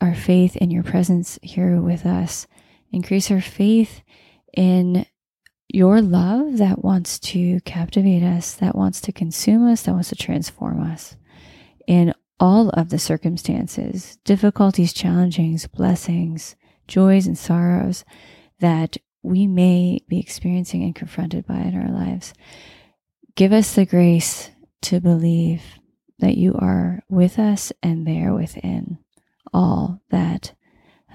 our 0.00 0.14
faith 0.14 0.56
in 0.56 0.70
your 0.70 0.82
presence 0.82 1.38
here 1.42 1.80
with 1.80 2.04
us, 2.04 2.46
increase 2.90 3.30
our 3.30 3.40
faith 3.40 4.02
in 4.54 5.06
your 5.68 6.00
love 6.00 6.58
that 6.58 6.82
wants 6.82 7.18
to 7.18 7.60
captivate 7.60 8.22
us, 8.22 8.54
that 8.54 8.74
wants 8.74 9.00
to 9.02 9.12
consume 9.12 9.66
us, 9.66 9.82
that 9.82 9.92
wants 9.92 10.08
to 10.08 10.16
transform 10.16 10.82
us 10.82 11.16
in 11.86 12.14
all 12.40 12.70
of 12.70 12.88
the 12.88 12.98
circumstances, 12.98 14.18
difficulties, 14.24 14.92
challengings, 14.92 15.66
blessings, 15.66 16.56
joys, 16.86 17.26
and 17.26 17.36
sorrows 17.36 18.04
that 18.60 18.96
we 19.22 19.46
may 19.46 20.00
be 20.08 20.18
experiencing 20.18 20.82
and 20.82 20.94
confronted 20.94 21.46
by 21.46 21.56
in 21.56 21.76
our 21.76 21.90
lives. 21.90 22.32
Give 23.34 23.52
us 23.52 23.74
the 23.74 23.84
grace 23.84 24.50
to 24.82 25.00
believe 25.00 25.62
that 26.18 26.36
you 26.36 26.54
are 26.54 27.02
with 27.08 27.38
us 27.38 27.72
and 27.82 28.06
there 28.06 28.32
within 28.32 28.98
all 29.52 30.00
that 30.10 30.54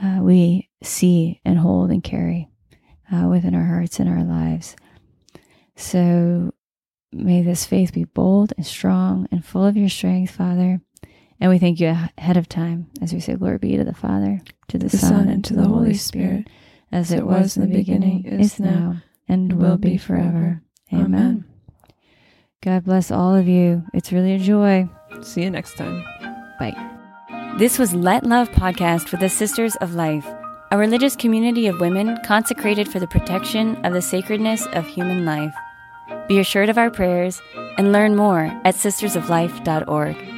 uh, 0.01 0.19
we 0.21 0.69
see 0.81 1.41
and 1.43 1.57
hold 1.59 1.91
and 1.91 2.03
carry 2.03 2.49
uh, 3.11 3.27
within 3.27 3.55
our 3.55 3.65
hearts 3.65 3.99
and 3.99 4.09
our 4.09 4.23
lives. 4.23 4.75
So 5.75 6.53
may 7.11 7.41
this 7.41 7.65
faith 7.65 7.93
be 7.93 8.05
bold 8.05 8.53
and 8.57 8.65
strong 8.65 9.27
and 9.31 9.45
full 9.45 9.65
of 9.65 9.77
your 9.77 9.89
strength, 9.89 10.31
Father. 10.31 10.81
And 11.39 11.49
we 11.51 11.59
thank 11.59 11.79
you 11.79 11.89
ahead 11.89 12.37
of 12.37 12.47
time 12.47 12.89
as 13.01 13.13
we 13.13 13.19
say, 13.19 13.35
Glory 13.35 13.57
be 13.57 13.77
to 13.77 13.83
the 13.83 13.93
Father, 13.93 14.39
to 14.69 14.77
the, 14.77 14.87
The 14.87 14.97
Son, 14.97 15.27
and 15.27 15.43
to 15.45 15.53
the 15.53 15.67
Holy 15.67 15.93
Spirit, 15.93 16.47
as 16.91 17.11
it 17.11 17.25
was 17.25 17.57
in 17.57 17.69
the 17.69 17.75
beginning, 17.75 18.25
is 18.25 18.59
now, 18.59 18.97
and 19.27 19.53
will 19.53 19.77
be 19.77 19.97
forever. 19.97 20.61
Amen. 20.91 21.05
Amen. 21.05 21.45
God 22.61 22.85
bless 22.85 23.11
all 23.11 23.35
of 23.35 23.47
you. 23.47 23.83
It's 23.93 24.13
really 24.13 24.35
a 24.35 24.39
joy. 24.39 24.87
See 25.21 25.43
you 25.43 25.49
next 25.49 25.75
time. 25.75 26.01
Bye. 26.59 26.91
This 27.57 27.77
was 27.77 27.93
Let 27.93 28.25
Love 28.25 28.49
Podcast 28.51 29.11
with 29.11 29.19
the 29.19 29.29
Sisters 29.29 29.75
of 29.77 29.95
Life, 29.95 30.25
a 30.73 30.77
religious 30.77 31.15
community 31.15 31.67
of 31.67 31.79
women 31.79 32.17
consecrated 32.25 32.87
for 32.89 32.99
the 32.99 33.05
protection 33.05 33.75
of 33.85 33.93
the 33.93 34.01
sacredness 34.01 34.65
of 34.73 34.87
human 34.87 35.23
life. 35.23 35.53
Be 36.27 36.39
assured 36.39 36.67
of 36.67 36.79
our 36.79 36.89
prayers 36.89 37.39
and 37.77 37.91
learn 37.91 38.15
more 38.15 38.45
at 38.65 38.73
sistersoflife.org. 38.73 40.32